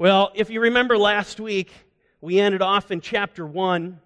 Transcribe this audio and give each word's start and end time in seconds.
Well, 0.00 0.30
if 0.34 0.48
you 0.48 0.62
remember 0.62 0.96
last 0.96 1.40
week, 1.40 1.70
we 2.22 2.40
ended 2.40 2.62
off 2.62 2.90
in 2.90 3.02
chapter 3.02 3.46
1 3.46 4.00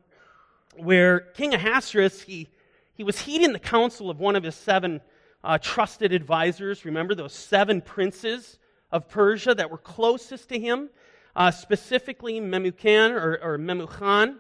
where 0.74 1.20
King 1.20 1.54
Ahasuerus, 1.54 2.20
he, 2.20 2.48
he 2.94 3.04
was 3.04 3.20
heeding 3.20 3.52
the 3.52 3.60
counsel 3.60 4.10
of 4.10 4.18
one 4.18 4.34
of 4.34 4.42
his 4.42 4.56
seven 4.56 5.00
uh, 5.44 5.58
trusted 5.58 6.12
advisors. 6.12 6.84
Remember 6.84 7.14
those 7.14 7.32
seven 7.32 7.80
princes 7.80 8.58
of 8.90 9.08
Persia 9.08 9.54
that 9.54 9.70
were 9.70 9.78
closest 9.78 10.48
to 10.48 10.58
him, 10.58 10.90
uh, 11.36 11.52
specifically 11.52 12.40
Memucan 12.40 13.12
or, 13.12 13.38
or 13.40 13.56
Memucan. 13.56 14.38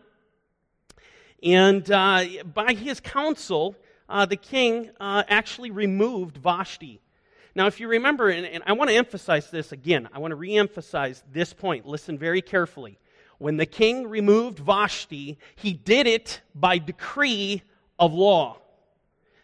And 1.40 1.88
uh, 1.88 2.24
by 2.52 2.72
his 2.72 2.98
counsel, 2.98 3.76
uh, 4.08 4.26
the 4.26 4.34
king 4.34 4.90
uh, 4.98 5.22
actually 5.28 5.70
removed 5.70 6.36
Vashti 6.36 7.00
now, 7.54 7.66
if 7.66 7.78
you 7.78 7.86
remember, 7.86 8.30
and, 8.30 8.44
and 8.46 8.64
I 8.66 8.72
want 8.72 8.90
to 8.90 8.96
emphasize 8.96 9.50
this 9.50 9.70
again, 9.70 10.08
I 10.12 10.18
want 10.18 10.32
to 10.32 10.36
re 10.36 10.56
emphasize 10.56 11.22
this 11.32 11.52
point. 11.52 11.86
Listen 11.86 12.18
very 12.18 12.42
carefully. 12.42 12.98
When 13.38 13.56
the 13.56 13.66
king 13.66 14.08
removed 14.08 14.58
Vashti, 14.58 15.38
he 15.54 15.72
did 15.72 16.06
it 16.06 16.40
by 16.54 16.78
decree 16.78 17.62
of 17.98 18.12
law. 18.12 18.58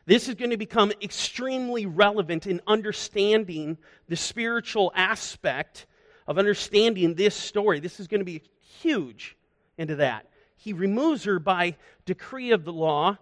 This 0.06 0.28
is 0.28 0.34
going 0.34 0.50
to 0.50 0.56
become 0.56 0.92
extremely 1.02 1.86
relevant 1.86 2.46
in 2.46 2.60
understanding 2.66 3.78
the 4.08 4.16
spiritual 4.16 4.92
aspect 4.96 5.86
of 6.26 6.38
understanding 6.38 7.14
this 7.14 7.34
story. 7.34 7.78
This 7.78 8.00
is 8.00 8.08
going 8.08 8.20
to 8.20 8.24
be 8.24 8.42
huge 8.80 9.36
into 9.78 9.96
that. 9.96 10.26
He 10.56 10.72
removes 10.72 11.24
her 11.24 11.38
by 11.38 11.76
decree 12.06 12.50
of 12.50 12.64
the 12.64 12.72
law, 12.72 13.18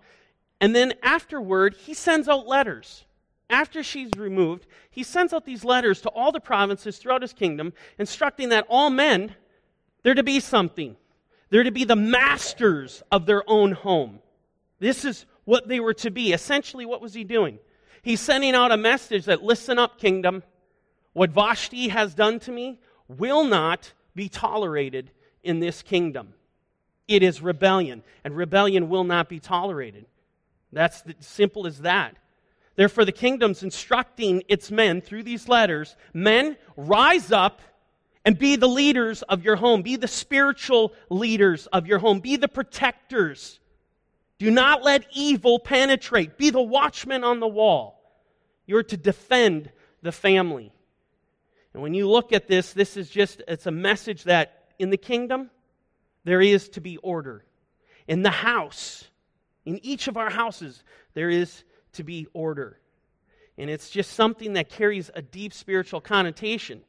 and 0.61 0.75
then 0.75 0.95
afterward, 1.03 1.75
he 1.75 1.93
sends 1.93 2.27
out 2.27 2.47
letters 2.47 3.05
after 3.51 3.83
she's 3.83 4.11
removed, 4.17 4.67
he 4.91 5.03
sends 5.03 5.33
out 5.33 5.45
these 5.45 5.65
letters 5.65 6.01
to 6.03 6.09
all 6.11 6.33
the 6.33 6.41
provinces 6.41 6.99
throughout 6.99 7.23
his 7.23 7.33
kingdom, 7.33 7.73
instructing 7.99 8.51
that 8.51 8.67
all 8.69 8.91
men, 8.91 9.35
they're 10.03 10.15
to 10.15 10.23
be 10.23 10.41
something. 10.41 10.97
They're 11.51 11.65
to 11.65 11.71
be 11.71 11.85
the 11.85 11.97
masters 11.97 13.03
of 13.11 13.27
their 13.27 13.43
own 13.49 13.73
home. 13.73 14.21
This 14.81 15.05
is 15.05 15.25
what 15.45 15.67
they 15.67 15.81
were 15.81 15.95
to 15.95 16.11
be. 16.11 16.33
Essentially, 16.33 16.85
what 16.85 17.01
was 17.01 17.15
he 17.15 17.25
doing? 17.25 17.59
He's 18.03 18.21
sending 18.21 18.55
out 18.55 18.71
a 18.71 18.77
message 18.77 19.25
that, 19.25 19.43
listen 19.43 19.79
up, 19.79 19.99
kingdom. 19.99 20.43
What 21.15 21.31
Vashti 21.31 21.89
has 21.89 22.15
done 22.15 22.39
to 22.41 22.53
me 22.53 22.81
will 23.09 23.45
not 23.45 23.93
be 24.15 24.29
tolerated 24.29 25.11
in 25.43 25.61
this 25.61 25.83
kingdom. 25.83 26.35
It 27.09 27.23
is 27.23 27.41
rebellion, 27.41 28.03
and 28.23 28.37
rebellion 28.37 28.91
will 28.91 29.05
not 29.05 29.31
be 29.31 29.41
tolerated. 29.41 30.05
That's 30.71 31.03
simple 31.21 31.67
as 31.67 31.81
that. 31.81 32.17
Therefore, 32.79 33.05
the 33.05 33.11
kingdom's 33.11 33.65
instructing 33.65 34.45
its 34.47 34.71
men 34.71 35.01
through 35.01 35.25
these 35.25 35.49
letters 35.49 35.97
men, 36.15 36.57
rise 36.77 37.33
up 37.33 37.61
and 38.25 38.39
be 38.39 38.55
the 38.55 38.69
leaders 38.69 39.23
of 39.23 39.45
your 39.45 39.57
home. 39.57 39.83
Be 39.83 39.97
the 39.97 40.07
spiritual 40.07 40.93
leaders 41.11 41.67
of 41.73 41.89
your 41.89 41.99
home. 41.99 42.21
Be 42.21 42.37
the 42.37 42.47
protectors. 42.47 43.59
Do 44.39 44.53
not 44.53 44.85
let 44.85 45.05
evil 45.13 45.59
penetrate. 45.59 46.39
Be 46.39 46.51
the 46.51 46.63
watchman 46.63 47.25
on 47.25 47.41
the 47.41 47.49
wall. 47.49 48.01
You're 48.65 48.85
to 48.85 48.97
defend 48.97 49.73
the 50.03 50.13
family. 50.13 50.73
And 51.75 51.83
when 51.83 51.95
you 51.95 52.09
look 52.09 52.33
at 52.33 52.47
this, 52.47 52.73
this 52.75 52.97
is 52.97 53.11
just, 53.11 53.43
it's 53.49 53.67
a 53.67 53.73
message 53.73 54.23
that 54.23 54.69
in 54.79 54.91
the 54.91 54.97
kingdom, 54.97 55.51
there 56.23 56.41
is 56.41 56.69
to 56.69 56.81
be 56.81 56.97
order. 56.99 57.45
In 58.07 58.23
the 58.23 58.31
house, 58.31 59.05
in 59.65 59.85
each 59.85 60.07
of 60.07 60.17
our 60.17 60.31
houses, 60.31 60.85
there 61.15 61.29
is 61.29 61.65
to 61.99 62.05
be 62.05 62.27
order. 62.33 62.81
And 63.59 63.69
it's 63.69 63.91
just 63.91 64.13
something 64.13 64.55
that 64.55 64.69
carries 64.69 65.11
a 65.15 65.21
deep 65.21 65.53
spiritual 65.53 66.01
connotation. 66.01 66.81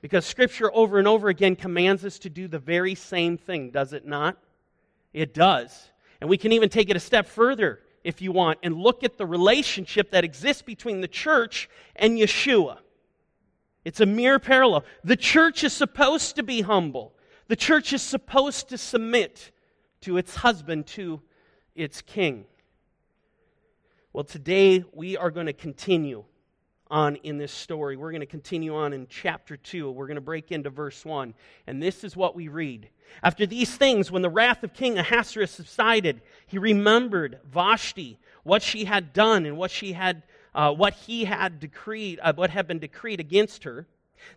Because 0.00 0.24
Scripture 0.24 0.70
over 0.72 0.98
and 0.98 1.08
over 1.08 1.28
again 1.28 1.56
commands 1.56 2.04
us 2.04 2.18
to 2.20 2.30
do 2.30 2.48
the 2.48 2.58
very 2.58 2.94
same 2.94 3.36
thing, 3.36 3.70
does 3.70 3.92
it 3.92 4.06
not? 4.06 4.38
It 5.12 5.34
does. 5.34 5.90
And 6.20 6.30
we 6.30 6.38
can 6.38 6.52
even 6.52 6.68
take 6.68 6.90
it 6.90 6.96
a 6.96 7.00
step 7.00 7.26
further, 7.26 7.80
if 8.04 8.22
you 8.22 8.30
want, 8.30 8.60
and 8.62 8.76
look 8.76 9.02
at 9.02 9.18
the 9.18 9.26
relationship 9.26 10.12
that 10.12 10.24
exists 10.24 10.62
between 10.62 11.00
the 11.00 11.08
church 11.08 11.68
and 11.96 12.18
Yeshua. 12.18 12.78
It's 13.84 14.00
a 14.00 14.06
mere 14.06 14.38
parallel. 14.38 14.84
The 15.02 15.16
church 15.16 15.64
is 15.64 15.72
supposed 15.72 16.36
to 16.36 16.42
be 16.42 16.62
humble, 16.62 17.14
the 17.48 17.56
church 17.56 17.92
is 17.92 18.02
supposed 18.02 18.68
to 18.68 18.78
submit 18.78 19.50
to 20.02 20.18
its 20.18 20.36
husband, 20.36 20.86
to 20.86 21.20
its 21.74 22.00
king. 22.00 22.46
Well, 24.14 24.22
today 24.22 24.84
we 24.92 25.16
are 25.16 25.32
going 25.32 25.46
to 25.46 25.52
continue 25.52 26.22
on 26.88 27.16
in 27.16 27.36
this 27.36 27.50
story. 27.50 27.96
We're 27.96 28.12
going 28.12 28.20
to 28.20 28.26
continue 28.26 28.72
on 28.76 28.92
in 28.92 29.08
chapter 29.08 29.56
2. 29.56 29.90
We're 29.90 30.06
going 30.06 30.14
to 30.14 30.20
break 30.20 30.52
into 30.52 30.70
verse 30.70 31.04
1. 31.04 31.34
And 31.66 31.82
this 31.82 32.04
is 32.04 32.16
what 32.16 32.36
we 32.36 32.46
read. 32.46 32.90
After 33.24 33.44
these 33.44 33.74
things, 33.74 34.12
when 34.12 34.22
the 34.22 34.30
wrath 34.30 34.62
of 34.62 34.72
King 34.72 34.98
Ahasuerus 34.98 35.50
subsided, 35.50 36.22
he 36.46 36.58
remembered 36.58 37.40
Vashti, 37.44 38.20
what 38.44 38.62
she 38.62 38.84
had 38.84 39.12
done 39.12 39.46
and 39.46 39.56
what, 39.56 39.72
she 39.72 39.94
had, 39.94 40.22
uh, 40.54 40.72
what 40.72 40.94
he 40.94 41.24
had 41.24 41.58
decreed, 41.58 42.20
uh, 42.22 42.34
what 42.34 42.50
had 42.50 42.68
been 42.68 42.78
decreed 42.78 43.18
against 43.18 43.64
her. 43.64 43.88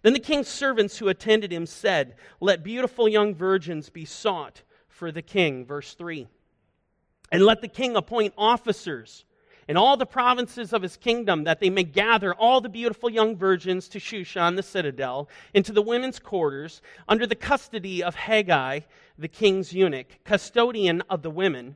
Then 0.01 0.13
the 0.13 0.19
king's 0.19 0.47
servants 0.47 0.97
who 0.97 1.07
attended 1.07 1.53
him 1.53 1.67
said, 1.67 2.15
Let 2.41 2.63
beautiful 2.63 3.07
young 3.07 3.35
virgins 3.35 3.91
be 3.91 4.05
sought 4.05 4.63
for 4.89 5.11
the 5.11 5.21
king. 5.21 5.67
Verse 5.67 5.93
3. 5.93 6.27
And 7.31 7.45
let 7.45 7.61
the 7.61 7.67
king 7.67 7.95
appoint 7.95 8.33
officers 8.39 9.23
in 9.67 9.75
all 9.75 9.97
the 9.97 10.05
provinces 10.05 10.71
of 10.71 10.81
his 10.81 10.95
kingdom, 10.95 11.43
that 11.43 11.59
they 11.59 11.69
may 11.69 11.83
gather 11.83 12.33
all 12.33 12.61
the 12.61 12.69
beautiful 12.69 13.09
young 13.09 13.35
virgins 13.35 13.87
to 13.89 13.99
Shushan 13.99 14.55
the 14.55 14.63
citadel, 14.63 15.29
into 15.53 15.73
the 15.73 15.81
women's 15.81 16.19
quarters, 16.19 16.81
under 17.07 17.27
the 17.27 17.35
custody 17.35 18.01
of 18.01 18.15
Haggai, 18.15 18.81
the 19.17 19.27
king's 19.27 19.73
eunuch, 19.73 20.19
custodian 20.23 21.01
of 21.09 21.21
the 21.21 21.29
women, 21.29 21.75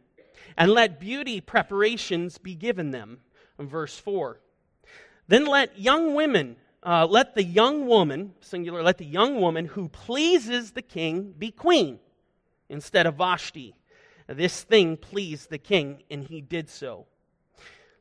and 0.57 0.71
let 0.71 0.99
beauty 0.99 1.41
preparations 1.41 2.37
be 2.37 2.55
given 2.55 2.91
them. 2.91 3.19
Verse 3.59 3.97
4. 3.97 4.39
Then 5.27 5.45
let 5.45 5.79
young 5.79 6.15
women, 6.15 6.55
uh, 6.83 7.05
let 7.05 7.35
the 7.35 7.43
young 7.43 7.87
woman, 7.87 8.33
singular, 8.39 8.83
let 8.83 8.97
the 8.97 9.05
young 9.05 9.39
woman 9.39 9.65
who 9.65 9.87
pleases 9.89 10.71
the 10.71 10.81
king 10.81 11.33
be 11.37 11.51
queen 11.51 11.99
instead 12.69 13.05
of 13.05 13.15
Vashti. 13.15 13.75
This 14.27 14.63
thing 14.63 14.97
pleased 14.97 15.49
the 15.49 15.57
king, 15.57 16.03
and 16.09 16.23
he 16.23 16.41
did 16.41 16.69
so. 16.69 17.05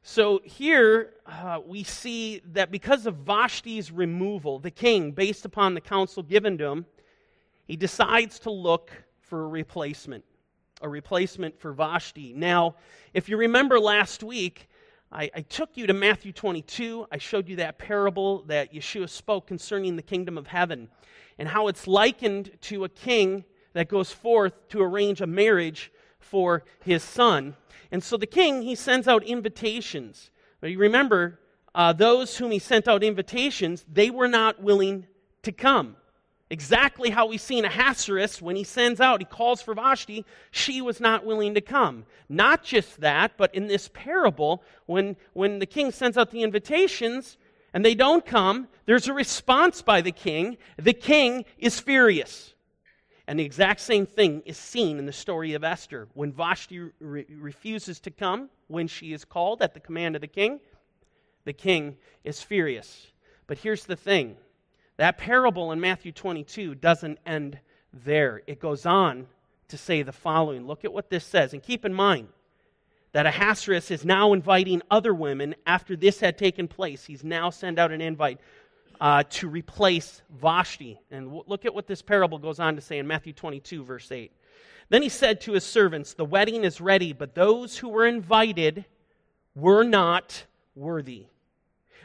So 0.03 0.41
here 0.45 1.13
uh, 1.27 1.61
we 1.65 1.83
see 1.83 2.41
that 2.53 2.71
because 2.71 3.05
of 3.05 3.17
Vashti's 3.17 3.93
removal, 3.93 4.59
the 4.59 4.71
king, 4.71 5.13
based 5.13 5.45
upon 5.45 5.75
the 5.75 5.81
counsel 5.81 6.23
given 6.23 6.57
to 6.59 6.65
him, 6.65 6.87
he 7.67 7.77
decides 7.77 8.39
to 8.41 8.51
look 8.51 8.91
for 9.21 9.45
a 9.45 9.49
replacement, 9.49 10.25
a 10.81 10.89
replacement 10.89 11.61
for 11.61 11.73
Vashti. 11.73 12.33
Now, 12.35 12.77
if 13.13 13.29
you 13.29 13.37
remember 13.37 13.79
last 13.79 14.23
week, 14.23 14.69
I, 15.13 15.31
I, 15.35 15.43
took 15.43 15.77
you 15.77 15.87
to 15.87 15.93
Matthew 15.93 16.33
22. 16.33 17.07
I 17.13 17.19
showed 17.19 17.49
you 17.49 17.57
that 17.57 17.79
parable 17.79 18.43
that 18.45 18.73
Yeshua 18.73 19.09
spoke 19.09 19.47
concerning 19.47 19.97
the 19.97 20.03
kingdom 20.03 20.39
of 20.39 20.47
heaven 20.47 20.89
and 21.39 21.49
how 21.49 21.69
it's 21.69 21.87
likened 21.87 22.53
to 22.63 22.85
a 22.85 22.89
king 22.89 23.45
that 23.73 23.89
goes 23.89 24.13
forth 24.13 24.69
to 24.69 24.81
arrange 24.81 25.21
a 25.21 25.27
marriage 25.27 25.93
for 26.21 26.65
his 26.81 27.03
son. 27.03 27.57
And 27.91 28.03
so 28.05 28.17
the 28.17 28.27
king, 28.27 28.63
he 28.63 28.75
sends 28.75 29.09
out 29.09 29.25
invitations. 29.25 30.31
But 30.61 30.71
you 30.71 30.79
remember, 30.79 31.41
uh, 31.75 31.93
those 31.93 32.37
whom 32.37 32.51
he 32.51 32.59
sent 32.59 32.87
out 32.87 33.03
invitations, 33.03 33.85
they 33.93 34.11
were 34.11 34.29
not 34.29 34.63
willing 34.63 35.07
to 35.43 35.53
come. 35.53 35.97
Exactly 36.53 37.11
how 37.11 37.27
we 37.27 37.39
see 37.39 37.59
in 37.59 37.65
Ahasuerus 37.65 38.43
when 38.43 38.57
he 38.57 38.65
sends 38.65 39.01
out, 39.01 39.21
he 39.21 39.25
calls 39.25 39.63
for 39.63 39.73
Vashti, 39.73 40.25
she 40.51 40.83
was 40.83 41.01
not 41.01 41.25
willing 41.25 41.55
to 41.55 41.61
come. 41.61 42.05
Not 42.29 42.65
just 42.65 43.01
that, 43.01 43.33
but 43.37 43.55
in 43.55 43.69
this 43.69 43.89
parable, 43.93 44.65
when, 44.87 45.17
when 45.33 45.61
the 45.61 45.67
king 45.67 45.93
sends 45.93 46.19
out 46.19 46.33
the 46.33 46.43
invitations 46.43 47.39
and 47.73 47.85
they 47.85 47.95
don't 47.95 48.27
come, 48.27 48.67
there's 48.87 49.07
a 49.07 49.13
response 49.13 49.81
by 49.81 50.01
the 50.01 50.11
king. 50.11 50.57
The 50.77 50.93
king 50.93 51.45
is 51.57 51.79
furious. 51.79 52.55
And 53.31 53.39
the 53.39 53.45
exact 53.45 53.79
same 53.79 54.07
thing 54.07 54.43
is 54.45 54.57
seen 54.59 54.99
in 54.99 55.07
the 55.07 55.13
story 55.13 55.55
of 55.55 55.63
Esther. 55.63 56.09
When 56.15 56.33
Vashti 56.33 56.81
re- 56.99 57.25
refuses 57.31 58.01
to 58.01 58.11
come, 58.11 58.51
when 58.67 58.89
she 58.89 59.13
is 59.13 59.25
called 59.25 59.63
at 59.63 59.73
the 59.73 59.79
command 59.79 60.17
of 60.17 60.21
the 60.21 60.27
king, 60.27 60.59
the 61.45 61.53
king 61.53 61.97
is 62.25 62.43
furious. 62.43 63.13
But 63.47 63.59
here's 63.59 63.85
the 63.85 63.95
thing 63.95 64.37
that 64.97 65.17
parable 65.17 65.71
in 65.71 65.81
Matthew 65.81 66.11
22 66.11 66.75
doesn't 66.75 67.21
end 67.25 67.61
there. 67.93 68.43
It 68.49 68.59
goes 68.59 68.85
on 68.85 69.29
to 69.69 69.79
say 69.79 70.03
the 70.03 70.11
following. 70.11 70.67
Look 70.67 70.85
at 70.85 70.93
what 70.93 71.09
this 71.09 71.25
says. 71.25 71.53
And 71.53 71.63
keep 71.63 71.85
in 71.85 71.95
mind 71.95 72.27
that 73.13 73.27
Ahasuerus 73.27 73.93
is 73.93 74.05
now 74.05 74.33
inviting 74.33 74.83
other 74.91 75.15
women 75.15 75.55
after 75.67 75.95
this 75.95 76.19
had 76.19 76.37
taken 76.37 76.67
place. 76.67 77.05
He's 77.05 77.23
now 77.23 77.51
sent 77.51 77.79
out 77.79 77.93
an 77.93 78.01
invite 78.01 78.41
uh, 79.01 79.23
to 79.31 79.49
replace 79.49 80.23
Vashti. 80.31 81.01
And 81.11 81.27
w- 81.27 81.45
look 81.47 81.65
at 81.65 81.75
what 81.75 81.87
this 81.87 82.03
parable 82.03 82.39
goes 82.39 82.61
on 82.61 82.77
to 82.77 82.83
say 82.83 82.99
in 82.99 83.07
Matthew 83.07 83.33
22, 83.33 83.83
verse 83.83 84.13
8. 84.13 84.33
Then 84.91 85.03
he 85.03 85.09
said 85.09 85.41
to 85.43 85.53
his 85.53 85.65
servants, 85.65 86.15
The 86.15 86.25
wedding 86.25 86.65
is 86.65 86.81
ready, 86.81 87.13
but 87.13 87.35
those 87.35 87.79
who 87.79 87.89
were 87.89 88.07
invited 88.07 88.85
were 89.55 89.85
not 89.85 90.45
worthy. 90.75 91.27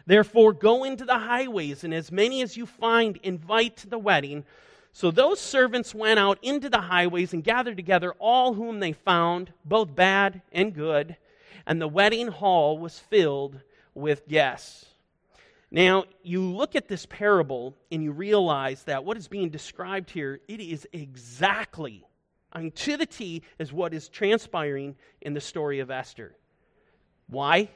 Therefore, 0.05 0.53
go 0.53 0.83
into 0.83 1.03
the 1.03 1.17
highways, 1.17 1.83
and 1.83 1.93
as 1.93 2.11
many 2.11 2.41
as 2.41 2.55
you 2.55 2.65
find, 2.65 3.17
invite 3.17 3.77
to 3.77 3.87
the 3.87 3.97
wedding. 3.97 4.45
So 4.93 5.11
those 5.11 5.41
servants 5.41 5.95
went 5.95 6.19
out 6.19 6.37
into 6.41 6.69
the 6.69 6.81
highways 6.81 7.33
and 7.33 7.43
gathered 7.43 7.75
together 7.75 8.13
all 8.19 8.53
whom 8.53 8.79
they 8.79 8.93
found, 8.93 9.51
both 9.65 9.93
bad 9.95 10.41
and 10.51 10.73
good, 10.73 11.17
and 11.65 11.81
the 11.81 11.87
wedding 11.87 12.27
hall 12.27 12.77
was 12.77 12.99
filled 12.99 13.59
with 13.95 14.27
guests. 14.27 14.85
Now, 15.75 16.05
you 16.23 16.41
look 16.41 16.77
at 16.77 16.87
this 16.87 17.05
parable 17.05 17.75
and 17.91 18.01
you 18.01 18.13
realize 18.13 18.83
that 18.83 19.03
what 19.03 19.17
is 19.17 19.27
being 19.27 19.49
described 19.49 20.09
here, 20.09 20.39
it 20.47 20.61
is 20.61 20.87
exactly, 20.93 22.07
I 22.53 22.61
mean, 22.61 22.71
to 22.71 22.95
the 22.95 23.05
T, 23.05 23.43
is 23.59 23.73
what 23.73 23.93
is 23.93 24.07
transpiring 24.07 24.95
in 25.19 25.33
the 25.33 25.41
story 25.41 25.81
of 25.81 25.91
Esther. 25.91 26.33
Why? 27.27 27.69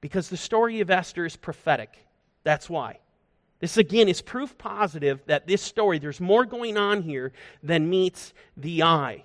Because 0.00 0.28
the 0.28 0.36
story 0.36 0.80
of 0.80 0.90
Esther 0.90 1.24
is 1.24 1.36
prophetic. 1.36 1.96
That's 2.42 2.68
why. 2.68 2.98
This, 3.60 3.76
again, 3.76 4.08
is 4.08 4.22
proof 4.22 4.58
positive 4.58 5.20
that 5.26 5.46
this 5.46 5.62
story, 5.62 6.00
there's 6.00 6.20
more 6.20 6.46
going 6.46 6.76
on 6.76 7.02
here 7.02 7.32
than 7.62 7.88
meets 7.88 8.34
the 8.56 8.82
eye. 8.82 9.22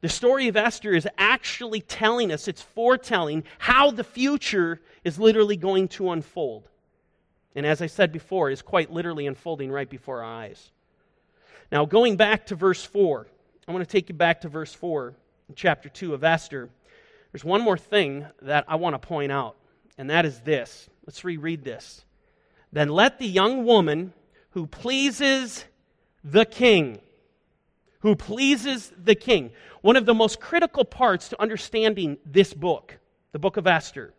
The 0.00 0.08
story 0.08 0.48
of 0.48 0.56
Esther 0.56 0.92
is 0.92 1.06
actually 1.18 1.82
telling 1.82 2.32
us, 2.32 2.48
it's 2.48 2.62
foretelling 2.62 3.44
how 3.58 3.90
the 3.90 4.04
future 4.04 4.80
is 5.04 5.18
literally 5.18 5.58
going 5.58 5.88
to 5.88 6.12
unfold. 6.12 6.70
And 7.54 7.66
as 7.66 7.82
I 7.82 7.86
said 7.86 8.12
before, 8.12 8.50
is 8.50 8.62
quite 8.62 8.92
literally 8.92 9.26
unfolding 9.26 9.70
right 9.70 9.88
before 9.88 10.22
our 10.22 10.42
eyes. 10.42 10.70
Now, 11.70 11.84
going 11.84 12.16
back 12.16 12.46
to 12.46 12.54
verse 12.54 12.84
4, 12.84 13.26
I 13.66 13.72
want 13.72 13.86
to 13.86 13.90
take 13.90 14.08
you 14.08 14.14
back 14.14 14.42
to 14.42 14.48
verse 14.48 14.74
4 14.74 15.14
in 15.48 15.54
chapter 15.54 15.88
2 15.88 16.14
of 16.14 16.24
Esther. 16.24 16.68
There's 17.30 17.44
one 17.44 17.62
more 17.62 17.78
thing 17.78 18.26
that 18.42 18.64
I 18.68 18.76
want 18.76 18.94
to 18.94 18.98
point 18.98 19.32
out, 19.32 19.56
and 19.96 20.10
that 20.10 20.26
is 20.26 20.40
this. 20.40 20.88
Let's 21.06 21.24
reread 21.24 21.64
this. 21.64 22.04
Then 22.72 22.88
let 22.88 23.18
the 23.18 23.26
young 23.26 23.64
woman 23.64 24.12
who 24.50 24.66
pleases 24.66 25.64
the 26.24 26.44
king, 26.44 27.00
who 28.00 28.16
pleases 28.16 28.92
the 29.02 29.14
king. 29.14 29.50
One 29.80 29.96
of 29.96 30.06
the 30.06 30.14
most 30.14 30.40
critical 30.40 30.84
parts 30.84 31.28
to 31.30 31.40
understanding 31.40 32.18
this 32.24 32.52
book, 32.54 32.98
the 33.32 33.38
book 33.38 33.56
of 33.56 33.66
Esther, 33.66 34.12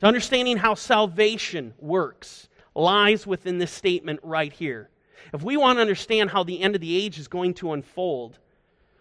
to 0.00 0.06
understanding 0.06 0.56
how 0.56 0.74
salvation 0.74 1.74
works, 1.78 2.48
lies 2.78 3.26
within 3.26 3.58
this 3.58 3.72
statement 3.72 4.20
right 4.22 4.52
here. 4.52 4.88
If 5.34 5.42
we 5.42 5.56
want 5.56 5.76
to 5.76 5.82
understand 5.82 6.30
how 6.30 6.44
the 6.44 6.62
end 6.62 6.74
of 6.74 6.80
the 6.80 6.96
age 6.96 7.18
is 7.18 7.28
going 7.28 7.54
to 7.54 7.72
unfold, 7.72 8.38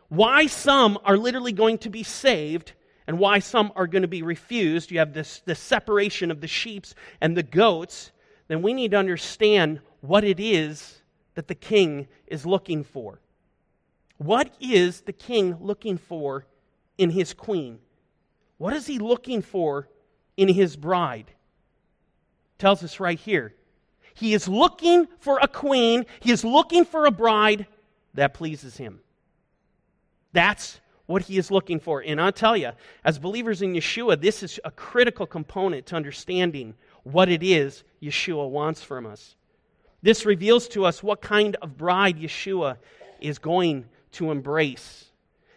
why 0.09 0.47
some 0.47 0.97
are 1.05 1.17
literally 1.17 1.53
going 1.53 1.77
to 1.79 1.89
be 1.89 2.03
saved 2.03 2.73
and 3.07 3.19
why 3.19 3.39
some 3.39 3.71
are 3.75 3.87
going 3.87 4.01
to 4.01 4.07
be 4.07 4.23
refused, 4.23 4.91
you 4.91 4.99
have 4.99 5.13
this, 5.13 5.41
this 5.45 5.59
separation 5.59 6.31
of 6.31 6.41
the 6.41 6.47
sheep 6.47 6.85
and 7.21 7.37
the 7.37 7.43
goats 7.43 8.11
then 8.47 8.61
we 8.61 8.73
need 8.73 8.91
to 8.91 8.97
understand 8.97 9.81
what 10.01 10.23
it 10.23 10.39
is 10.39 11.01
that 11.35 11.47
the 11.47 11.55
king 11.55 12.07
is 12.25 12.45
looking 12.45 12.83
for. 12.83 13.19
What 14.17 14.53
is 14.59 15.01
the 15.01 15.13
king 15.13 15.57
looking 15.59 15.97
for 15.97 16.45
in 16.97 17.11
his 17.11 17.33
queen? 17.33 17.79
What 18.57 18.73
is 18.73 18.87
he 18.87 18.97
looking 18.97 19.41
for 19.41 19.87
in 20.35 20.49
his 20.49 20.75
bride? 20.75 21.31
Tells 22.57 22.83
us 22.83 22.99
right 22.99 23.19
here. 23.19 23.53
He 24.17 24.33
is 24.33 24.47
looking 24.47 25.07
for 25.19 25.37
a 25.39 25.47
queen, 25.47 26.07
he 26.21 26.31
is 26.31 26.43
looking 26.43 26.85
for 26.85 27.05
a 27.05 27.11
bride 27.11 27.67
that 28.15 28.33
pleases 28.33 28.75
him. 28.75 28.99
That's 30.33 30.79
what 31.05 31.21
he 31.21 31.37
is 31.37 31.51
looking 31.51 31.79
for. 31.79 32.01
And 32.01 32.19
I'll 32.19 32.31
tell 32.31 32.57
you, 32.57 32.71
as 33.03 33.19
believers 33.19 33.61
in 33.61 33.73
Yeshua, 33.73 34.19
this 34.19 34.41
is 34.41 34.59
a 34.65 34.71
critical 34.71 35.27
component 35.27 35.85
to 35.87 35.95
understanding 35.95 36.73
what 37.03 37.29
it 37.29 37.43
is 37.43 37.83
Yeshua 38.01 38.49
wants 38.49 38.81
from 38.81 39.05
us. 39.05 39.35
This 40.01 40.25
reveals 40.25 40.67
to 40.69 40.85
us 40.85 41.03
what 41.03 41.21
kind 41.21 41.55
of 41.61 41.77
bride 41.77 42.17
Yeshua 42.17 42.77
is 43.21 43.37
going 43.37 43.85
to 44.13 44.31
embrace. 44.31 45.05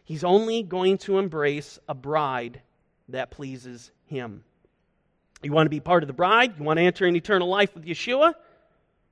He's 0.04 0.22
only 0.22 0.62
going 0.62 0.98
to 0.98 1.18
embrace 1.18 1.78
a 1.88 1.94
bride 1.94 2.60
that 3.08 3.30
pleases 3.30 3.90
him. 4.04 4.44
You 5.42 5.52
want 5.52 5.64
to 5.64 5.70
be 5.70 5.80
part 5.80 6.02
of 6.02 6.08
the 6.08 6.12
bride? 6.12 6.58
You 6.58 6.64
want 6.64 6.76
to 6.76 6.82
enter 6.82 7.06
an 7.06 7.16
eternal 7.16 7.48
life 7.48 7.74
with 7.74 7.86
Yeshua? 7.86 8.34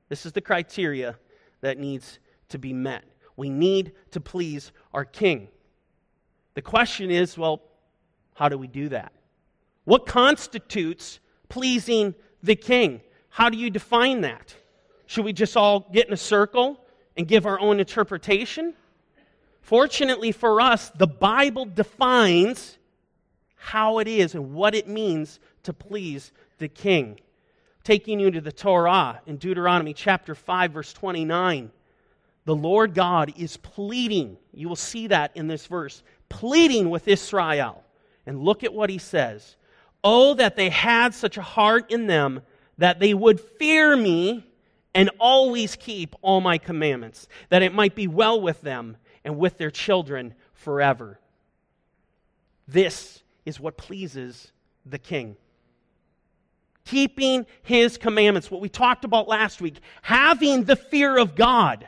This 0.09 0.27
is 0.27 0.33
the 0.33 0.41
criteria 0.41 1.17
that 1.61 1.79
needs 1.79 2.19
to 2.49 2.59
be 2.59 2.73
met. 2.73 3.05
We 3.37 3.51
need 3.51 3.93
to 4.13 4.21
please 4.21 4.73
our 4.93 5.05
King. 5.05 5.49
The 6.55 6.63
question 6.63 7.11
is 7.11 7.39
well, 7.39 7.63
how 8.35 8.49
do 8.49 8.59
we 8.59 8.67
do 8.67 8.89
that? 8.89 9.13
What 9.85 10.07
constitutes 10.07 11.21
pleasing 11.49 12.15
the 12.43 12.57
king. 12.57 13.01
How 13.29 13.49
do 13.49 13.59
you 13.59 13.71
define 13.71 14.23
that? 14.23 14.55
Should 15.07 15.25
we 15.25 15.33
just 15.33 15.57
all 15.57 15.89
get 15.93 16.07
in 16.07 16.13
a 16.13 16.19
circle 16.19 16.81
and 17.17 17.27
give 17.27 17.47
our 17.47 17.59
own 17.59 17.81
interpretation? 17.81 18.75
Fortunately 19.61 20.33
for 20.33 20.61
us, 20.61 20.91
the 20.91 21.07
Bible 21.07 21.65
defines 21.65 22.79
how 23.57 23.99
it 23.99 24.09
is 24.09 24.35
and 24.35 24.55
what 24.55 24.75
it 24.75 24.89
means 24.89 25.41
to 25.65 25.73
please 25.73 26.33
the 26.59 26.69
king. 26.69 27.19
Taking 27.89 28.21
you 28.21 28.31
to 28.31 28.43
the 28.43 28.53
Torah 28.53 29.23
in 29.27 29.39
Deuteronomy 29.39 29.95
chapter 29.95 30.35
5, 30.35 30.73
verse 30.73 30.93
29, 30.93 31.71
the 32.45 32.55
Lord 32.55 32.93
God 32.93 33.33
is 33.39 33.57
pleading. 33.57 34.37
You 34.53 34.69
will 34.69 34.77
see 34.77 35.07
that 35.07 35.35
in 35.35 35.47
this 35.47 35.65
verse, 35.65 36.03
pleading 36.29 36.91
with 36.91 37.09
Israel. 37.09 37.83
And 38.27 38.43
look 38.43 38.63
at 38.63 38.75
what 38.75 38.91
he 38.91 38.99
says 38.99 39.57
Oh, 40.05 40.35
that 40.35 40.55
they 40.55 40.69
had 40.69 41.15
such 41.15 41.39
a 41.39 41.43
heart 41.43 41.91
in 41.91 42.07
them 42.07 42.43
that 42.77 43.01
they 43.01 43.15
would 43.15 43.41
fear 43.41 43.97
me 43.97 44.45
and 44.93 45.09
always 45.19 45.75
keep 45.75 46.15
all 46.21 46.43
my 46.43 46.59
commandments, 46.59 47.27
that 47.49 47.63
it 47.63 47.73
might 47.73 47.95
be 47.95 48.07
well 48.07 48.39
with 48.39 48.61
them 48.61 48.99
and 49.25 49.39
with 49.39 49.57
their 49.57 49.71
children 49.71 50.35
forever. 50.53 51.19
This 52.67 53.23
is 53.47 53.59
what 53.59 53.79
pleases 53.79 54.53
the 54.85 54.99
king. 54.99 55.39
Keeping 56.89 57.45
his 57.63 57.99
commandments, 57.99 58.51
what 58.51 58.63
we 58.63 58.71
talked 58.71 59.05
about 59.05 59.29
last 59.29 59.61
week, 59.61 59.79
having 60.01 60.65
the 60.65 60.75
fear 60.77 61.19
of 61.19 61.35
God. 61.35 61.87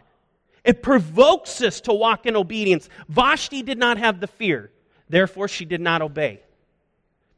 It 0.63 0.83
provokes 0.83 1.63
us 1.63 1.81
to 1.83 1.95
walk 1.95 2.27
in 2.27 2.37
obedience. 2.37 2.91
Vashti 3.09 3.63
did 3.63 3.79
not 3.79 3.97
have 3.97 4.21
the 4.21 4.27
fear, 4.27 4.71
therefore, 5.09 5.49
she 5.49 5.65
did 5.65 5.81
not 5.81 6.03
obey. 6.03 6.41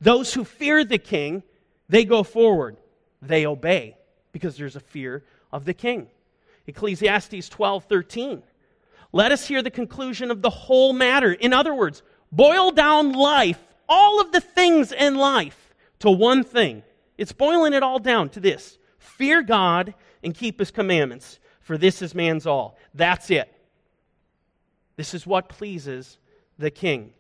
Those 0.01 0.35
who 0.35 0.45
fear 0.45 0.85
the 0.85 0.99
king, 0.99 1.45
they 1.89 2.05
go 2.05 2.25
forward. 2.25 2.79
They 3.21 3.47
obey 3.47 3.97
because 4.33 4.57
there's 4.57 4.75
a 4.75 4.81
fear 4.81 5.23
of 5.53 5.65
the 5.65 5.75
king. 5.75 6.09
Ecclesiastes 6.67 7.49
12 7.49 7.85
13. 7.85 8.43
Let 9.13 9.31
us 9.31 9.47
hear 9.47 9.63
the 9.63 9.71
conclusion 9.71 10.33
of 10.33 10.43
the 10.43 10.51
whole 10.51 10.93
matter. 10.93 11.33
In 11.33 11.53
other 11.53 11.75
words, 11.75 12.03
boil 12.33 12.73
down 12.73 13.13
life, 13.13 13.61
all 13.89 14.21
of 14.21 14.33
the 14.33 14.41
things 14.41 14.91
in 14.91 15.15
life, 15.15 15.73
to 16.01 16.11
one 16.11 16.43
thing. 16.43 16.83
It's 17.23 17.31
boiling 17.31 17.73
it 17.73 17.85
all 17.85 18.01
down 18.01 18.31
to 18.31 18.41
this 18.41 18.79
fear 18.99 19.43
God 19.43 19.95
and 20.25 20.35
keep 20.35 20.59
his 20.59 20.73
commandments, 20.73 21.39
for 21.61 21.79
this 21.79 22.03
is 22.03 22.17
man's 22.17 22.49
all. 22.49 22.77
That's 22.95 23.31
it. 23.31 23.49
This 24.97 25.15
is 25.15 25.25
what 25.25 25.49
pleases 25.49 26.19
the 26.59 26.73
king. 26.73 27.13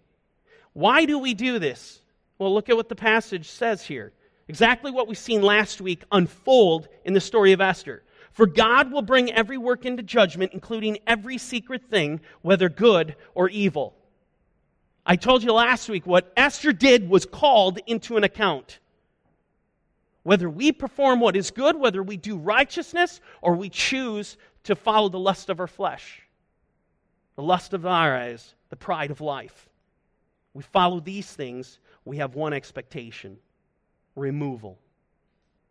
Why 0.73 1.04
do 1.04 1.21
we 1.21 1.35
do 1.35 1.61
this? 1.61 2.00
Well, 2.37 2.52
look 2.52 2.68
at 2.68 2.75
what 2.75 2.88
the 2.88 2.97
passage 2.97 3.49
says 3.49 3.87
here. 3.87 4.12
Exactly 4.49 4.90
what 4.90 5.06
we've 5.06 5.16
seen 5.16 5.40
last 5.40 5.80
week 5.80 6.02
unfold 6.11 6.88
in 7.04 7.14
the 7.14 7.21
story 7.21 7.52
of 7.52 7.61
Esther. 7.61 8.02
For 8.32 8.47
God 8.47 8.90
will 8.90 9.02
bring 9.02 9.30
every 9.30 9.56
work 9.56 9.87
into 9.87 10.02
judgment, 10.02 10.52
including 10.52 10.99
every 11.06 11.38
secret 11.38 11.85
thing, 11.88 12.21
whether 12.40 12.68
good 12.68 13.14
or 13.37 13.49
evil. 13.50 13.94
I 15.06 15.14
told 15.14 15.44
you 15.44 15.52
last 15.52 15.88
week 15.88 16.09
what 16.09 16.32
Esther 16.37 16.73
did 16.73 17.09
was 17.09 17.25
called 17.25 17.78
into 17.87 18.16
an 18.16 18.25
account. 18.25 18.80
Whether 20.23 20.49
we 20.49 20.73
perform 20.73 21.21
what 21.21 21.37
is 21.37 21.50
good, 21.50 21.76
whether 21.76 22.02
we 22.02 22.17
do 22.17 22.37
righteousness, 22.37 23.21
or 23.41 23.55
we 23.55 23.69
choose 23.69 24.37
to 24.64 24.76
follow 24.76 25.09
the 25.09 25.19
lust 25.19 25.49
of 25.49 25.59
our 25.59 25.67
flesh, 25.67 26.23
the 27.35 27.43
lust 27.43 27.75
of 27.75 27.85
our 27.87 28.17
eyes, 28.17 28.55
the 28.71 28.76
pride 28.76 29.11
of 29.11 29.21
life. 29.21 29.69
We 30.55 30.62
follow 30.62 31.00
these 31.00 31.31
things 31.31 31.79
we 32.05 32.19
have 32.19 32.35
one 32.35 32.52
expectation 32.52 33.38
removal, 34.14 34.79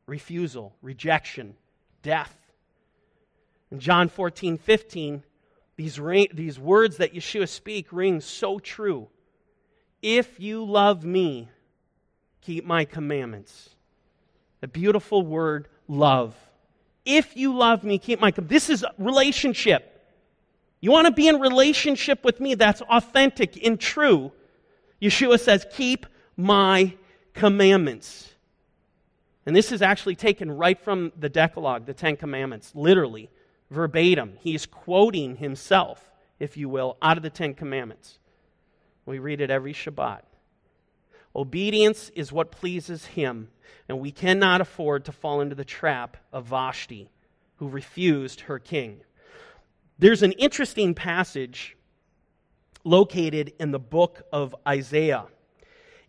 refusal, 0.08 0.76
rejection, 0.82 1.56
death. 2.02 2.36
In 3.72 3.80
John 3.80 4.10
14, 4.10 4.58
15, 4.58 5.24
these, 5.78 6.00
these 6.34 6.60
words 6.60 6.98
that 6.98 7.14
Yeshua 7.14 7.48
speak 7.48 7.88
ring 7.92 8.20
so 8.20 8.60
true. 8.60 9.08
If 10.02 10.40
you 10.40 10.66
love 10.66 11.06
me, 11.06 11.50
keep 12.42 12.66
my 12.66 12.84
commandments. 12.84 13.76
The 14.62 14.68
beautiful 14.68 15.26
word, 15.26 15.68
love. 15.88 16.36
If 17.04 17.36
you 17.36 17.54
love 17.56 17.84
me, 17.84 17.98
keep 17.98 18.22
my 18.22 18.32
This 18.32 18.70
is 18.70 18.86
relationship. 18.98 19.88
You 20.80 20.92
want 20.92 21.08
to 21.08 21.14
be 21.14 21.28
in 21.28 21.40
relationship 21.40 22.24
with 22.24 22.40
me 22.40 22.56
that's 22.56 22.82
authentic 22.82 23.64
and 23.66 23.80
true. 23.80 24.32
Yeshua 25.02 25.40
says, 25.40 25.66
keep 25.74 26.06
my 26.38 26.96
commandments. 27.34 28.30
And 29.46 29.56
this 29.56 29.72
is 29.72 29.82
actually 29.82 30.16
taken 30.16 30.52
right 30.52 30.80
from 30.80 31.12
the 31.20 31.30
Decalogue, 31.30 31.86
the 31.86 31.94
Ten 31.94 32.16
Commandments, 32.16 32.72
literally. 32.76 33.30
verbatim. 33.72 34.34
He's 34.42 34.68
quoting 34.68 35.38
himself, 35.38 36.12
if 36.40 36.58
you 36.58 36.70
will, 36.70 36.98
out 37.02 37.18
of 37.18 37.24
the 37.24 37.30
Ten 37.30 37.56
Commandments. 37.56 38.20
We 39.06 39.18
read 39.18 39.42
it 39.42 39.50
every 39.50 39.74
Shabbat. 39.74 40.22
Obedience 41.36 42.12
is 42.14 42.32
what 42.32 42.52
pleases 42.52 43.06
him, 43.06 43.50
and 43.88 44.00
we 44.00 44.12
cannot 44.12 44.62
afford 44.62 45.06
to 45.06 45.12
fall 45.12 45.42
into 45.42 45.56
the 45.56 45.66
trap 45.66 46.18
of 46.32 46.46
Vashti, 46.46 47.10
who 47.58 47.68
refused 47.68 48.42
her 48.42 48.60
king. 48.60 49.02
There's 50.00 50.24
an 50.24 50.32
interesting 50.34 50.94
passage 50.94 51.78
located 52.84 53.54
in 53.60 53.72
the 53.72 53.80
book 53.80 54.24
of 54.32 54.56
Isaiah, 54.68 55.26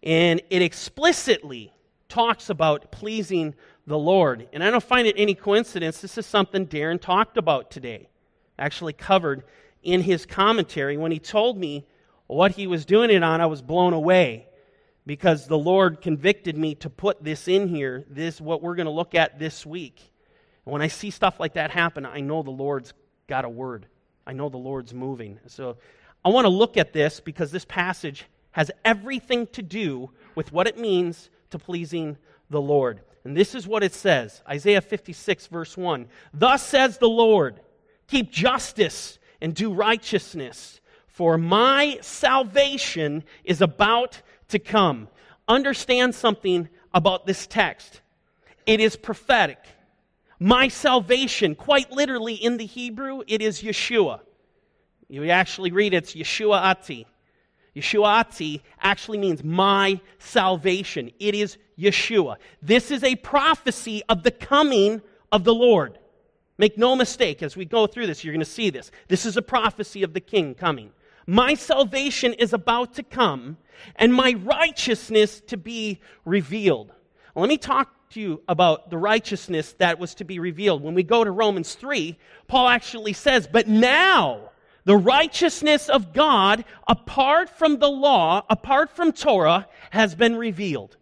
and 0.02 0.40
it 0.50 0.62
explicitly 0.62 1.72
talks 2.08 2.50
about 2.50 2.90
pleasing 2.90 3.54
the 3.86 3.98
Lord. 3.98 4.48
And 4.52 4.62
I 4.62 4.70
don't 4.70 4.82
find 4.82 5.06
it 5.06 5.14
any 5.18 5.34
coincidence. 5.34 6.00
This 6.00 6.18
is 6.18 6.26
something 6.26 6.66
Darren 6.66 7.00
talked 7.00 7.36
about 7.36 7.70
today, 7.70 8.08
actually 8.58 8.92
covered 8.92 9.44
in 9.82 10.02
his 10.02 10.26
commentary. 10.26 10.96
When 10.96 11.12
he 11.12 11.18
told 11.18 11.58
me 11.58 11.86
what 12.26 12.52
he 12.52 12.66
was 12.66 12.84
doing 12.84 13.10
it 13.10 13.22
on, 13.22 13.40
I 13.40 13.46
was 13.46 13.62
blown 13.62 13.92
away 13.92 14.46
because 15.06 15.46
the 15.46 15.58
Lord 15.58 16.00
convicted 16.00 16.56
me 16.56 16.74
to 16.76 16.90
put 16.90 17.22
this 17.22 17.48
in 17.48 17.68
here, 17.68 18.04
this 18.08 18.40
what 18.40 18.62
we're 18.62 18.74
going 18.74 18.86
to 18.86 18.92
look 18.92 19.14
at 19.14 19.38
this 19.38 19.66
week. 19.66 20.12
When 20.64 20.82
I 20.82 20.88
see 20.88 21.10
stuff 21.10 21.40
like 21.40 21.54
that 21.54 21.70
happen, 21.70 22.06
I 22.06 22.20
know 22.20 22.42
the 22.42 22.50
Lord's 22.50 22.92
got 23.26 23.44
a 23.44 23.48
word. 23.48 23.86
I 24.26 24.32
know 24.32 24.48
the 24.48 24.58
Lord's 24.58 24.94
moving. 24.94 25.40
So 25.48 25.76
I 26.24 26.28
want 26.28 26.44
to 26.44 26.50
look 26.50 26.76
at 26.76 26.92
this 26.92 27.18
because 27.18 27.50
this 27.50 27.64
passage 27.64 28.26
has 28.52 28.70
everything 28.84 29.48
to 29.48 29.62
do 29.62 30.10
with 30.34 30.52
what 30.52 30.68
it 30.68 30.78
means 30.78 31.30
to 31.50 31.58
pleasing 31.58 32.16
the 32.50 32.60
Lord. 32.60 33.00
And 33.24 33.36
this 33.36 33.54
is 33.54 33.66
what 33.66 33.82
it 33.82 33.94
says 33.94 34.42
Isaiah 34.48 34.80
56, 34.80 35.48
verse 35.48 35.76
1. 35.76 36.06
Thus 36.32 36.64
says 36.64 36.98
the 36.98 37.08
Lord, 37.08 37.60
keep 38.06 38.30
justice 38.30 39.18
and 39.40 39.54
do 39.54 39.72
righteousness, 39.72 40.80
for 41.06 41.36
my 41.36 41.98
salvation 42.00 43.24
is 43.44 43.60
about 43.60 44.22
to 44.52 44.58
come. 44.58 45.08
Understand 45.48 46.14
something 46.14 46.68
about 46.94 47.26
this 47.26 47.46
text 47.46 48.00
it 48.66 48.80
is 48.80 48.96
prophetic. 48.96 49.58
My 50.38 50.68
salvation, 50.68 51.54
quite 51.54 51.90
literally 51.90 52.34
in 52.34 52.56
the 52.56 52.66
Hebrew, 52.66 53.22
it 53.26 53.42
is 53.42 53.62
Yeshua. 53.62 54.20
You 55.08 55.28
actually 55.30 55.72
read 55.72 55.94
it's 55.94 56.14
Yeshua 56.14 56.60
Ati. 56.62 57.06
Yeshua 57.76 58.20
Ati 58.20 58.62
actually 58.80 59.18
means 59.18 59.42
my 59.44 60.00
salvation. 60.18 61.10
It 61.18 61.34
is 61.34 61.58
Yeshua. 61.78 62.36
This 62.60 62.90
is 62.90 63.04
a 63.04 63.16
prophecy 63.16 64.02
of 64.08 64.22
the 64.22 64.30
coming 64.30 65.02
of 65.30 65.44
the 65.44 65.54
Lord. 65.54 65.98
Make 66.58 66.76
no 66.76 66.94
mistake, 66.96 67.42
as 67.42 67.56
we 67.56 67.64
go 67.64 67.86
through 67.86 68.06
this, 68.06 68.22
you're 68.22 68.34
going 68.34 68.44
to 68.44 68.50
see 68.50 68.70
this. 68.70 68.90
This 69.08 69.26
is 69.26 69.36
a 69.36 69.42
prophecy 69.42 70.02
of 70.02 70.12
the 70.12 70.20
King 70.20 70.54
coming. 70.54 70.92
My 71.26 71.54
salvation 71.54 72.32
is 72.34 72.52
about 72.52 72.94
to 72.94 73.02
come, 73.02 73.56
and 73.96 74.12
my 74.12 74.34
righteousness 74.42 75.40
to 75.48 75.56
be 75.56 76.00
revealed. 76.24 76.92
Let 77.34 77.48
me 77.48 77.58
talk 77.58 78.10
to 78.10 78.20
you 78.20 78.42
about 78.48 78.90
the 78.90 78.98
righteousness 78.98 79.74
that 79.78 79.98
was 79.98 80.14
to 80.16 80.24
be 80.24 80.38
revealed. 80.38 80.82
When 80.82 80.94
we 80.94 81.02
go 81.02 81.24
to 81.24 81.30
Romans 81.30 81.74
3, 81.74 82.18
Paul 82.46 82.68
actually 82.68 83.14
says, 83.14 83.48
But 83.50 83.68
now, 83.68 84.50
the 84.84 84.96
righteousness 84.96 85.88
of 85.88 86.12
God, 86.12 86.64
apart 86.86 87.48
from 87.48 87.78
the 87.78 87.90
law, 87.90 88.44
apart 88.50 88.90
from 88.90 89.12
Torah, 89.12 89.68
has 89.90 90.14
been 90.14 90.36
revealed, 90.36 90.96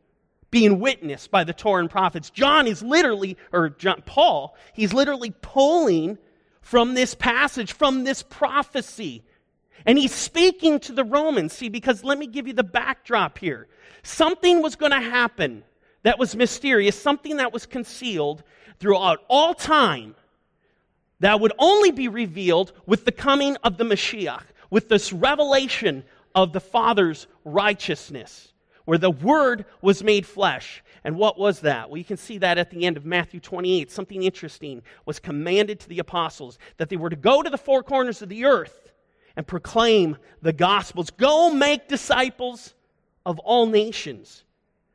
being 0.51 0.79
witnessed 0.81 1.31
by 1.31 1.45
the 1.45 1.55
Torah 1.55 1.81
and 1.81 1.91
prophets. 1.91 2.31
John 2.31 2.67
is 2.67 2.83
literally, 2.83 3.37
or 3.53 3.71
John, 3.71 4.03
Paul, 4.05 4.55
he's 4.75 4.93
literally 4.93 5.33
pulling 5.43 6.19
from 6.61 6.95
this 6.95 7.15
passage, 7.15 7.73
from 7.73 8.05
this 8.05 8.23
prophecy. 8.23 9.25
And 9.87 9.99
he's 9.99 10.15
speaking 10.15 10.79
to 10.81 10.93
the 10.93 11.05
Romans. 11.05 11.53
See, 11.53 11.69
because 11.69 12.05
let 12.05 12.19
me 12.19 12.27
give 12.27 12.47
you 12.47 12.53
the 12.53 12.65
backdrop 12.65 13.39
here. 13.39 13.69
Something 14.03 14.63
was 14.63 14.77
going 14.77 14.93
to 14.93 15.01
happen 15.01 15.65
that 16.03 16.19
was 16.19 16.35
mysterious, 16.35 17.01
something 17.01 17.37
that 17.37 17.53
was 17.53 17.67
concealed 17.67 18.43
throughout 18.79 19.21
all 19.29 19.55
time 19.55 20.15
that 21.21 21.41
would 21.41 21.53
only 21.59 21.91
be 21.91 22.09
revealed 22.09 22.73
with 22.87 23.05
the 23.05 23.13
coming 23.13 23.57
of 23.63 23.77
the 23.77 23.85
Mashiach, 23.85 24.45
with 24.71 24.89
this 24.89 25.13
revelation 25.13 26.03
of 26.35 26.53
the 26.53 26.61
Father's 26.61 27.27
righteousness, 27.45 28.53
where 28.87 28.99
the 28.99 29.11
Word 29.11 29.67
was 29.83 30.03
made 30.03 30.25
flesh. 30.25 30.83
And 31.05 31.17
what 31.17 31.39
was 31.39 31.61
that? 31.61 31.89
Well, 31.89 31.99
you 31.99 32.05
can 32.05 32.17
see 32.17 32.39
that 32.39 32.59
at 32.59 32.71
the 32.71 32.85
end 32.85 32.97
of 32.97 33.05
Matthew 33.05 33.41
28. 33.41 33.91
Something 33.91 34.23
interesting 34.23 34.83
was 35.07 35.19
commanded 35.19 35.81
to 35.81 35.89
the 35.89 35.99
apostles 35.99 36.59
that 36.79 36.89
they 36.89 36.97
were 36.97 37.11
to 37.11 37.17
go 37.17 37.43
to 37.43 37.51
the 37.51 37.59
four 37.59 37.83
corners 37.83 38.23
of 38.23 38.29
the 38.29 38.45
earth 38.45 38.90
and 39.37 39.47
proclaim 39.47 40.17
the 40.43 40.53
Gospels. 40.53 41.11
Go 41.11 41.53
make 41.53 41.89
disciples 41.89 42.75
of 43.25 43.39
all 43.41 43.67
nations. 43.67 44.45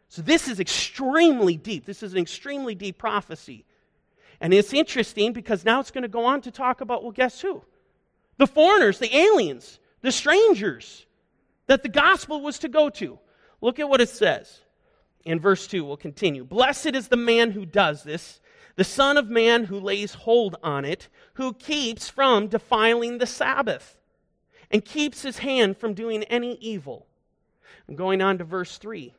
So, 0.09 0.21
this 0.21 0.47
is 0.47 0.59
extremely 0.59 1.57
deep. 1.57 1.85
This 1.85 2.03
is 2.03 2.13
an 2.13 2.19
extremely 2.19 2.75
deep 2.75 2.97
prophecy. 2.97 3.65
And 4.41 4.53
it's 4.53 4.73
interesting 4.73 5.33
because 5.33 5.65
now 5.65 5.79
it's 5.79 5.91
going 5.91 6.03
to 6.03 6.07
go 6.07 6.25
on 6.25 6.41
to 6.41 6.51
talk 6.51 6.81
about, 6.81 7.03
well, 7.03 7.11
guess 7.11 7.41
who? 7.41 7.63
The 8.37 8.47
foreigners, 8.47 8.99
the 8.99 9.15
aliens, 9.15 9.79
the 10.01 10.11
strangers 10.11 11.05
that 11.67 11.83
the 11.83 11.89
gospel 11.89 12.41
was 12.41 12.59
to 12.59 12.69
go 12.69 12.89
to. 12.89 13.17
Look 13.61 13.79
at 13.79 13.89
what 13.89 14.01
it 14.01 14.09
says 14.09 14.59
in 15.23 15.39
verse 15.39 15.67
2. 15.67 15.83
We'll 15.83 15.97
continue. 15.97 16.43
Blessed 16.43 16.95
is 16.95 17.07
the 17.07 17.17
man 17.17 17.51
who 17.51 17.65
does 17.65 18.03
this, 18.03 18.39
the 18.75 18.83
Son 18.83 19.17
of 19.17 19.29
Man 19.29 19.65
who 19.65 19.79
lays 19.79 20.13
hold 20.13 20.57
on 20.61 20.85
it, 20.85 21.07
who 21.33 21.53
keeps 21.53 22.09
from 22.09 22.47
defiling 22.47 23.17
the 23.17 23.25
Sabbath, 23.25 23.97
and 24.71 24.83
keeps 24.83 25.21
his 25.21 25.39
hand 25.39 25.77
from 25.77 25.93
doing 25.93 26.23
any 26.23 26.55
evil. 26.55 27.05
I'm 27.87 27.95
going 27.95 28.21
on 28.21 28.37
to 28.39 28.43
verse 28.43 28.77
3. 28.77 29.13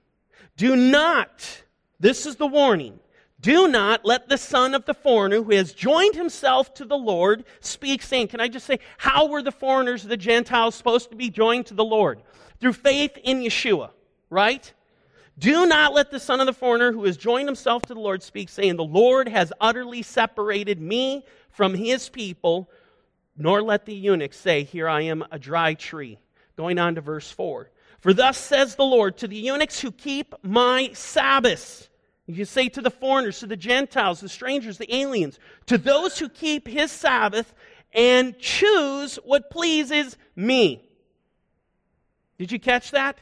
Do 0.56 0.76
not, 0.76 1.62
this 2.00 2.26
is 2.26 2.36
the 2.36 2.46
warning 2.46 2.98
do 3.40 3.68
not 3.68 4.04
let 4.04 4.28
the 4.28 4.38
son 4.38 4.74
of 4.74 4.86
the 4.86 4.94
foreigner 4.94 5.42
who 5.42 5.52
has 5.52 5.72
joined 5.72 6.14
himself 6.14 6.72
to 6.74 6.84
the 6.84 6.96
Lord 6.96 7.44
speak, 7.60 8.02
saying, 8.02 8.28
Can 8.28 8.40
I 8.40 8.48
just 8.48 8.66
say, 8.66 8.80
how 8.96 9.26
were 9.26 9.42
the 9.42 9.52
foreigners, 9.52 10.02
the 10.02 10.16
Gentiles, 10.16 10.74
supposed 10.74 11.10
to 11.10 11.16
be 11.16 11.30
joined 11.30 11.66
to 11.66 11.74
the 11.74 11.84
Lord? 11.84 12.22
Through 12.60 12.72
faith 12.72 13.16
in 13.22 13.40
Yeshua, 13.40 13.90
right? 14.30 14.72
Do 15.38 15.66
not 15.66 15.92
let 15.92 16.10
the 16.10 16.18
son 16.18 16.40
of 16.40 16.46
the 16.46 16.54
foreigner 16.54 16.92
who 16.92 17.04
has 17.04 17.18
joined 17.18 17.46
himself 17.46 17.82
to 17.82 17.94
the 17.94 18.00
Lord 18.00 18.22
speak, 18.22 18.48
saying, 18.48 18.76
The 18.76 18.84
Lord 18.84 19.28
has 19.28 19.52
utterly 19.60 20.02
separated 20.02 20.80
me 20.80 21.24
from 21.50 21.74
his 21.74 22.08
people, 22.08 22.70
nor 23.36 23.62
let 23.62 23.86
the 23.86 23.94
eunuch 23.94 24.32
say, 24.32 24.64
Here 24.64 24.88
I 24.88 25.02
am 25.02 25.24
a 25.30 25.38
dry 25.38 25.74
tree. 25.74 26.18
Going 26.56 26.78
on 26.78 26.94
to 26.94 27.00
verse 27.00 27.30
4. 27.30 27.70
For 28.00 28.14
thus 28.14 28.38
says 28.38 28.76
the 28.76 28.84
Lord 28.84 29.18
to 29.18 29.28
the 29.28 29.36
eunuchs 29.36 29.80
who 29.80 29.90
keep 29.90 30.34
my 30.42 30.90
Sabbaths 30.92 31.88
you 32.26 32.44
say 32.44 32.68
to 32.70 32.82
the 32.82 32.90
foreigners, 32.90 33.38
to 33.40 33.46
the 33.46 33.56
Gentiles, 33.56 34.20
the 34.20 34.28
strangers, 34.28 34.78
the 34.78 34.92
aliens, 34.94 35.38
to 35.66 35.78
those 35.78 36.18
who 36.18 36.28
keep 36.28 36.66
his 36.66 36.90
Sabbath 36.90 37.54
and 37.92 38.36
choose 38.38 39.16
what 39.24 39.48
pleases 39.48 40.16
me. 40.34 40.82
Did 42.36 42.50
you 42.50 42.58
catch 42.58 42.90
that? 42.90 43.16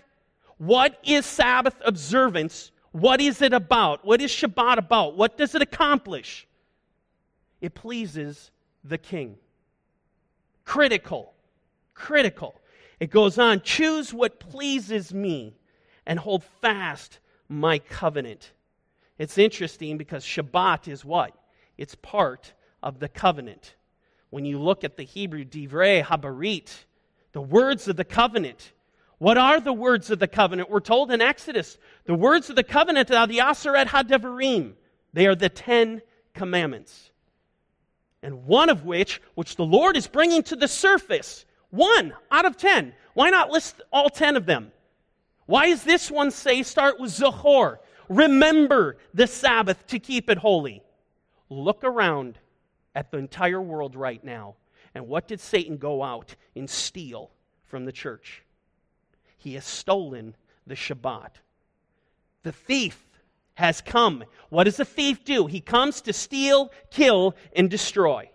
What 0.57 0.99
is 1.05 1.27
Sabbath 1.27 1.75
observance? 1.85 2.73
What 2.93 3.21
is 3.21 3.43
it 3.43 3.53
about? 3.53 4.05
What 4.05 4.23
is 4.23 4.31
Shabbat 4.31 4.79
about? 4.79 5.17
What 5.17 5.37
does 5.37 5.55
it 5.55 5.61
accomplish? 5.61 6.47
It 7.61 7.75
pleases 7.75 8.51
the 8.83 8.99
king. 8.99 9.37
Critical. 10.65 11.35
Critical. 11.95 12.55
It 13.01 13.11
goes 13.11 13.39
on 13.39 13.61
choose 13.63 14.13
what 14.13 14.41
pleases 14.41 15.13
me 15.13 15.57
and 16.07 16.19
hold 16.19 16.45
fast 16.61 17.19
my 17.49 17.79
covenant. 17.79 18.53
It's 19.19 19.39
interesting 19.39 19.99
because 19.99 20.25
Shabbat 20.25 20.89
is 20.89 21.05
what? 21.05 21.37
It's 21.77 21.95
part 21.95 22.53
of 22.83 22.99
the 22.99 23.09
covenant. 23.09 23.77
When 24.31 24.45
you 24.45 24.59
look 24.59 24.85
at 24.85 24.97
the 24.97 25.05
Hebrew 25.05 25.45
divrei 25.45 26.03
habarit, 26.03 26.71
the 27.33 27.41
words 27.41 27.87
of 27.89 27.97
the 27.97 28.05
covenant, 28.05 28.73
what 29.19 29.39
are 29.39 29.61
the 29.61 29.73
words 29.73 30.11
of 30.11 30.19
the 30.19 30.29
covenant? 30.29 30.71
We're 30.71 30.81
told 30.81 31.11
in 31.11 31.21
Exodus, 31.21 31.79
the 32.05 32.15
words 32.15 32.51
of 32.51 32.57
the 32.57 32.65
covenant 32.65 33.11
are 33.11 33.27
the 33.27 33.39
Aseret 33.39 33.87
HaDevarim. 33.87 34.75
They 35.13 35.27
are 35.27 35.37
the 35.37 35.49
Ten 35.49 36.03
Commandments. 36.35 37.11
And 38.25 38.47
one 38.47 38.71
of 38.71 38.87
which, 38.87 39.21
which 39.35 39.57
the 39.57 39.67
Lord 39.67 39.99
is 39.99 40.07
bringing 40.07 40.43
to 40.45 40.57
the 40.57 40.67
surface, 40.67 41.45
one 41.69 42.15
out 42.31 42.47
of 42.47 42.57
ten. 42.57 42.95
Why 43.13 43.29
not 43.29 43.51
list 43.51 43.83
all 43.93 44.09
ten 44.09 44.35
of 44.35 44.47
them? 44.47 44.73
Why 45.45 45.69
does 45.69 45.85
this 45.85 46.11
one 46.11 46.31
say 46.31 46.63
start 46.63 46.99
with 46.99 47.11
Zachor? 47.11 47.77
Remember 48.09 48.97
the 49.13 49.27
Sabbath 49.27 49.87
to 49.89 49.99
keep 49.99 50.31
it 50.31 50.39
holy. 50.39 50.83
Look 51.51 51.85
around 51.85 52.39
at 52.95 53.11
the 53.11 53.19
entire 53.19 53.61
world 53.61 53.95
right 53.95 54.25
now. 54.25 54.55
And 54.95 55.07
what 55.07 55.29
did 55.29 55.39
Satan 55.39 55.77
go 55.77 56.03
out 56.03 56.35
and 56.57 56.69
steal 56.69 57.31
from 57.65 57.85
the 57.85 57.93
church? 57.93 58.43
He 59.37 59.53
has 59.53 59.67
stolen 59.67 60.35
the 60.67 60.77
Shabbat. 60.77 61.33
The 62.43 62.53
thief 62.53 63.05
has 63.55 63.81
come. 63.81 64.25
What 64.49 64.65
does 64.65 64.77
the 64.77 64.85
thief 64.85 65.25
do? 65.25 65.47
He 65.47 65.61
comes 65.61 66.01
to 66.03 66.13
steal, 66.13 66.71
kill, 66.91 67.35
and 67.55 67.71
destroy. 67.71 68.31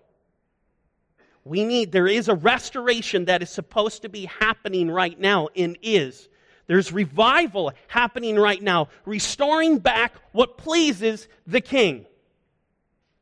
We 1.43 1.63
need, 1.63 1.91
there 1.91 2.07
is 2.07 2.27
a 2.27 2.35
restoration 2.35 3.25
that 3.25 3.41
is 3.41 3.49
supposed 3.49 4.03
to 4.03 4.09
be 4.09 4.25
happening 4.25 4.89
right 4.89 5.19
now 5.19 5.49
and 5.55 5.77
is. 5.81 6.29
There's 6.67 6.91
revival 6.91 7.71
happening 7.87 8.35
right 8.35 8.61
now, 8.61 8.89
restoring 9.05 9.79
back 9.79 10.13
what 10.31 10.57
pleases 10.57 11.27
the 11.47 11.61
king. 11.61 12.05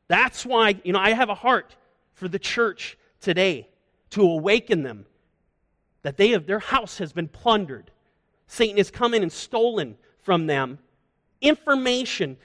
That's 0.08 0.44
why, 0.44 0.80
you 0.84 0.92
know, 0.92 0.98
I 0.98 1.12
have 1.12 1.30
a 1.30 1.34
heart 1.34 1.74
for 2.12 2.28
the 2.28 2.38
church 2.38 2.98
today 3.20 3.68
to 4.10 4.22
awaken 4.22 4.82
them 4.82 5.06
that 6.02 6.16
they 6.16 6.30
have, 6.30 6.46
their 6.46 6.58
house 6.58 6.98
has 6.98 7.12
been 7.12 7.28
plundered. 7.28 7.90
Satan 8.46 8.76
has 8.76 8.90
come 8.90 9.14
in 9.14 9.22
and 9.22 9.32
stolen 9.32 9.96
from 10.20 10.46
them 10.46 10.78
information, 11.40 12.36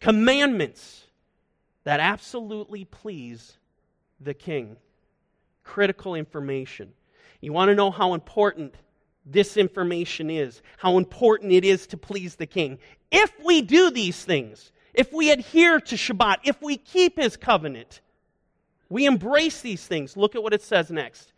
commandments 0.00 1.06
that 1.84 2.00
absolutely 2.00 2.84
please 2.84 3.56
the 4.20 4.34
king. 4.34 4.76
Critical 5.64 6.14
information. 6.14 6.92
You 7.40 7.52
want 7.52 7.68
to 7.68 7.74
know 7.74 7.90
how 7.90 8.14
important 8.14 8.74
this 9.24 9.56
information 9.56 10.30
is, 10.30 10.62
how 10.78 10.98
important 10.98 11.52
it 11.52 11.64
is 11.64 11.86
to 11.88 11.96
please 11.96 12.36
the 12.36 12.46
king. 12.46 12.78
If 13.10 13.32
we 13.44 13.62
do 13.62 13.90
these 13.90 14.24
things, 14.24 14.72
if 14.94 15.12
we 15.12 15.30
adhere 15.30 15.80
to 15.80 15.94
Shabbat, 15.94 16.38
if 16.44 16.60
we 16.62 16.76
keep 16.76 17.18
his 17.18 17.36
covenant, 17.36 18.00
we 18.88 19.06
embrace 19.06 19.60
these 19.60 19.86
things. 19.86 20.16
Look 20.16 20.34
at 20.34 20.42
what 20.42 20.54
it 20.54 20.62
says 20.62 20.90
next. 20.90 21.32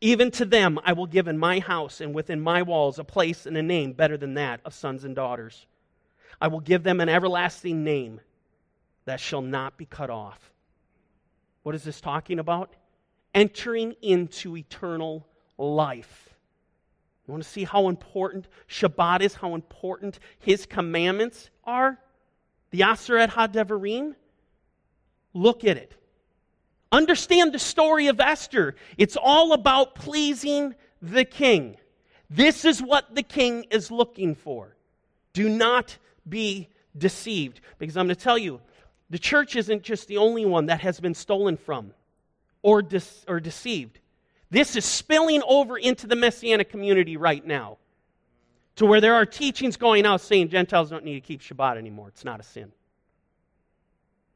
Even 0.00 0.30
to 0.32 0.44
them 0.44 0.78
I 0.84 0.92
will 0.92 1.06
give 1.06 1.28
in 1.28 1.38
my 1.38 1.58
house 1.58 2.00
and 2.00 2.14
within 2.14 2.40
my 2.40 2.62
walls 2.62 2.98
a 2.98 3.04
place 3.04 3.46
and 3.46 3.56
a 3.56 3.62
name 3.62 3.92
better 3.92 4.16
than 4.16 4.34
that 4.34 4.60
of 4.64 4.74
sons 4.74 5.04
and 5.04 5.16
daughters. 5.16 5.66
I 6.40 6.48
will 6.48 6.60
give 6.60 6.82
them 6.82 7.00
an 7.00 7.08
everlasting 7.08 7.84
name 7.84 8.20
that 9.04 9.20
shall 9.20 9.42
not 9.42 9.76
be 9.76 9.86
cut 9.86 10.10
off. 10.10 10.52
What 11.62 11.74
is 11.74 11.84
this 11.84 12.00
talking 12.00 12.38
about? 12.38 12.74
Entering 13.34 13.94
into 14.02 14.56
eternal 14.56 15.26
life. 15.58 16.30
You 17.26 17.32
want 17.32 17.42
to 17.42 17.48
see 17.48 17.64
how 17.64 17.88
important 17.88 18.46
Shabbat 18.68 19.20
is, 19.20 19.34
how 19.34 19.54
important 19.54 20.18
his 20.38 20.64
commandments 20.64 21.50
are? 21.64 21.98
The 22.70 22.80
Aseret 22.80 23.30
HaDevarim? 23.30 24.14
Look 25.34 25.64
at 25.64 25.76
it. 25.76 25.92
Understand 26.92 27.52
the 27.52 27.58
story 27.58 28.06
of 28.06 28.20
Esther. 28.20 28.76
It's 28.96 29.16
all 29.20 29.52
about 29.52 29.94
pleasing 29.96 30.74
the 31.02 31.24
king. 31.24 31.76
This 32.30 32.64
is 32.64 32.80
what 32.80 33.14
the 33.14 33.22
king 33.22 33.64
is 33.70 33.90
looking 33.90 34.34
for. 34.34 34.76
Do 35.32 35.48
not 35.48 35.98
be 36.28 36.68
deceived. 36.96 37.60
Because 37.78 37.96
I'm 37.96 38.06
going 38.06 38.16
to 38.16 38.22
tell 38.22 38.38
you, 38.38 38.60
the 39.10 39.18
church 39.18 39.56
isn't 39.56 39.82
just 39.82 40.08
the 40.08 40.16
only 40.16 40.44
one 40.44 40.66
that 40.66 40.80
has 40.80 40.98
been 41.00 41.14
stolen 41.14 41.56
from 41.56 41.92
or, 42.62 42.82
de- 42.82 43.00
or 43.28 43.40
deceived. 43.40 44.00
This 44.50 44.76
is 44.76 44.84
spilling 44.84 45.42
over 45.46 45.76
into 45.76 46.06
the 46.06 46.16
Messianic 46.16 46.70
community 46.70 47.16
right 47.16 47.44
now 47.44 47.78
to 48.76 48.86
where 48.86 49.00
there 49.00 49.14
are 49.14 49.26
teachings 49.26 49.76
going 49.76 50.06
out 50.06 50.20
saying 50.20 50.48
Gentiles 50.48 50.90
don't 50.90 51.04
need 51.04 51.14
to 51.14 51.20
keep 51.20 51.40
Shabbat 51.40 51.76
anymore. 51.76 52.08
It's 52.08 52.24
not 52.24 52.40
a 52.40 52.42
sin. 52.42 52.72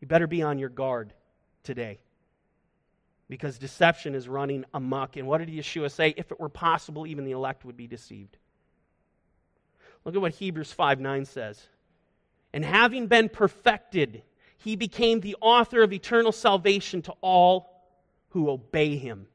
You 0.00 0.06
better 0.06 0.26
be 0.26 0.42
on 0.42 0.59
your 0.59 0.70
guard 0.70 1.12
today 1.62 1.99
because 3.28 3.59
deception 3.59 4.14
is 4.14 4.28
running 4.28 4.64
amok. 4.75 5.16
And 5.16 5.26
what 5.26 5.38
did 5.38 5.49
Yeshua 5.49 5.90
say? 5.90 6.14
If 6.16 6.32
it 6.32 6.40
were 6.40 6.49
possible, 6.49 7.06
even 7.06 7.25
the 7.25 7.32
elect 7.32 7.64
would 7.64 7.76
be 7.76 7.87
deceived. 7.87 8.37
Look 10.04 10.14
at 10.14 10.20
what 10.20 10.32
Hebrews 10.32 10.73
5 10.73 11.00
9 11.00 11.25
says. 11.26 11.62
And 12.52 12.64
having 12.64 13.07
been 13.07 13.28
perfected, 13.28 14.23
he 14.59 14.76
became 14.76 15.21
the 15.21 15.37
author 15.40 15.83
of 15.83 15.92
eternal 15.92 16.33
salvation 16.33 17.02
to 17.02 17.14
all 17.21 17.71
who 18.30 18.50
obey 18.50 18.97
him. 18.97 19.26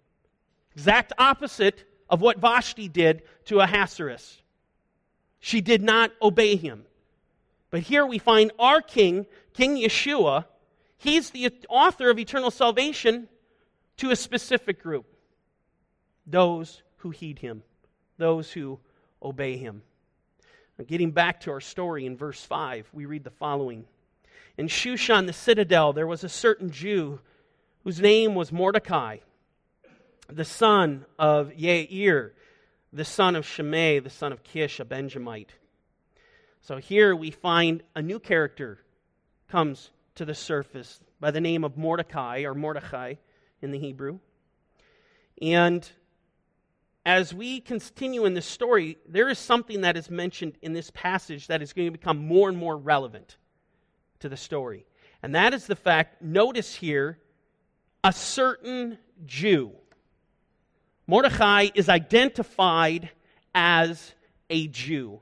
Exact 0.76 1.14
opposite 1.18 1.84
of 2.10 2.22
what 2.22 2.40
Vashti 2.40 2.88
did 2.88 3.24
to 3.46 3.60
Ahasuerus. 3.60 4.42
She 5.40 5.62
did 5.62 5.82
not 5.82 6.12
obey 6.22 6.56
him. 6.56 6.86
But 7.70 7.82
here 7.82 8.06
we 8.06 8.20
find 8.20 8.52
our 8.60 8.82
king, 8.82 9.26
King 9.54 9.78
Yeshua, 9.78 10.46
he's 10.98 11.30
the 11.32 11.52
author 11.70 12.10
of 12.10 12.20
eternal 12.20 12.52
salvation 12.52 13.28
to 13.98 14.12
a 14.12 14.16
specific 14.16 14.82
group 14.82 15.06
those 16.28 16.82
who 16.98 17.12
heed 17.12 17.40
him, 17.40 17.62
those 18.18 18.52
who 18.52 18.80
obey 19.22 19.58
him. 19.58 19.84
Getting 20.84 21.12
back 21.12 21.40
to 21.42 21.52
our 21.52 21.62
story 21.62 22.06
in 22.06 22.18
verse 22.18 22.44
5, 22.44 22.90
we 22.92 23.06
read 23.06 23.24
the 23.24 23.30
following 23.30 23.86
In 24.58 24.68
Shushan 24.68 25.26
the 25.26 25.32
citadel, 25.32 25.94
there 25.94 26.06
was 26.06 26.26
a 26.26 26.30
certain 26.30 26.70
Jew 26.70 27.22
whose 27.86 28.02
name 28.02 28.36
was 28.36 28.52
Mordecai, 28.52 29.20
the 30.28 30.44
son 30.44 31.06
of 31.18 31.52
Yair, 31.52 32.32
the 32.92 33.06
son 33.06 33.38
of 33.38 33.46
Shimei, 33.46 34.00
the 34.00 34.10
son 34.10 34.34
of 34.34 34.44
Kish, 34.44 34.82
a 34.82 34.86
Benjamite. 34.86 35.54
So 36.62 36.76
here 36.76 37.16
we 37.16 37.32
find 37.32 37.82
a 37.96 38.02
new 38.02 38.20
character 38.20 38.80
comes 39.48 39.92
to 40.16 40.26
the 40.26 40.36
surface 40.36 41.00
by 41.22 41.32
the 41.32 41.40
name 41.40 41.64
of 41.64 41.78
Mordecai 41.78 42.42
or 42.42 42.54
Mordechai 42.54 43.14
in 43.62 43.72
the 43.72 43.80
Hebrew. 43.80 44.20
And 45.42 45.90
as 47.06 47.34
we 47.34 47.60
continue 47.60 48.26
in 48.26 48.34
this 48.34 48.48
story, 48.48 48.98
there 49.08 49.30
is 49.30 49.38
something 49.38 49.82
that 49.82 49.96
is 49.96 50.10
mentioned 50.10 50.58
in 50.62 50.74
this 50.74 50.90
passage 50.92 51.48
that 51.48 51.62
is 51.62 51.72
going 51.72 51.88
to 51.88 51.92
become 51.92 52.18
more 52.18 52.50
and 52.50 52.58
more 52.58 52.76
relevant 52.76 53.38
to 54.20 54.30
the 54.30 54.38
story. 54.38 54.86
And 55.22 55.36
that 55.36 55.54
is 55.54 55.68
the 55.68 55.76
fact, 55.76 56.22
notice 56.22 56.74
here, 56.74 57.20
a 58.04 58.12
certain 58.12 58.98
Jew. 59.26 59.72
Mordecai 61.08 61.70
is 61.76 61.90
identified 61.90 63.12
as 63.54 64.14
a 64.50 64.68
Jew. 64.68 65.22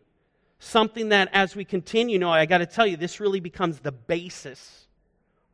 Something 0.60 1.10
that, 1.10 1.30
as 1.34 1.56
we 1.56 1.65
continue, 1.65 2.17
no, 2.17 2.32
I 2.32 2.46
got 2.46 2.60
to 2.60 2.65
tell 2.65 2.88
you, 2.88 2.96
this 2.96 3.19
really 3.19 3.41
becomes 3.41 3.80
the 3.80 3.91
basis 3.91 4.88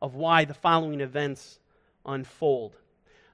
of 0.00 0.14
why 0.14 0.44
the 0.44 0.54
following 0.54 1.00
events 1.00 1.58
unfold. 2.06 2.76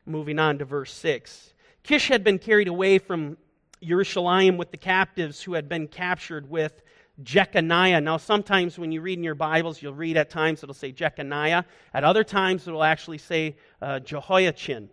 Moving 0.07 0.39
on 0.39 0.59
to 0.59 0.65
verse 0.65 0.93
6. 0.95 1.53
Kish 1.87 2.09
had 2.09 2.25
been 2.25 2.41
carried 2.41 2.67
away 2.67 2.99
from 2.99 3.37
Jerusalem 3.81 4.57
with 4.57 4.73
the 4.73 4.77
captives 4.77 5.41
who 5.41 5.55
had 5.55 5.69
been 5.69 5.87
captured 5.87 6.51
with 6.51 6.83
Jeconiah. 7.23 8.01
Now, 8.01 8.17
sometimes 8.17 8.77
when 8.77 8.91
you 8.91 9.01
read 9.01 9.19
in 9.19 9.23
your 9.23 9.37
Bibles, 9.37 9.81
you'll 9.81 9.95
read 9.95 10.17
at 10.17 10.29
times 10.29 10.65
it'll 10.65 10.75
say 10.75 10.91
Jeconiah. 10.91 11.65
At 11.95 12.03
other 12.03 12.25
times, 12.25 12.67
it'll 12.67 12.83
actually 12.83 13.19
say 13.19 13.55
uh, 13.81 14.01
Jehoiachin. 14.01 14.91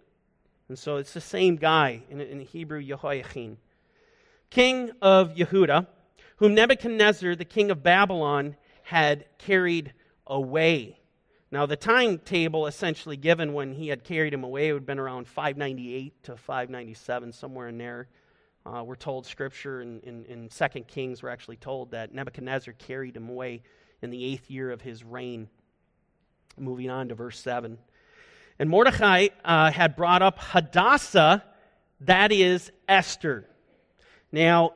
And 0.69 0.77
so 0.77 0.97
it's 0.97 1.15
the 1.15 1.19
same 1.19 1.55
guy 1.55 2.03
in, 2.11 2.21
in 2.21 2.39
Hebrew, 2.41 2.83
Jehoiachin. 2.83 3.57
King 4.51 4.91
of 5.01 5.33
Yehuda, 5.33 5.87
whom 6.35 6.53
Nebuchadnezzar, 6.53 7.35
the 7.35 7.43
king 7.43 7.71
of 7.71 7.81
Babylon, 7.81 8.55
had 8.83 9.25
carried 9.39 9.93
away. 10.27 10.99
Now, 11.53 11.67
the 11.67 11.75
timetable 11.75 12.65
essentially 12.65 13.15
given 13.15 13.53
when 13.53 13.73
he 13.73 13.89
had 13.89 14.03
carried 14.03 14.33
him 14.33 14.43
away 14.43 14.71
would 14.73 14.79
have 14.79 14.85
been 14.87 14.97
around 14.97 15.27
598 15.27 16.23
to 16.23 16.35
597, 16.35 17.31
somewhere 17.31 17.67
in 17.67 17.77
there. 17.77 18.07
Uh, 18.65 18.83
we're 18.83 18.95
told 18.95 19.27
scripture 19.27 19.79
in, 19.79 19.99
in, 19.99 20.25
in 20.25 20.49
2 20.49 20.79
Kings, 20.87 21.21
we're 21.21 21.29
actually 21.29 21.57
told 21.57 21.91
that 21.91 22.11
Nebuchadnezzar 22.11 22.73
carried 22.79 23.15
him 23.15 23.29
away 23.29 23.61
in 24.01 24.09
the 24.09 24.25
eighth 24.25 24.49
year 24.49 24.71
of 24.71 24.81
his 24.81 25.03
reign. 25.03 25.47
Moving 26.57 26.89
on 26.89 27.09
to 27.09 27.13
verse 27.13 27.39
7. 27.39 27.77
And 28.57 28.67
Mordecai 28.67 29.27
uh, 29.45 29.69
had 29.69 29.95
brought 29.95 30.23
up 30.23 30.39
Hadassah, 30.39 31.43
that 31.99 32.31
is 32.31 32.71
Esther. 32.87 33.47
Now, 34.31 34.71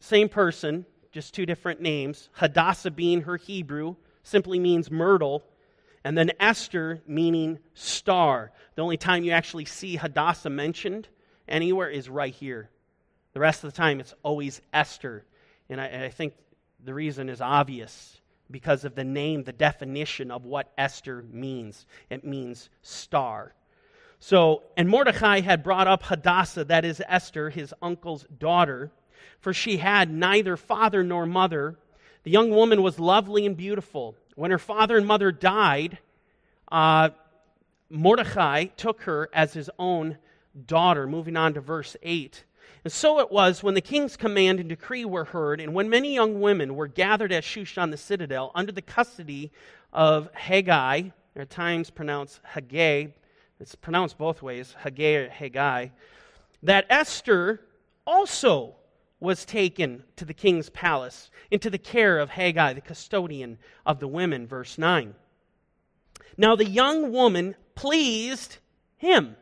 same 0.00 0.30
person, 0.30 0.86
just 1.12 1.34
two 1.34 1.44
different 1.44 1.82
names. 1.82 2.30
Hadassah 2.32 2.92
being 2.92 3.20
her 3.20 3.36
Hebrew, 3.36 3.96
simply 4.22 4.58
means 4.58 4.90
myrtle 4.90 5.44
and 6.06 6.16
then 6.16 6.30
Esther, 6.38 7.02
meaning 7.08 7.58
star. 7.74 8.52
The 8.76 8.82
only 8.82 8.96
time 8.96 9.24
you 9.24 9.32
actually 9.32 9.64
see 9.64 9.96
Hadassah 9.96 10.50
mentioned 10.50 11.08
anywhere 11.48 11.88
is 11.88 12.08
right 12.08 12.32
here. 12.32 12.70
The 13.32 13.40
rest 13.40 13.64
of 13.64 13.72
the 13.72 13.76
time, 13.76 13.98
it's 13.98 14.14
always 14.22 14.60
Esther. 14.72 15.24
And 15.68 15.80
I, 15.80 15.86
and 15.86 16.04
I 16.04 16.10
think 16.10 16.34
the 16.84 16.94
reason 16.94 17.28
is 17.28 17.40
obvious 17.40 18.20
because 18.52 18.84
of 18.84 18.94
the 18.94 19.02
name, 19.02 19.42
the 19.42 19.52
definition 19.52 20.30
of 20.30 20.44
what 20.44 20.72
Esther 20.78 21.24
means. 21.32 21.86
It 22.08 22.24
means 22.24 22.70
star. 22.82 23.52
So, 24.20 24.62
and 24.76 24.88
Mordecai 24.88 25.40
had 25.40 25.64
brought 25.64 25.88
up 25.88 26.04
Hadassah, 26.04 26.66
that 26.66 26.84
is 26.84 27.02
Esther, 27.08 27.50
his 27.50 27.74
uncle's 27.82 28.24
daughter, 28.38 28.92
for 29.40 29.52
she 29.52 29.78
had 29.78 30.12
neither 30.12 30.56
father 30.56 31.02
nor 31.02 31.26
mother. 31.26 31.80
The 32.22 32.30
young 32.30 32.50
woman 32.50 32.80
was 32.80 33.00
lovely 33.00 33.44
and 33.44 33.56
beautiful. 33.56 34.14
When 34.36 34.50
her 34.50 34.58
father 34.58 34.96
and 34.96 35.06
mother 35.06 35.32
died, 35.32 35.98
uh, 36.70 37.10
Mordecai 37.90 38.64
took 38.64 39.02
her 39.02 39.28
as 39.32 39.54
his 39.54 39.70
own 39.78 40.18
daughter. 40.66 41.06
Moving 41.06 41.36
on 41.36 41.54
to 41.54 41.60
verse 41.60 41.96
8. 42.02 42.44
And 42.84 42.92
so 42.92 43.18
it 43.18 43.32
was 43.32 43.62
when 43.62 43.74
the 43.74 43.80
king's 43.80 44.16
command 44.16 44.60
and 44.60 44.68
decree 44.68 45.04
were 45.04 45.24
heard, 45.24 45.60
and 45.60 45.74
when 45.74 45.88
many 45.88 46.14
young 46.14 46.40
women 46.40 46.76
were 46.76 46.86
gathered 46.86 47.32
at 47.32 47.42
Shushan 47.42 47.90
the 47.90 47.96
citadel 47.96 48.52
under 48.54 48.70
the 48.70 48.82
custody 48.82 49.50
of 49.92 50.28
Haggai, 50.34 51.08
at 51.34 51.50
times 51.50 51.90
pronounced 51.90 52.40
Haggai, 52.44 53.06
it's 53.58 53.74
pronounced 53.74 54.18
both 54.18 54.42
ways, 54.42 54.76
Haggai 54.78 55.14
or 55.14 55.28
Haggai, 55.30 55.88
that 56.62 56.86
Esther 56.90 57.60
also 58.06 58.76
was 59.18 59.44
taken 59.44 60.04
to 60.16 60.24
the 60.24 60.34
king's 60.34 60.68
palace 60.70 61.30
into 61.50 61.70
the 61.70 61.78
care 61.78 62.18
of 62.18 62.30
Haggai, 62.30 62.74
the 62.74 62.80
custodian 62.80 63.58
of 63.84 63.98
the 63.98 64.08
women, 64.08 64.46
verse 64.46 64.76
9. 64.76 65.14
Now 66.36 66.56
the 66.56 66.68
young 66.68 67.12
woman 67.12 67.54
pleased 67.74 68.58
him, 68.96 69.36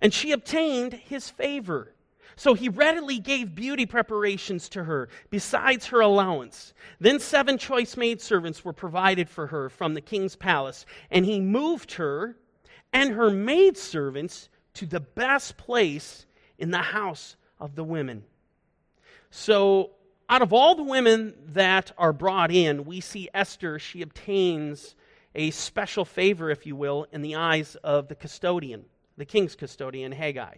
and 0.00 0.12
she 0.12 0.32
obtained 0.32 0.92
his 0.92 1.30
favor. 1.30 1.94
So 2.36 2.54
he 2.54 2.68
readily 2.68 3.18
gave 3.18 3.54
beauty 3.54 3.86
preparations 3.86 4.68
to 4.70 4.84
her, 4.84 5.08
besides 5.30 5.86
her 5.86 6.00
allowance. 6.00 6.72
Then 6.98 7.20
seven 7.20 7.58
choice 7.58 7.96
maidservants 7.96 8.64
were 8.64 8.72
provided 8.72 9.28
for 9.28 9.46
her 9.48 9.68
from 9.68 9.94
the 9.94 10.00
king's 10.00 10.36
palace, 10.36 10.86
and 11.10 11.24
he 11.24 11.40
moved 11.40 11.92
her 11.92 12.36
and 12.92 13.14
her 13.14 13.30
maidservants 13.30 14.48
to 14.74 14.86
the 14.86 15.00
best 15.00 15.56
place 15.56 16.26
in 16.58 16.70
the 16.70 16.78
house 16.78 17.36
of 17.58 17.74
the 17.74 17.84
women. 17.84 18.24
So, 19.34 19.92
out 20.28 20.42
of 20.42 20.52
all 20.52 20.74
the 20.74 20.82
women 20.82 21.32
that 21.54 21.90
are 21.96 22.12
brought 22.12 22.50
in, 22.50 22.84
we 22.84 23.00
see 23.00 23.30
Esther, 23.32 23.78
she 23.78 24.02
obtains 24.02 24.94
a 25.34 25.50
special 25.52 26.04
favor, 26.04 26.50
if 26.50 26.66
you 26.66 26.76
will, 26.76 27.06
in 27.12 27.22
the 27.22 27.36
eyes 27.36 27.74
of 27.76 28.08
the 28.08 28.14
custodian, 28.14 28.84
the 29.16 29.24
king's 29.24 29.56
custodian, 29.56 30.12
Haggai. 30.12 30.56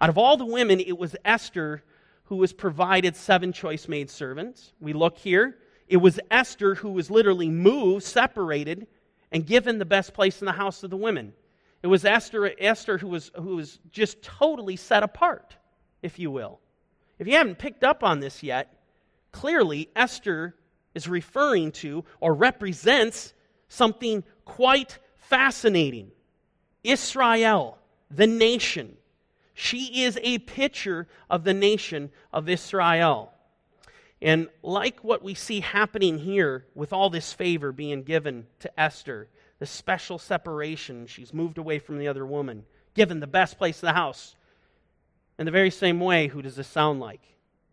Out 0.00 0.08
of 0.08 0.18
all 0.18 0.36
the 0.36 0.46
women, 0.46 0.78
it 0.78 0.96
was 0.96 1.16
Esther 1.24 1.82
who 2.26 2.36
was 2.36 2.52
provided 2.52 3.16
seven 3.16 3.52
choice 3.52 3.88
maid 3.88 4.08
servants. 4.08 4.72
We 4.80 4.92
look 4.92 5.18
here. 5.18 5.58
It 5.88 5.96
was 5.96 6.20
Esther 6.30 6.76
who 6.76 6.92
was 6.92 7.10
literally 7.10 7.50
moved, 7.50 8.04
separated, 8.04 8.86
and 9.32 9.44
given 9.44 9.78
the 9.78 9.84
best 9.84 10.14
place 10.14 10.40
in 10.40 10.46
the 10.46 10.52
house 10.52 10.84
of 10.84 10.90
the 10.90 10.96
women. 10.96 11.32
It 11.82 11.88
was 11.88 12.04
Esther, 12.04 12.52
Esther 12.60 12.98
who, 12.98 13.08
was, 13.08 13.32
who 13.34 13.56
was 13.56 13.80
just 13.90 14.22
totally 14.22 14.76
set 14.76 15.02
apart, 15.02 15.56
if 16.02 16.20
you 16.20 16.30
will. 16.30 16.60
If 17.22 17.28
you 17.28 17.34
haven't 17.34 17.60
picked 17.60 17.84
up 17.84 18.02
on 18.02 18.18
this 18.18 18.42
yet, 18.42 18.82
clearly 19.30 19.88
Esther 19.94 20.56
is 20.92 21.06
referring 21.06 21.70
to 21.70 22.04
or 22.18 22.34
represents 22.34 23.32
something 23.68 24.24
quite 24.44 24.98
fascinating. 25.14 26.10
Israel, 26.82 27.78
the 28.10 28.26
nation. 28.26 28.96
She 29.54 30.02
is 30.02 30.18
a 30.20 30.38
picture 30.38 31.06
of 31.30 31.44
the 31.44 31.54
nation 31.54 32.10
of 32.32 32.48
Israel. 32.48 33.32
And 34.20 34.48
like 34.64 35.04
what 35.04 35.22
we 35.22 35.34
see 35.34 35.60
happening 35.60 36.18
here 36.18 36.66
with 36.74 36.92
all 36.92 37.08
this 37.08 37.32
favor 37.32 37.70
being 37.70 38.02
given 38.02 38.48
to 38.58 38.80
Esther, 38.80 39.28
the 39.60 39.66
special 39.66 40.18
separation, 40.18 41.06
she's 41.06 41.32
moved 41.32 41.58
away 41.58 41.78
from 41.78 41.98
the 41.98 42.08
other 42.08 42.26
woman, 42.26 42.64
given 42.94 43.20
the 43.20 43.28
best 43.28 43.58
place 43.58 43.80
in 43.80 43.86
the 43.86 43.92
house. 43.92 44.34
In 45.38 45.46
the 45.46 45.52
very 45.52 45.70
same 45.70 46.00
way, 46.00 46.28
who 46.28 46.42
does 46.42 46.56
this 46.56 46.68
sound 46.68 47.00
like? 47.00 47.20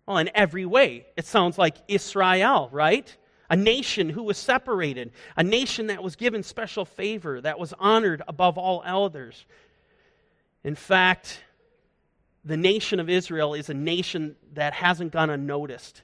Well, 0.06 0.17
in 0.17 0.30
every 0.34 0.65
way, 0.65 1.06
it 1.15 1.26
sounds 1.26 1.58
like 1.58 1.76
Israel, 1.88 2.69
right? 2.72 3.15
a 3.50 3.56
nation 3.56 4.10
who 4.10 4.24
was 4.24 4.38
separated, 4.38 5.12
a 5.36 5.43
nation 5.43 5.88
that 5.88 6.04
was 6.04 6.15
given 6.15 6.43
special 6.43 6.86
favor, 6.86 7.41
that 7.41 7.60
was 7.60 7.74
honored 7.80 8.22
above 8.28 8.58
all 8.58 8.84
elders. 8.86 9.45
In 10.63 10.76
fact, 10.76 11.41
the 12.45 12.58
nation 12.58 13.00
of 13.00 13.10
Israel 13.10 13.56
is 13.56 13.69
a 13.69 13.74
nation 13.74 14.36
that 14.54 14.74
hasn't 14.74 15.12
gone 15.12 15.30
unnoticed. 15.32 16.04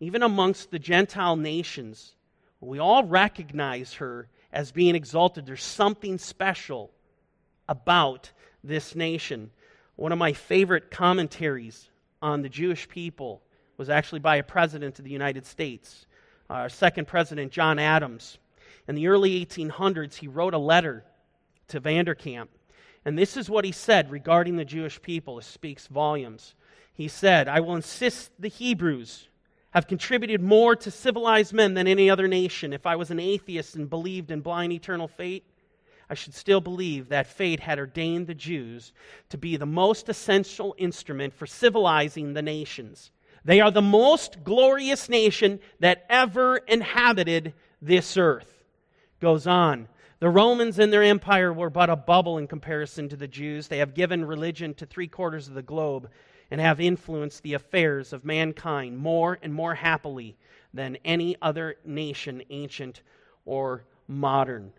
Even 0.00 0.22
amongst 0.22 0.70
the 0.70 0.78
Gentile 0.78 1.36
nations, 1.36 2.14
we 2.60 2.78
all 2.78 3.02
recognize 3.02 3.94
her 3.94 4.28
as 4.52 4.70
being 4.70 4.94
exalted. 4.94 5.44
There's 5.44 5.64
something 5.64 6.18
special 6.18 6.92
about 7.68 8.30
this 8.62 8.94
nation. 8.94 9.50
One 9.98 10.12
of 10.12 10.18
my 10.18 10.32
favorite 10.32 10.92
commentaries 10.92 11.90
on 12.22 12.42
the 12.42 12.48
Jewish 12.48 12.88
people 12.88 13.42
was 13.78 13.90
actually 13.90 14.20
by 14.20 14.36
a 14.36 14.44
president 14.44 15.00
of 15.00 15.04
the 15.04 15.10
United 15.10 15.44
States 15.44 16.06
our 16.48 16.68
second 16.68 17.08
president, 17.08 17.50
John 17.50 17.80
Adams. 17.80 18.38
In 18.86 18.94
the 18.94 19.08
early 19.08 19.44
1800s, 19.44 20.14
he 20.14 20.28
wrote 20.28 20.54
a 20.54 20.58
letter 20.58 21.04
to 21.66 21.80
Vanderkam. 21.80 22.46
And 23.04 23.18
this 23.18 23.36
is 23.36 23.50
what 23.50 23.64
he 23.64 23.72
said 23.72 24.12
regarding 24.12 24.54
the 24.54 24.64
Jewish 24.64 25.02
people. 25.02 25.40
It 25.40 25.44
speaks 25.44 25.88
volumes. 25.88 26.54
He 26.94 27.08
said, 27.08 27.48
I 27.48 27.58
will 27.58 27.74
insist 27.74 28.30
the 28.38 28.48
Hebrews 28.48 29.28
have 29.72 29.88
contributed 29.88 30.40
more 30.40 30.76
to 30.76 30.92
civilized 30.92 31.52
men 31.52 31.74
than 31.74 31.88
any 31.88 32.08
other 32.08 32.28
nation. 32.28 32.72
If 32.72 32.86
I 32.86 32.94
was 32.94 33.10
an 33.10 33.18
atheist 33.18 33.74
and 33.74 33.90
believed 33.90 34.30
in 34.30 34.42
blind 34.42 34.72
eternal 34.72 35.08
fate, 35.08 35.44
I 36.10 36.14
should 36.14 36.34
still 36.34 36.60
believe 36.60 37.08
that 37.08 37.26
fate 37.26 37.60
had 37.60 37.78
ordained 37.78 38.26
the 38.26 38.34
Jews 38.34 38.92
to 39.28 39.38
be 39.38 39.56
the 39.56 39.66
most 39.66 40.08
essential 40.08 40.74
instrument 40.78 41.34
for 41.34 41.46
civilizing 41.46 42.32
the 42.32 42.42
nations. 42.42 43.10
They 43.44 43.60
are 43.60 43.70
the 43.70 43.82
most 43.82 44.42
glorious 44.42 45.08
nation 45.08 45.60
that 45.80 46.06
ever 46.08 46.58
inhabited 46.58 47.54
this 47.80 48.16
earth. 48.16 48.64
Goes 49.20 49.46
on. 49.46 49.88
The 50.20 50.28
Romans 50.28 50.78
and 50.78 50.92
their 50.92 51.02
empire 51.02 51.52
were 51.52 51.70
but 51.70 51.90
a 51.90 51.96
bubble 51.96 52.38
in 52.38 52.48
comparison 52.48 53.08
to 53.08 53.16
the 53.16 53.28
Jews. 53.28 53.68
They 53.68 53.78
have 53.78 53.94
given 53.94 54.24
religion 54.24 54.74
to 54.74 54.86
three 54.86 55.06
quarters 55.06 55.46
of 55.46 55.54
the 55.54 55.62
globe 55.62 56.10
and 56.50 56.60
have 56.60 56.80
influenced 56.80 57.42
the 57.42 57.54
affairs 57.54 58.12
of 58.12 58.24
mankind 58.24 58.98
more 58.98 59.38
and 59.42 59.54
more 59.54 59.74
happily 59.74 60.36
than 60.74 60.96
any 61.04 61.36
other 61.40 61.76
nation, 61.84 62.42
ancient 62.50 63.02
or 63.44 63.84
modern. 64.08 64.72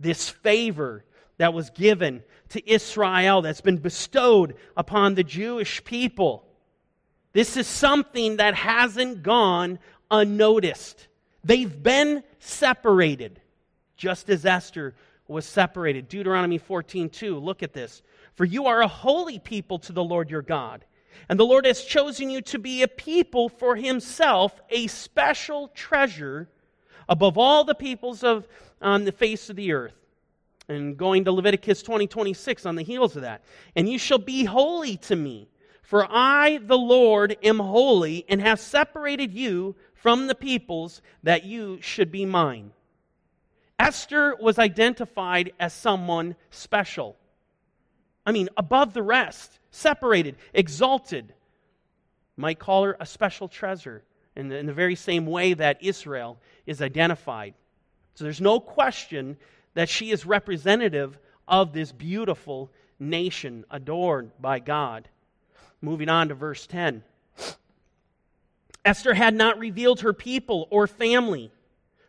This 0.00 0.28
favor 0.28 1.04
that 1.38 1.54
was 1.54 1.70
given 1.70 2.22
to 2.50 2.70
Israel, 2.70 3.42
that's 3.42 3.60
been 3.60 3.78
bestowed 3.78 4.54
upon 4.76 5.14
the 5.14 5.24
Jewish 5.24 5.82
people, 5.84 6.44
this 7.34 7.56
is 7.56 7.66
something 7.66 8.36
that 8.36 8.54
hasn't 8.54 9.22
gone 9.24 9.80
unnoticed. 10.10 11.08
They've 11.42 11.82
been 11.82 12.22
separated, 12.38 13.40
just 13.96 14.30
as 14.30 14.46
Esther 14.46 14.94
was 15.26 15.44
separated. 15.44 16.08
Deuteronomy 16.08 16.58
14 16.58 17.10
2. 17.10 17.38
Look 17.38 17.62
at 17.62 17.72
this. 17.72 18.02
For 18.34 18.44
you 18.44 18.66
are 18.66 18.82
a 18.82 18.88
holy 18.88 19.40
people 19.40 19.80
to 19.80 19.92
the 19.92 20.02
Lord 20.02 20.30
your 20.30 20.42
God. 20.42 20.84
And 21.28 21.38
the 21.38 21.44
Lord 21.44 21.66
has 21.66 21.82
chosen 21.82 22.30
you 22.30 22.40
to 22.42 22.58
be 22.58 22.82
a 22.82 22.88
people 22.88 23.48
for 23.48 23.74
himself, 23.74 24.60
a 24.70 24.86
special 24.86 25.68
treasure 25.68 26.48
above 27.08 27.38
all 27.38 27.64
the 27.64 27.74
peoples 27.74 28.22
of 28.22 28.46
on 28.80 29.04
the 29.04 29.12
face 29.12 29.50
of 29.50 29.56
the 29.56 29.72
earth. 29.72 29.94
And 30.68 30.96
going 30.96 31.24
to 31.24 31.32
Leviticus 31.32 31.82
20, 31.82 32.06
26 32.06 32.64
on 32.64 32.76
the 32.76 32.82
heels 32.82 33.16
of 33.16 33.22
that. 33.22 33.42
And 33.76 33.88
you 33.88 33.98
shall 33.98 34.18
be 34.18 34.44
holy 34.44 34.96
to 34.98 35.16
me. 35.16 35.48
For 35.82 36.06
I, 36.08 36.58
the 36.62 36.78
Lord, 36.78 37.36
am 37.42 37.58
holy 37.58 38.24
and 38.28 38.40
have 38.40 38.58
separated 38.58 39.34
you 39.34 39.76
from 39.92 40.26
the 40.26 40.34
peoples 40.34 41.02
that 41.22 41.44
you 41.44 41.78
should 41.82 42.10
be 42.10 42.24
mine. 42.24 42.72
Esther 43.78 44.34
was 44.40 44.58
identified 44.58 45.52
as 45.60 45.74
someone 45.74 46.36
special. 46.50 47.16
I 48.24 48.32
mean, 48.32 48.48
above 48.56 48.94
the 48.94 49.02
rest, 49.02 49.58
separated, 49.70 50.36
exalted. 50.54 51.34
Might 52.36 52.58
call 52.58 52.84
her 52.84 52.96
a 52.98 53.04
special 53.04 53.48
treasure 53.48 54.02
in 54.36 54.48
the, 54.48 54.56
in 54.56 54.66
the 54.66 54.72
very 54.72 54.94
same 54.94 55.26
way 55.26 55.54
that 55.54 55.82
Israel 55.82 56.38
is 56.66 56.82
identified. 56.82 57.54
So 58.14 58.24
there's 58.24 58.40
no 58.40 58.60
question 58.60 59.36
that 59.74 59.88
she 59.88 60.10
is 60.10 60.24
representative 60.24 61.18
of 61.46 61.72
this 61.72 61.92
beautiful 61.92 62.70
nation 62.98 63.64
adored 63.70 64.30
by 64.40 64.58
God. 64.60 65.08
Moving 65.80 66.08
on 66.08 66.28
to 66.28 66.34
verse 66.34 66.66
10. 66.66 67.02
Esther 68.84 69.14
had 69.14 69.34
not 69.34 69.58
revealed 69.58 70.00
her 70.00 70.12
people 70.12 70.68
or 70.70 70.86
family, 70.86 71.50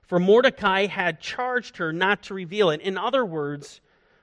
for 0.04 0.20
Mordecai 0.20 0.86
had 0.88 1.20
charged 1.20 1.78
her 1.78 1.92
not 1.94 2.24
to 2.24 2.34
reveal 2.34 2.70
it. 2.70 2.82
In 2.82 2.98
other 2.98 3.26
words, 3.26 3.82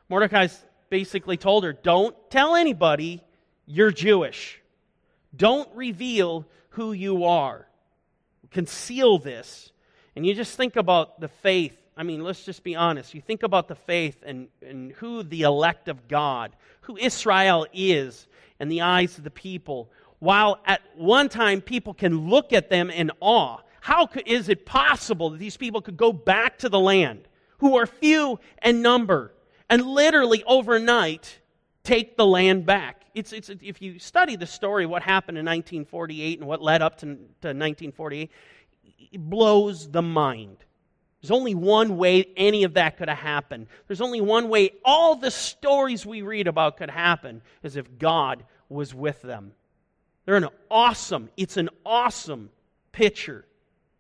Mordecai 0.09 0.49
basically 0.91 1.37
told 1.37 1.65
her, 1.65 1.73
Don't 1.73 2.15
tell 2.31 2.55
anybody 2.55 3.23
you're 3.67 3.91
Jewish. 3.91 4.61
Don't 5.35 5.69
reveal 5.75 6.47
who 6.71 6.93
you 6.93 7.25
are. 7.25 7.67
Conceal 8.53 9.19
this. 9.19 9.73
And 10.15 10.27
you 10.27 10.35
just 10.35 10.57
think 10.57 10.77
about 10.77 11.21
the 11.21 11.29
faith. 11.29 11.77
I 11.97 12.03
mean, 12.03 12.23
let's 12.23 12.45
just 12.45 12.63
be 12.63 12.77
honest. 12.77 13.15
You 13.15 13.21
think 13.21 13.43
about 13.43 13.69
the 13.69 13.75
faith 13.75 14.23
and, 14.25 14.49
and 14.65 14.93
who 14.93 15.23
the 15.23 15.43
elect 15.43 15.89
of 15.89 16.09
God, 16.09 16.55
who 16.83 16.97
Israel 16.97 17.67
is, 17.73 18.27
in 18.61 18.69
the 18.69 18.83
eyes 18.83 19.19
of 19.19 19.25
the 19.25 19.31
people, 19.31 19.91
while 20.21 20.61
at 20.65 20.81
one 20.95 21.29
time 21.29 21.61
people 21.61 21.93
can 21.93 22.29
look 22.29 22.53
at 22.53 22.71
them 22.71 22.91
in 22.91 23.11
awe. 23.21 23.59
How 23.81 24.07
could, 24.07 24.29
is 24.29 24.49
it 24.49 24.65
possible 24.65 25.31
that 25.31 25.39
these 25.39 25.57
people 25.57 25.83
could 25.83 25.97
go 25.97 26.13
back 26.13 26.59
to 26.59 26.69
the 26.69 26.79
land, 26.79 27.27
who 27.59 27.77
are 27.77 27.87
few 27.87 28.39
in 28.63 28.83
number, 28.83 29.33
and 29.69 29.85
literally 29.85 30.45
overnight 30.45 31.41
take 31.85 32.17
the 32.17 32.27
land 32.27 32.67
back? 32.67 33.03
It's, 33.15 33.33
it's, 33.33 33.51
if 33.51 33.83
you 33.83 33.99
study 33.99 34.37
the 34.37 34.47
story, 34.47 34.87
what 34.87 35.03
happened 35.03 35.39
in 35.39 35.45
1948 35.45 36.39
and 36.39 36.49
what 36.49 36.63
led 36.63 36.83
up 36.83 36.99
to, 36.99 37.07
to 37.07 37.49
1948, 37.49 38.31
it 39.13 39.21
blows 39.21 39.91
the 39.91 40.03
mind. 40.03 40.57
There's 41.21 41.31
only 41.31 41.55
one 41.55 41.99
way 41.99 42.27
any 42.37 42.65
of 42.65 42.75
that 42.75 42.97
could 42.97 43.09
have 43.09 43.19
happened. 43.19 43.69
There's 43.87 44.01
only 44.01 44.21
one 44.21 44.49
way 44.49 44.73
all 44.85 45.15
the 45.15 45.31
stories 45.31 46.05
we 46.05 46.23
read 46.23 46.49
about 46.49 46.79
could 46.79 46.91
happen 46.91 47.43
is 47.63 47.77
if 47.77 47.99
God 47.99 48.45
was 48.69 48.95
with 48.95 49.23
them. 49.23 49.53
They're 50.25 50.37
an 50.37 50.49
awesome, 50.71 51.31
it's 51.37 51.57
an 51.57 51.69
awesome 51.85 52.51
picture. 52.93 53.45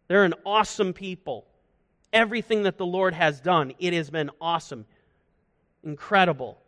They're 0.09 0.25
an 0.25 0.35
awesome 0.45 0.93
people. 0.93 1.47
Everything 2.13 2.65
that 2.65 2.77
the 2.77 2.87
Lord 2.87 3.15
has 3.15 3.41
done, 3.41 3.73
it 3.79 3.93
has 3.93 4.11
been 4.11 4.31
awesome, 4.41 4.85
incredible. 5.83 6.62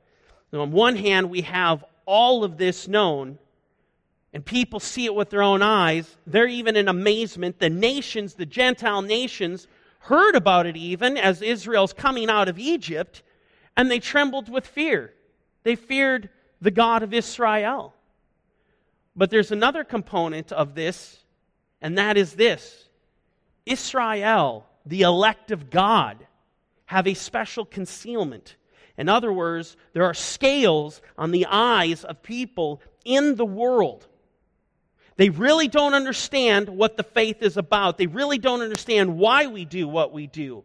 Now, 0.55 0.61
on 0.61 0.71
one 0.71 0.95
hand, 0.95 1.31
we 1.31 1.41
have 1.41 1.85
all 2.07 2.45
of 2.45 2.59
this 2.59 2.87
known, 2.87 3.41
and 4.33 4.47
people 4.47 4.79
see 4.79 5.05
it 5.05 5.15
with 5.15 5.31
their 5.31 5.43
own 5.43 5.63
eyes. 5.63 6.17
They're 6.29 6.47
even 6.47 6.77
in 6.77 6.87
amazement. 6.87 7.59
The 7.59 7.69
nations, 7.69 8.35
the 8.35 8.47
Gentile 8.47 9.03
nations, 9.03 9.67
heard 9.99 10.37
about 10.37 10.67
it 10.67 10.77
even 10.77 11.17
as 11.17 11.43
Israel's 11.43 11.93
coming 11.93 12.31
out 12.31 12.49
of 12.49 12.61
Egypt, 12.61 13.25
and 13.77 13.91
they 13.91 13.99
trembled 13.99 14.49
with 14.49 14.65
fear. 14.65 15.13
They 15.65 15.75
feared 15.75 16.31
the 16.61 16.71
God 16.71 17.03
of 17.03 17.13
Israel. 17.13 17.93
But 19.17 19.31
there's 19.31 19.51
another 19.51 19.83
component 19.83 20.53
of 20.53 20.77
this, 20.77 21.19
and 21.81 21.99
that 21.99 22.17
is 22.17 22.35
this 22.35 22.89
Israel, 23.67 24.67
the 24.87 25.03
elect 25.03 25.51
of 25.51 25.69
God, 25.69 26.29
have 26.87 27.09
a 27.09 27.15
special 27.15 27.65
concealment. 27.65 28.55
In 28.97 29.09
other 29.09 29.33
words, 29.33 29.77
there 29.93 30.05
are 30.05 30.15
scales 30.15 31.03
on 31.19 31.31
the 31.31 31.47
eyes 31.47 32.05
of 32.05 32.23
people 32.23 32.81
in 33.05 33.35
the 33.35 33.45
world. 33.45 34.07
They 35.17 35.31
really 35.31 35.69
don't 35.69 35.95
understand 35.95 36.69
what 36.69 36.97
the 36.97 37.03
faith 37.03 37.43
is 37.43 37.57
about. 37.57 37.99
They 37.99 38.07
really 38.07 38.39
don't 38.39 38.63
understand 38.63 39.17
why 39.17 39.47
we 39.47 39.65
do 39.65 39.87
what 39.87 40.13
we 40.13 40.27
do. 40.27 40.65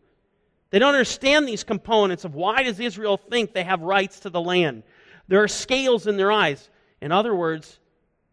They 0.72 0.80
don't 0.80 0.94
understand 0.94 1.48
these 1.48 1.63
components 1.63 2.26
of 2.26 2.36
why 2.36 2.63
does 2.63 2.80
Israel 2.80 3.18
think 3.18 3.54
they 3.54 3.63
have 3.63 3.82
rights 3.82 4.22
to 4.22 4.30
the 4.30 4.42
land. 4.42 4.84
There 5.28 5.44
are 5.44 5.48
scales 5.48 6.08
in 6.08 6.18
their 6.18 6.32
eyes. 6.32 6.70
In 7.02 7.12
other 7.12 7.34
words, 7.34 7.80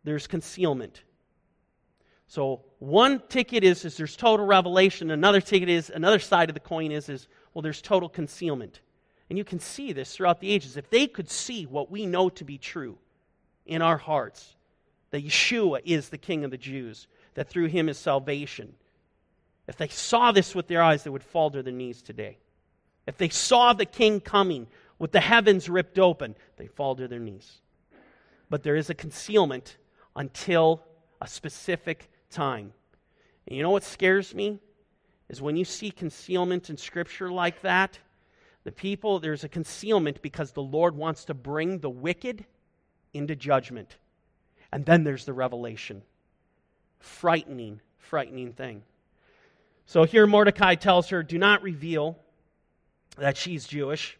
there's 0.05 0.27
concealment. 0.27 1.03
So 2.29 2.65
one 2.79 3.23
ticket 3.29 3.65
is, 3.65 3.85
is 3.85 3.97
there's 3.97 4.17
total 4.17 4.45
revelation. 4.47 5.11
Another 5.11 5.41
ticket 5.41 5.69
is, 5.69 5.91
another 5.91 6.19
side 6.19 6.51
of 6.51 6.55
the 6.55 6.61
coin 6.61 6.93
is, 6.93 7.09
is 7.09 7.29
well, 7.55 7.63
there's 7.63 7.81
total 7.81 8.09
concealment. 8.09 8.81
And 9.29 9.37
you 9.37 9.45
can 9.45 9.59
see 9.59 9.93
this 9.93 10.15
throughout 10.15 10.41
the 10.41 10.53
ages. 10.53 10.77
If 10.77 10.91
they 10.91 11.07
could 11.07 11.31
see 11.31 11.67
what 11.67 11.91
we 11.91 12.07
know 12.07 12.29
to 12.31 12.45
be 12.45 12.59
true 12.59 12.99
in 13.65 13.83
our 13.83 13.97
hearts, 13.97 14.55
that 15.11 15.25
Yeshua 15.25 15.81
is 15.85 16.09
the 16.09 16.19
King 16.19 16.45
of 16.45 16.51
the 16.51 16.57
Jews, 16.57 17.09
that 17.35 17.49
through 17.49 17.67
him 17.67 17.89
is 17.89 17.99
salvation. 17.99 18.75
If 19.67 19.77
they 19.77 19.89
saw 19.89 20.33
this 20.33 20.55
with 20.55 20.69
their 20.69 20.83
eyes, 20.83 21.03
they 21.03 21.11
would 21.11 21.25
fall 21.25 21.51
to 21.51 21.63
their 21.63 21.73
knees 21.73 22.03
today. 22.03 22.39
If 23.07 23.17
they 23.17 23.29
saw 23.29 23.73
the 23.73 23.85
King 23.85 24.21
coming 24.21 24.69
with 24.99 25.13
the 25.13 25.21
heavens 25.21 25.69
ripped 25.69 25.99
open, 25.99 26.37
they 26.57 26.67
fall 26.67 26.95
to 26.97 27.09
their 27.09 27.19
knees. 27.19 27.61
But 28.49 28.63
there 28.63 28.77
is 28.77 28.91
a 28.91 28.95
concealment 28.95 29.77
until 30.15 30.83
a 31.21 31.27
specific 31.27 32.09
time. 32.31 32.73
And 33.47 33.57
you 33.57 33.63
know 33.63 33.71
what 33.71 33.85
scares 33.85 34.35
me? 34.35 34.61
Is 35.29 35.43
when 35.43 35.57
you 35.57 35.65
see 35.65 35.91
concealment 35.91 36.71
in 36.71 36.77
Scripture 36.77 37.31
like 37.31 37.63
that, 37.63 37.99
the 38.67 38.73
people, 38.73 39.21
there's 39.21 39.45
a 39.45 39.49
concealment 39.49 40.21
because 40.23 40.51
the 40.51 40.61
Lord 40.61 40.97
wants 40.97 41.27
to 41.27 41.35
bring 41.35 41.79
the 41.79 41.89
wicked 41.89 42.45
into 43.15 43.37
judgment. 43.37 43.97
And 44.73 44.85
then 44.85 45.05
there's 45.05 45.25
the 45.25 45.33
revelation. 45.33 46.03
Frightening, 46.99 47.81
frightening 47.99 48.53
thing. 48.55 48.83
So 49.87 50.03
here 50.03 50.27
Mordecai 50.27 50.75
tells 50.75 51.11
her, 51.11 51.23
Do 51.23 51.39
not 51.39 51.63
reveal 51.63 52.19
that 53.19 53.37
she's 53.37 53.69
Jewish. 53.69 54.19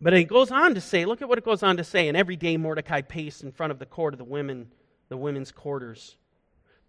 But 0.00 0.14
it 0.14 0.28
goes 0.28 0.52
on 0.52 0.76
to 0.76 0.80
say, 0.80 1.04
look 1.04 1.20
at 1.20 1.28
what 1.28 1.38
it 1.38 1.44
goes 1.44 1.64
on 1.64 1.78
to 1.78 1.84
say. 1.84 2.06
And 2.06 2.16
every 2.16 2.36
day 2.36 2.56
Mordecai 2.56 3.00
paced 3.00 3.42
in 3.42 3.50
front 3.50 3.72
of 3.72 3.80
the 3.80 3.86
court 3.86 4.14
of 4.14 4.18
the 4.18 4.24
women, 4.24 4.70
the 5.08 5.16
women's 5.16 5.50
quarters, 5.50 6.16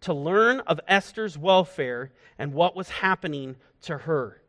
to 0.02 0.14
learn 0.14 0.60
of 0.60 0.80
Esther's 0.88 1.40
welfare 1.40 2.12
and 2.38 2.54
what 2.54 2.76
was 2.76 2.90
happening 2.90 3.56
to 3.82 3.98
her. 3.98 4.44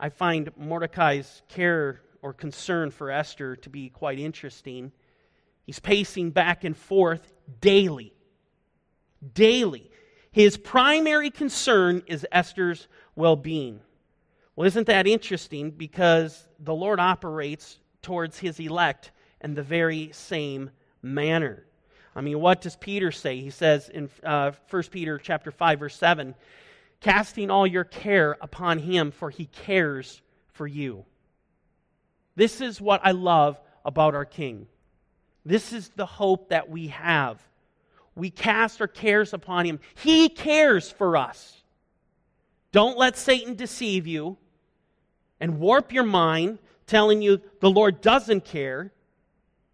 I 0.00 0.10
find 0.10 0.50
Mordecai's 0.56 1.42
care 1.48 2.00
or 2.22 2.32
concern 2.32 2.90
for 2.90 3.10
Esther 3.10 3.56
to 3.56 3.70
be 3.70 3.88
quite 3.88 4.18
interesting. 4.18 4.92
He's 5.64 5.80
pacing 5.80 6.30
back 6.30 6.64
and 6.64 6.76
forth 6.76 7.32
daily. 7.60 8.12
Daily. 9.34 9.90
His 10.30 10.56
primary 10.56 11.30
concern 11.30 12.02
is 12.06 12.26
Esther's 12.30 12.86
well 13.16 13.36
being. 13.36 13.80
Well, 14.54 14.66
isn't 14.66 14.86
that 14.86 15.06
interesting? 15.06 15.70
Because 15.70 16.46
the 16.58 16.74
Lord 16.74 17.00
operates 17.00 17.78
towards 18.02 18.38
his 18.38 18.60
elect 18.60 19.10
in 19.40 19.54
the 19.54 19.62
very 19.62 20.10
same 20.12 20.70
manner. 21.02 21.64
I 22.14 22.20
mean, 22.20 22.40
what 22.40 22.60
does 22.60 22.76
Peter 22.76 23.12
say? 23.12 23.40
He 23.40 23.50
says 23.50 23.88
in 23.88 24.10
uh, 24.24 24.52
1 24.70 24.82
Peter 24.90 25.18
chapter 25.18 25.50
5, 25.50 25.78
verse 25.78 25.96
7, 25.96 26.34
casting 27.00 27.50
all 27.50 27.66
your 27.66 27.84
care 27.84 28.36
upon 28.40 28.78
him, 28.78 29.10
for 29.10 29.30
he 29.30 29.46
cares 29.46 30.20
for 30.52 30.66
you. 30.66 31.04
This 32.34 32.60
is 32.60 32.80
what 32.80 33.00
I 33.04 33.12
love 33.12 33.60
about 33.84 34.14
our 34.14 34.24
King. 34.24 34.66
This 35.44 35.72
is 35.72 35.88
the 35.90 36.06
hope 36.06 36.50
that 36.50 36.68
we 36.68 36.88
have. 36.88 37.40
We 38.14 38.30
cast 38.30 38.80
our 38.80 38.88
cares 38.88 39.32
upon 39.32 39.64
him. 39.64 39.80
He 39.94 40.28
cares 40.28 40.90
for 40.90 41.16
us. 41.16 41.62
Don't 42.72 42.98
let 42.98 43.16
Satan 43.16 43.54
deceive 43.54 44.06
you 44.06 44.36
and 45.40 45.60
warp 45.60 45.92
your 45.92 46.04
mind 46.04 46.58
telling 46.86 47.22
you 47.22 47.40
the 47.60 47.70
Lord 47.70 48.00
doesn't 48.00 48.44
care. 48.44 48.92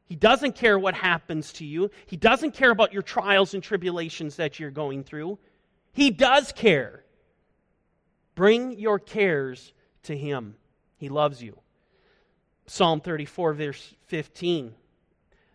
He 0.05 0.15
doesn't 0.15 0.55
care 0.55 0.79
what 0.79 0.95
happens 0.95 1.53
to 1.55 1.65
you. 1.65 1.91
He 2.07 2.17
doesn't 2.17 2.53
care 2.53 2.71
about 2.71 2.93
your 2.93 3.03
trials 3.03 3.55
and 3.55 3.63
tribulations 3.63 4.37
that 4.37 4.61
you're 4.61 4.71
going 4.71 5.05
through. 5.05 5.39
He 5.93 6.11
does 6.11 6.53
care. 6.53 7.04
Bring 8.35 8.79
your 8.79 8.99
cares 8.99 9.73
to 10.05 10.17
Him. 10.17 10.57
He 10.97 11.09
loves 11.09 11.43
you. 11.43 11.59
Psalm 12.67 13.01
34, 13.01 13.53
verse 13.55 13.95
15. 14.07 14.75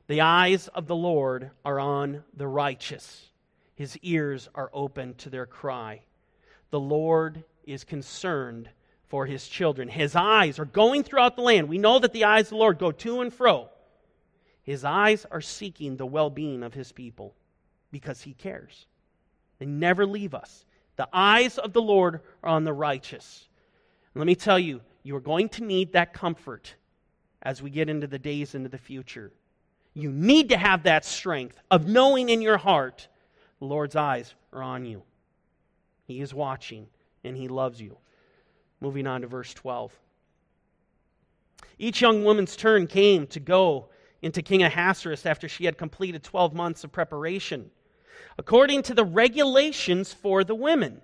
The 0.08 0.22
eyes 0.22 0.68
of 0.70 0.88
the 0.88 0.96
Lord 0.96 1.52
are 1.64 1.80
on 1.80 2.24
the 2.36 2.48
righteous, 2.48 3.30
His 3.76 3.98
ears 3.98 4.50
are 4.56 4.70
open 4.74 5.14
to 5.16 5.30
their 5.30 5.46
cry. 5.46 6.02
The 6.72 6.80
Lord 6.80 7.44
is 7.66 7.84
concerned 7.84 8.70
for 9.10 9.26
his 9.26 9.48
children. 9.48 9.88
His 9.88 10.16
eyes 10.16 10.60
are 10.60 10.66
going 10.66 11.04
throughout 11.04 11.36
the 11.36 11.42
land. 11.42 11.68
We 11.68 11.80
know 11.80 12.00
that 12.00 12.14
the 12.14 12.26
eyes 12.26 12.46
of 12.46 12.50
the 12.52 12.56
Lord 12.58 12.78
go 12.78 12.92
to 12.92 13.22
and 13.22 13.34
fro. 13.34 13.70
His 14.62 14.86
eyes 14.86 15.26
are 15.32 15.42
seeking 15.42 15.98
the 15.98 16.06
well 16.06 16.30
being 16.30 16.64
of 16.64 16.76
his 16.76 16.92
people 16.92 17.34
because 17.92 18.22
he 18.22 18.34
cares. 18.34 18.86
They 19.58 19.66
never 19.66 20.06
leave 20.06 20.36
us. 20.36 20.64
The 21.00 21.08
eyes 21.14 21.58
of 21.58 21.72
the 21.72 21.82
Lord 21.82 22.20
are 22.44 22.50
on 22.50 22.66
the 22.66 22.74
righteous. 22.74 23.48
let 24.16 24.28
me 24.28 24.36
tell 24.36 24.60
you, 24.60 24.82
you 25.02 25.16
are 25.16 25.22
going 25.22 25.48
to 25.48 25.64
need 25.64 25.94
that 25.94 26.12
comfort 26.12 26.76
as 27.42 27.62
we 27.62 27.70
get 27.70 27.88
into 27.88 28.06
the 28.06 28.20
days 28.20 28.54
into 28.54 28.68
the 28.68 28.78
future. 28.78 29.32
You 29.94 30.12
need 30.12 30.50
to 30.50 30.58
have 30.58 30.84
that 30.84 31.06
strength 31.06 31.58
of 31.72 31.88
knowing 31.88 32.28
in 32.28 32.42
your 32.42 32.58
heart 32.58 33.08
the 33.60 33.66
Lord's 33.66 33.96
eyes 33.96 34.36
are 34.52 34.62
on 34.62 34.84
you. 34.84 35.02
He 36.04 36.20
is 36.20 36.34
watching 36.34 36.86
and 37.24 37.38
he 37.38 37.48
loves 37.48 37.82
you. 37.82 37.96
Moving 38.82 39.08
on 39.08 39.22
to 39.22 39.28
verse 39.28 39.54
12. 39.54 39.98
Each 41.78 42.02
young 42.02 42.26
woman's 42.26 42.58
turn 42.58 42.88
came 42.88 43.26
to 43.28 43.40
go 43.40 43.88
into 44.22 44.42
King 44.42 44.64
Ahasuerus 44.64 45.26
after 45.26 45.48
she 45.48 45.64
had 45.64 45.78
completed 45.78 46.24
12 46.24 46.54
months 46.54 46.84
of 46.84 46.92
preparation, 46.92 47.72
according 48.38 48.84
to 48.84 48.94
the 48.94 49.06
regulations 49.06 50.14
for 50.14 50.44
the 50.44 50.56
women. 50.56 51.02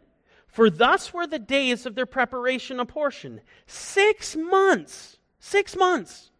For 0.47 0.69
thus 0.69 1.13
were 1.13 1.28
the 1.28 1.39
days 1.39 1.86
of 1.86 1.95
their 1.95 2.06
preparation 2.06 2.80
apportioned 2.80 3.41
six 3.67 4.36
months, 4.36 5.17
six 5.39 5.75
months 5.75 6.32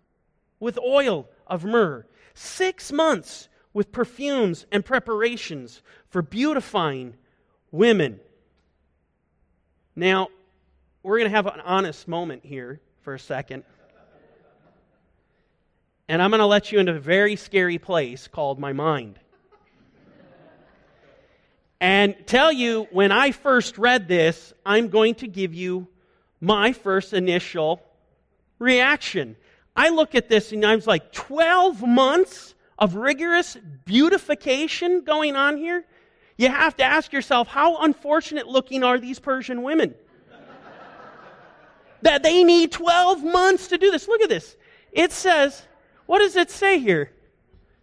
with 0.59 0.79
oil 0.79 1.27
of 1.47 1.65
myrrh, 1.65 2.05
six 2.33 2.91
months 2.91 3.49
with 3.73 3.91
perfumes 3.91 4.65
and 4.71 4.85
preparations 4.85 5.81
for 6.07 6.21
beautifying 6.21 7.15
women. 7.71 8.21
Now, 9.97 10.29
we're 11.03 11.19
going 11.19 11.29
to 11.29 11.35
have 11.35 11.47
an 11.47 11.59
honest 11.59 12.07
moment 12.07 12.45
here 12.45 12.79
for 13.01 13.13
a 13.13 13.19
second. 13.19 13.63
And 16.07 16.21
I'm 16.21 16.29
going 16.29 16.39
to 16.39 16.45
let 16.45 16.71
you 16.71 16.79
into 16.79 16.95
a 16.95 16.99
very 16.99 17.35
scary 17.35 17.79
place 17.79 18.27
called 18.27 18.59
my 18.59 18.73
mind. 18.73 19.19
And 21.85 22.15
tell 22.25 22.51
you, 22.51 22.87
when 22.89 23.11
I 23.11 23.29
first 23.29 23.77
read 23.77 24.07
this, 24.07 24.55
I'm 24.65 24.87
going 24.87 25.13
to 25.15 25.27
give 25.27 25.53
you 25.53 25.87
my 26.41 26.73
first 26.73 27.13
initial 27.13 27.79
reaction. 28.57 29.35
I 29.75 29.89
look 29.89 30.15
at 30.15 30.27
this 30.27 30.51
and 30.51 30.65
I 30.65 30.75
was 30.75 30.87
like, 30.87 31.11
12 31.11 31.83
months 31.83 32.55
of 32.79 32.95
rigorous 32.95 33.55
beautification 33.85 35.01
going 35.01 35.35
on 35.35 35.57
here? 35.57 35.85
You 36.37 36.49
have 36.49 36.75
to 36.77 36.83
ask 36.83 37.13
yourself, 37.13 37.49
how 37.49 37.77
unfortunate 37.83 38.47
looking 38.47 38.83
are 38.83 38.97
these 38.97 39.19
Persian 39.19 39.61
women? 39.61 39.93
that 42.01 42.23
they 42.23 42.43
need 42.43 42.71
12 42.71 43.23
months 43.23 43.67
to 43.67 43.77
do 43.77 43.91
this. 43.91 44.07
Look 44.07 44.21
at 44.21 44.29
this. 44.29 44.57
It 44.91 45.11
says, 45.11 45.61
what 46.07 46.17
does 46.17 46.35
it 46.35 46.49
say 46.49 46.79
here? 46.79 47.11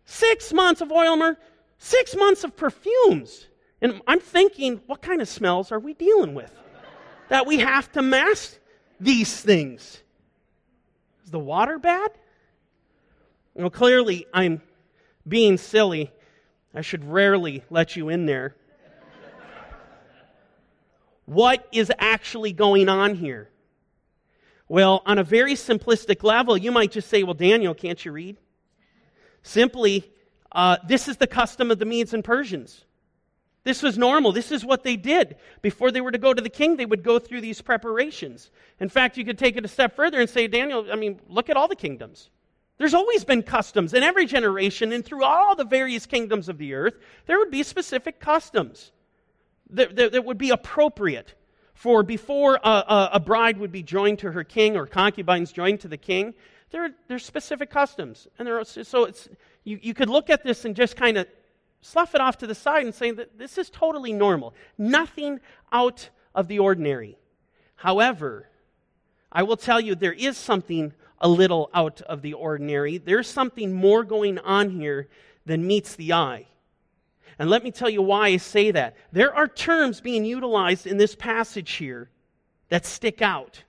Six 0.06 0.52
months 0.52 0.80
of 0.80 0.90
oil 0.90 1.36
six 1.78 2.16
months 2.16 2.42
of 2.42 2.56
perfumes. 2.56 3.46
And 3.83 4.01
I'm 4.07 4.21
thinking, 4.21 4.81
what 4.87 5.03
kind 5.03 5.21
of 5.21 5.29
smells 5.29 5.71
are 5.73 5.81
we 5.81 5.92
dealing 5.92 6.35
with? 6.35 6.51
that 7.33 7.47
we 7.47 7.61
have 7.61 7.90
to 7.90 8.03
mask 8.03 8.59
these 9.01 9.40
things. 9.40 10.03
Is 11.25 11.31
the 11.31 11.38
water 11.38 11.79
bad? 11.79 12.11
Well, 13.55 13.71
clearly, 13.71 14.27
I'm 14.35 14.61
being 15.27 15.57
silly. 15.57 16.12
I 16.75 16.83
should 16.83 17.03
rarely 17.05 17.64
let 17.71 17.97
you 17.97 18.11
in 18.11 18.27
there. 18.27 18.55
what 21.25 21.66
is 21.73 21.90
actually 21.99 22.53
going 22.53 22.90
on 22.90 23.14
here? 23.14 23.49
Well, 24.68 25.03
on 25.07 25.16
a 25.16 25.25
very 25.25 25.55
simplistic 25.55 26.23
level, 26.23 26.59
you 26.59 26.71
might 26.71 26.92
just 26.92 27.09
say, 27.09 27.23
Well, 27.23 27.33
Daniel, 27.33 27.73
can't 27.75 28.05
you 28.05 28.12
read? 28.12 28.37
Simply, 29.42 30.12
uh, 30.53 30.77
this 30.87 31.09
is 31.09 31.16
the 31.16 31.27
custom 31.27 31.71
of 31.71 31.79
the 31.79 31.87
Medes 31.87 32.12
and 32.12 32.23
Persians. 32.23 32.85
This 33.64 33.83
was 33.83 33.96
normal. 33.96 34.33
This 34.33 34.51
is 34.51 34.64
what 34.64 34.83
they 34.83 34.96
did. 34.96 35.37
Before 35.61 35.90
they 35.90 36.01
were 36.01 36.11
to 36.11 36.18
go 36.18 36.35
to 36.35 36.42
the 36.42 36.48
king, 36.48 36.77
they 36.77 36.87
would 36.87 37.05
go 37.05 37.18
through 37.18 37.42
these 37.42 37.61
preparations. 37.61 38.51
In 38.81 38.88
fact, 38.88 39.16
you 39.16 39.25
could 39.25 39.38
take 39.38 39.57
it 39.57 39.64
a 39.64 39.68
step 39.68 39.94
further 39.94 40.20
and 40.20 40.29
say, 40.29 40.48
Daniel, 40.48 40.87
I 40.90 40.96
mean, 40.96 41.20
look 41.29 41.48
at 41.48 41.57
all 41.57 41.68
the 41.68 41.77
kingdoms. 41.77 42.31
There's 42.79 42.94
always 42.94 43.25
been 43.25 43.44
customs 43.44 43.94
in 43.94 44.03
every 44.03 44.27
generation 44.27 44.92
and 44.92 45.05
through 45.05 45.22
all 45.22 45.55
the 45.55 45.64
various 45.64 46.07
kingdoms 46.07 46.48
of 46.48 46.59
the 46.59 46.75
earth, 46.75 46.94
there 47.27 47.38
would 47.38 47.51
be 47.51 47.62
specific 47.62 48.18
customs 48.18 48.90
that, 49.70 49.94
that, 49.94 50.12
that 50.12 50.25
would 50.25 50.38
be 50.38 50.51
appropriate 50.51 51.35
for 51.75 52.03
before 52.03 52.57
a, 52.57 52.68
a, 52.68 53.11
a, 53.14 53.20
bride 53.20 53.59
would 53.59 53.72
be 53.72 53.83
joined 53.83 54.18
to 54.20 54.33
her 54.33 54.44
king 54.44 54.77
or 54.77 54.87
concubines 54.87 55.53
joined 55.53 55.81
to 55.81 55.88
the 55.88 55.96
king. 55.96 56.35
There, 56.70 56.85
are 56.85 56.90
there's 57.09 57.25
specific 57.25 57.70
customs. 57.70 58.27
And 58.38 58.48
there 58.48 58.59
are, 58.59 58.64
so 58.64 59.05
it's, 59.05 59.29
you, 59.64 59.79
you 59.81 59.94
could 59.94 60.11
look 60.11 60.31
at 60.31 60.42
this 60.42 60.64
and 60.64 60.75
just 60.75 60.96
kind 60.96 61.16
of 61.16 61.27
slough 61.83 62.14
it 62.14 62.21
off 62.21 62.38
to 62.38 62.47
the 62.47 62.55
side 62.55 62.85
and 62.85 62.95
say 62.95 63.11
that 63.11 63.38
this 63.38 63.59
is 63.59 63.68
totally 63.68 64.12
normal. 64.12 64.55
Nothing 64.79 65.40
out 65.71 66.09
of 66.35 66.49
the 66.49 66.59
ordinary. 66.59 67.18
However, 67.75 68.49
I 69.31 69.42
will 69.42 69.57
tell 69.57 69.81
you 69.81 69.95
there 69.95 70.12
is 70.12 70.37
something 70.37 70.95
a 71.21 71.29
little 71.29 71.71
out 71.75 72.01
of 72.03 72.23
the 72.23 72.33
ordinary. 72.33 72.99
There's 72.99 73.29
something 73.29 73.73
more 73.73 74.05
going 74.05 74.38
on 74.38 74.71
here 74.71 75.09
than 75.45 75.66
meets 75.66 75.95
the 75.97 76.12
eye. 76.12 76.47
And 77.38 77.51
let 77.51 77.64
me 77.64 77.71
tell 77.71 77.90
you 77.90 78.03
why 78.03 78.29
I 78.29 78.37
say 78.37 78.71
that. 78.71 78.97
There 79.11 79.35
are 79.35 79.49
terms 79.49 80.01
being 80.01 80.25
utilized 80.25 80.87
in 80.87 80.97
this 80.97 81.14
passage 81.14 81.73
here 81.73 82.11
that 82.68 82.87
stick 82.87 83.23
out. 83.23 83.62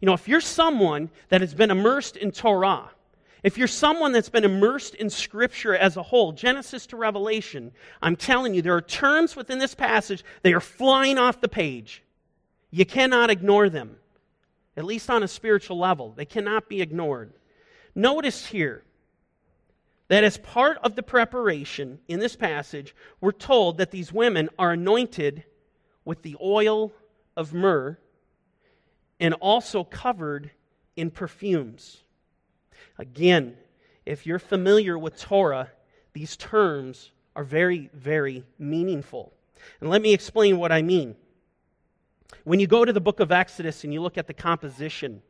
You 0.00 0.06
know, 0.06 0.14
if 0.14 0.26
you're 0.26 0.40
someone 0.40 1.10
that 1.28 1.40
has 1.40 1.54
been 1.54 1.70
immersed 1.70 2.16
in 2.16 2.32
Torah, 2.32 2.90
if 3.44 3.58
you're 3.58 3.68
someone 3.68 4.12
that's 4.12 4.30
been 4.30 4.44
immersed 4.44 4.94
in 4.94 5.10
Scripture 5.10 5.76
as 5.76 5.98
a 5.98 6.02
whole, 6.02 6.32
Genesis 6.32 6.86
to 6.86 6.96
Revelation, 6.96 7.72
I'm 8.00 8.16
telling 8.16 8.54
you, 8.54 8.62
there 8.62 8.74
are 8.74 8.80
terms 8.80 9.36
within 9.36 9.58
this 9.58 9.74
passage, 9.74 10.24
they 10.40 10.54
are 10.54 10.60
flying 10.60 11.18
off 11.18 11.42
the 11.42 11.48
page. 11.48 12.02
You 12.70 12.86
cannot 12.86 13.28
ignore 13.28 13.68
them, 13.68 13.96
at 14.78 14.86
least 14.86 15.10
on 15.10 15.22
a 15.22 15.28
spiritual 15.28 15.78
level. 15.78 16.14
They 16.16 16.24
cannot 16.24 16.70
be 16.70 16.80
ignored. 16.80 17.34
Notice 17.94 18.46
here 18.46 18.82
that 20.08 20.24
as 20.24 20.38
part 20.38 20.78
of 20.78 20.96
the 20.96 21.02
preparation 21.02 21.98
in 22.08 22.20
this 22.20 22.36
passage, 22.36 22.96
we're 23.20 23.32
told 23.32 23.76
that 23.76 23.90
these 23.90 24.10
women 24.10 24.48
are 24.58 24.72
anointed 24.72 25.44
with 26.06 26.22
the 26.22 26.36
oil 26.42 26.92
of 27.36 27.52
myrrh 27.52 27.98
and 29.20 29.34
also 29.34 29.84
covered 29.84 30.50
in 30.96 31.10
perfumes. 31.10 32.03
Again, 32.98 33.56
if 34.06 34.26
you're 34.26 34.38
familiar 34.38 34.98
with 34.98 35.18
Torah, 35.18 35.70
these 36.12 36.36
terms 36.36 37.10
are 37.34 37.44
very, 37.44 37.90
very 37.92 38.44
meaningful. 38.58 39.32
And 39.80 39.90
let 39.90 40.02
me 40.02 40.12
explain 40.12 40.58
what 40.58 40.72
I 40.72 40.82
mean. 40.82 41.16
When 42.44 42.60
you 42.60 42.66
go 42.66 42.84
to 42.84 42.92
the 42.92 43.00
book 43.00 43.20
of 43.20 43.32
Exodus 43.32 43.84
and 43.84 43.92
you 43.92 44.02
look 44.02 44.18
at 44.18 44.26
the 44.26 44.34
composition 44.34 45.22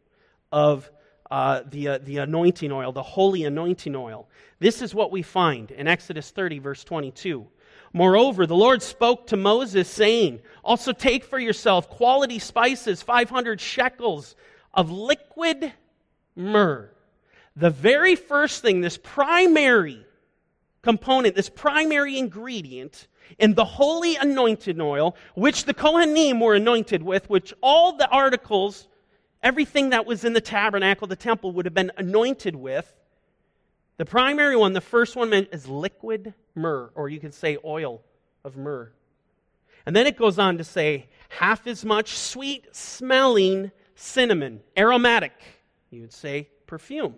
of 0.51 0.91
uh, 1.31 1.63
the, 1.71 1.89
uh, 1.89 1.99
the 1.99 2.19
anointing 2.19 2.73
oil, 2.73 2.93
the 2.93 3.03
holy 3.03 3.45
anointing 3.45 3.95
oil, 3.95 4.29
this 4.59 4.83
is 4.83 4.95
what 4.95 5.11
we 5.11 5.23
find 5.23 5.71
in 5.71 5.87
Exodus 5.87 6.31
30, 6.31 6.59
verse 6.59 6.85
22. 6.85 7.47
Moreover, 7.93 8.47
the 8.47 8.57
Lord 8.57 8.83
spoke 8.83 9.29
to 9.29 9.37
Moses, 9.37 9.89
saying, 9.89 10.41
Also 10.65 10.93
take 10.93 11.25
for 11.25 11.39
yourself 11.39 11.89
quality 11.89 12.41
spices, 12.41 13.03
500 13.03 13.61
shekels 13.61 14.35
of 14.73 14.91
liquid 14.91 15.73
myrrh 16.35 16.94
the 17.57 17.71
very 17.71 18.17
first 18.17 18.63
thing, 18.63 18.81
this 18.81 18.99
primary 18.99 20.05
component, 20.83 21.35
this 21.35 21.49
primary 21.49 22.19
ingredient 22.19 23.07
in 23.39 23.55
the 23.55 23.65
holy 23.65 24.17
anointed 24.17 24.81
oil, 24.81 25.17
which 25.35 25.65
the 25.65 25.75
Kohanim 25.75 26.41
were 26.41 26.55
anointed 26.55 27.03
with, 27.03 27.29
which 27.31 27.55
all 27.63 27.97
the 27.97 28.09
articles, 28.09 28.87
everything 29.43 29.91
that 29.91 30.05
was 30.05 30.25
in 30.25 30.33
the 30.33 30.41
tabernacle, 30.41 31.07
the 31.07 31.17
temple, 31.17 31.53
would 31.53 31.65
have 31.65 31.75
been 31.75 31.93
anointed 31.97 32.55
with. 32.55 32.93
The 33.97 34.05
primary 34.05 34.57
one, 34.57 34.73
the 34.73 34.81
first 34.81 35.17
one 35.17 35.33
is 35.33 35.69
liquid 35.69 36.35
myrrh, 36.55 36.91
or 36.95 37.09
you 37.09 37.21
could 37.21 37.35
say 37.35 37.59
oil 37.65 38.03
of 38.45 38.57
myrrh. 38.57 38.93
And 39.87 39.95
then 39.95 40.07
it 40.07 40.17
goes 40.17 40.39
on 40.39 40.59
to 40.59 40.65
say 40.65 41.09
half 41.29 41.67
as 41.67 41.85
much 41.85 42.17
sweet 42.17 42.75
smelling 42.75 43.71
cinnamon, 43.95 44.61
aromatic, 44.77 45.33
you 45.91 46.01
would 46.01 46.13
say 46.13 46.49
perfume. 46.67 47.15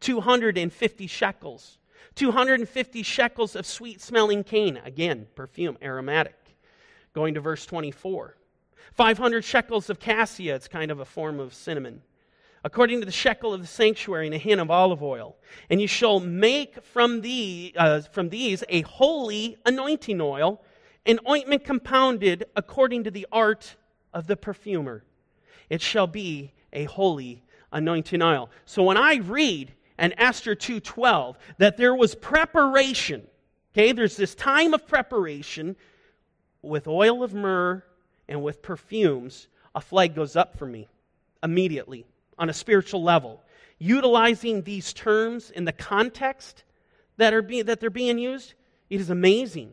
250 0.00 1.06
shekels. 1.06 1.78
250 2.14 3.02
shekels 3.02 3.54
of 3.54 3.66
sweet 3.66 4.00
smelling 4.00 4.44
cane. 4.44 4.80
Again, 4.84 5.26
perfume, 5.34 5.76
aromatic. 5.82 6.36
Going 7.12 7.34
to 7.34 7.40
verse 7.40 7.64
24. 7.66 8.36
500 8.94 9.44
shekels 9.44 9.90
of 9.90 10.00
cassia. 10.00 10.54
It's 10.54 10.68
kind 10.68 10.90
of 10.90 11.00
a 11.00 11.04
form 11.04 11.40
of 11.40 11.54
cinnamon. 11.54 12.02
According 12.64 13.00
to 13.00 13.06
the 13.06 13.12
shekel 13.12 13.54
of 13.54 13.60
the 13.60 13.66
sanctuary, 13.66 14.26
and 14.26 14.34
a 14.34 14.38
hin 14.38 14.58
of 14.58 14.70
olive 14.70 15.02
oil. 15.02 15.36
And 15.70 15.80
you 15.80 15.86
shall 15.86 16.18
make 16.18 16.82
from, 16.82 17.20
the, 17.20 17.72
uh, 17.76 18.00
from 18.00 18.30
these 18.30 18.64
a 18.68 18.82
holy 18.82 19.56
anointing 19.64 20.20
oil, 20.20 20.60
an 21.06 21.20
ointment 21.28 21.64
compounded 21.64 22.46
according 22.56 23.04
to 23.04 23.10
the 23.10 23.26
art 23.30 23.76
of 24.12 24.26
the 24.26 24.36
perfumer. 24.36 25.04
It 25.70 25.80
shall 25.80 26.06
be 26.06 26.52
a 26.72 26.84
holy 26.84 27.44
anointing 27.72 28.22
oil. 28.22 28.50
So 28.64 28.82
when 28.82 28.96
I 28.96 29.16
read 29.16 29.72
and 29.98 30.14
Esther 30.16 30.54
2:12 30.54 31.36
that 31.58 31.76
there 31.76 31.94
was 31.94 32.14
preparation. 32.14 33.26
Okay, 33.72 33.92
there's 33.92 34.16
this 34.16 34.34
time 34.34 34.72
of 34.72 34.86
preparation 34.86 35.76
with 36.62 36.88
oil 36.88 37.22
of 37.22 37.34
myrrh 37.34 37.84
and 38.28 38.42
with 38.42 38.62
perfumes. 38.62 39.48
A 39.74 39.80
flag 39.80 40.14
goes 40.14 40.36
up 40.36 40.56
for 40.56 40.66
me 40.66 40.88
immediately 41.42 42.06
on 42.38 42.48
a 42.48 42.54
spiritual 42.54 43.02
level. 43.02 43.42
Utilizing 43.78 44.62
these 44.62 44.92
terms 44.92 45.50
in 45.50 45.64
the 45.64 45.72
context 45.72 46.64
that 47.16 47.34
are 47.34 47.42
that 47.64 47.80
they're 47.80 47.90
being 47.90 48.18
used, 48.18 48.54
it 48.90 49.00
is 49.00 49.10
amazing. 49.10 49.72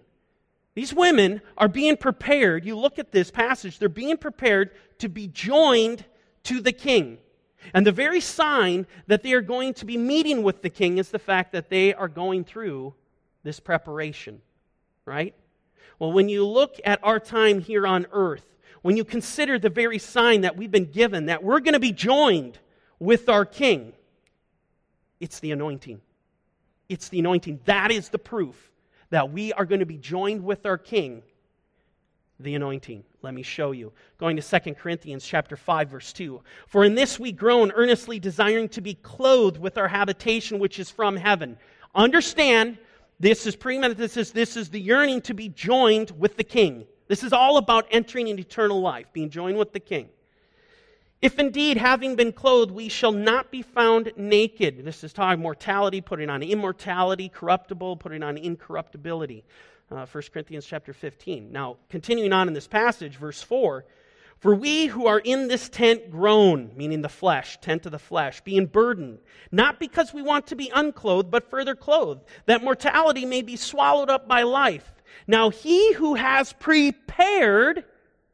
These 0.74 0.94
women 0.94 1.42
are 1.58 1.70
being 1.70 1.96
prepared. 1.96 2.66
You 2.66 2.78
look 2.78 3.00
at 3.00 3.12
this 3.12 3.32
passage, 3.32 3.80
they're 3.80 3.88
being 3.90 4.18
prepared 4.18 4.72
to 5.00 5.08
be 5.08 5.28
joined 5.28 6.04
to 6.44 6.60
the 6.60 6.74
king. 6.74 7.18
And 7.74 7.86
the 7.86 7.92
very 7.92 8.22
sign 8.22 8.88
that 9.08 9.24
they 9.24 9.34
are 9.34 9.42
going 9.42 9.74
to 9.76 9.86
be 9.86 9.98
meeting 9.98 10.44
with 10.44 10.62
the 10.62 10.70
king 10.70 10.98
is 10.98 11.10
the 11.10 11.20
fact 11.20 11.52
that 11.54 11.70
they 11.70 11.94
are 11.94 12.08
going 12.08 12.44
through 12.44 12.94
this 13.44 13.60
preparation, 13.60 14.42
right? 15.06 15.34
Well, 16.00 16.12
when 16.12 16.30
you 16.30 16.46
look 16.46 16.76
at 16.84 17.00
our 17.04 17.20
time 17.20 17.60
here 17.60 17.88
on 17.88 18.08
earth, 18.12 18.46
when 18.82 18.98
you 18.98 19.04
consider 19.04 19.58
the 19.58 19.70
very 19.70 19.98
sign 19.98 20.42
that 20.42 20.58
we've 20.58 20.72
been 20.72 20.92
given 20.92 21.28
that 21.28 21.44
we're 21.44 21.60
going 21.60 21.74
to 21.74 21.80
be 21.80 21.92
joined 21.92 22.60
with 23.00 23.30
our 23.30 23.46
king, 23.46 23.94
it's 25.20 25.40
the 25.40 25.52
anointing. 25.52 26.02
It's 26.90 27.10
the 27.10 27.20
anointing. 27.20 27.62
That 27.66 27.92
is 27.92 28.10
the 28.10 28.20
proof 28.20 28.72
that 29.10 29.32
we 29.32 29.54
are 29.54 29.66
going 29.66 29.80
to 29.80 29.86
be 29.86 29.98
joined 29.98 30.44
with 30.44 30.66
our 30.66 30.78
king, 30.78 31.24
the 32.40 32.56
anointing. 32.56 33.04
Let 33.22 33.34
me 33.34 33.44
show 33.44 33.72
you. 33.72 33.92
Going 34.18 34.36
to 34.38 34.60
2 34.60 34.74
Corinthians 34.74 35.26
chapter 35.26 35.56
5 35.56 35.90
verse 35.90 36.14
2. 36.14 36.42
For 36.68 36.84
in 36.84 36.96
this 36.96 37.20
we 37.20 37.32
groan 37.32 37.72
earnestly 37.72 38.20
desiring 38.20 38.70
to 38.70 38.82
be 38.82 38.96
clothed 38.96 39.58
with 39.58 39.78
our 39.78 39.88
habitation 39.88 40.60
which 40.60 40.80
is 40.80 40.90
from 40.90 41.16
heaven. 41.16 41.58
Understand 41.94 42.78
this 43.20 43.48
is 43.48 43.56
premeditated 43.56 43.98
this 43.98 44.18
is 44.18 44.32
this 44.32 44.58
is 44.58 44.70
the 44.70 44.80
yearning 44.80 45.22
to 45.22 45.34
be 45.34 45.50
joined 45.50 46.12
with 46.20 46.36
the 46.36 46.44
king. 46.44 46.86
This 47.08 47.24
is 47.24 47.32
all 47.34 47.58
about 47.58 47.88
entering 47.92 48.30
an 48.30 48.40
eternal 48.40 48.82
life, 48.82 49.06
being 49.14 49.30
joined 49.30 49.58
with 49.58 49.72
the 49.72 49.80
king. 49.80 50.10
If 51.22 51.40
indeed, 51.40 51.78
having 51.78 52.16
been 52.16 52.34
clothed, 52.34 52.72
we 52.72 52.90
shall 52.90 53.12
not 53.12 53.50
be 53.50 53.62
found 53.62 54.12
naked. 54.18 54.84
This 54.84 55.04
is 55.04 55.14
talking 55.14 55.42
mortality, 55.42 56.02
putting 56.02 56.30
on 56.30 56.44
immortality, 56.44 57.30
corruptible, 57.30 57.98
putting 57.98 58.22
on 58.22 58.38
incorruptibility 58.38 59.46
uh, 59.92 60.06
1 60.06 60.24
Corinthians 60.34 60.66
chapter 60.66 60.94
15. 60.94 61.52
Now, 61.52 61.78
continuing 61.90 62.34
on 62.34 62.48
in 62.48 62.54
this 62.54 62.68
passage, 62.68 63.18
verse 63.18 63.42
4 63.42 63.86
For 64.40 64.56
we 64.56 64.88
who 64.88 65.08
are 65.08 65.20
in 65.20 65.48
this 65.48 65.70
tent 65.70 66.10
groan, 66.10 66.72
meaning 66.76 67.02
the 67.02 67.10
flesh, 67.10 67.60
tent 67.62 67.86
of 67.86 67.92
the 67.92 68.00
flesh, 68.00 68.42
being 68.42 68.66
burdened, 68.66 69.20
not 69.52 69.80
because 69.80 70.14
we 70.14 70.22
want 70.22 70.48
to 70.48 70.56
be 70.56 70.72
unclothed, 70.74 71.32
but 71.32 71.50
further 71.50 71.76
clothed, 71.76 72.24
that 72.46 72.64
mortality 72.64 73.26
may 73.26 73.42
be 73.42 73.56
swallowed 73.56 74.10
up 74.10 74.28
by 74.28 74.44
life. 74.44 74.92
Now 75.28 75.50
he 75.50 75.94
who 75.94 76.16
has 76.16 76.54
prepared, 76.54 77.86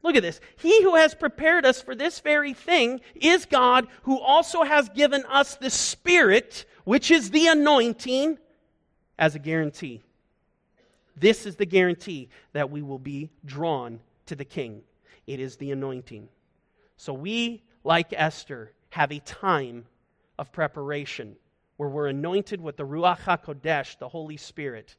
look 0.02 0.16
at 0.16 0.22
this, 0.22 0.40
he 0.56 0.82
who 0.82 0.96
has 0.96 1.14
prepared 1.14 1.64
us 1.64 1.80
for 1.80 1.94
this 1.94 2.20
very 2.20 2.54
thing 2.54 3.00
is 3.14 3.44
God, 3.44 3.86
who 4.02 4.18
also 4.18 4.62
has 4.62 4.88
given 4.88 5.24
us 5.26 5.56
the 5.56 5.70
Spirit, 5.70 6.64
which 6.84 7.10
is 7.10 7.30
the 7.30 7.46
anointing, 7.46 8.38
as 9.18 9.34
a 9.34 9.38
guarantee. 9.38 10.02
This 11.16 11.46
is 11.46 11.56
the 11.56 11.66
guarantee 11.66 12.28
that 12.52 12.70
we 12.70 12.82
will 12.82 12.98
be 12.98 13.30
drawn 13.44 14.00
to 14.26 14.36
the 14.36 14.44
King. 14.44 14.82
It 15.26 15.40
is 15.40 15.56
the 15.56 15.70
anointing. 15.70 16.28
So 16.96 17.12
we, 17.12 17.62
like 17.84 18.12
Esther, 18.12 18.72
have 18.90 19.12
a 19.12 19.18
time 19.20 19.86
of 20.38 20.52
preparation 20.52 21.36
where 21.76 21.88
we're 21.88 22.08
anointed 22.08 22.60
with 22.60 22.76
the 22.76 22.86
Ruach 22.86 23.20
HaKodesh, 23.20 23.98
the 23.98 24.08
Holy 24.08 24.36
Spirit. 24.36 24.96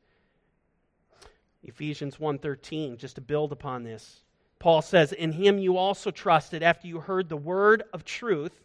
Ephesians 1.64 2.18
1:13 2.20 2.98
just 2.98 3.16
to 3.16 3.22
build 3.22 3.52
upon 3.52 3.84
this. 3.84 4.24
Paul 4.60 4.82
says, 4.82 5.14
"In 5.14 5.34
him 5.34 5.60
you 5.60 5.78
also 5.78 6.12
trusted 6.12 6.62
after 6.62 6.88
you 6.88 7.00
heard 7.00 7.30
the 7.30 7.38
word 7.38 7.84
of 7.94 8.04
truth." 8.04 8.62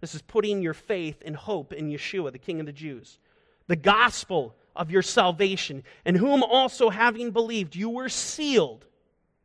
This 0.00 0.14
is 0.14 0.22
putting 0.22 0.62
your 0.62 0.74
faith 0.74 1.22
and 1.24 1.36
hope 1.36 1.72
in 1.72 1.90
Yeshua, 1.90 2.32
the 2.32 2.38
King 2.38 2.60
of 2.60 2.66
the 2.66 2.72
Jews. 2.72 3.18
The 3.66 3.76
gospel 3.76 4.54
of 4.78 4.90
your 4.90 5.02
salvation, 5.02 5.82
in 6.06 6.14
whom 6.14 6.42
also 6.42 6.88
having 6.88 7.32
believed 7.32 7.76
you 7.76 7.90
were 7.90 8.08
sealed. 8.08 8.86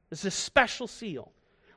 This 0.09 0.19
is 0.19 0.25
a 0.25 0.31
special 0.31 0.87
seal 0.87 1.31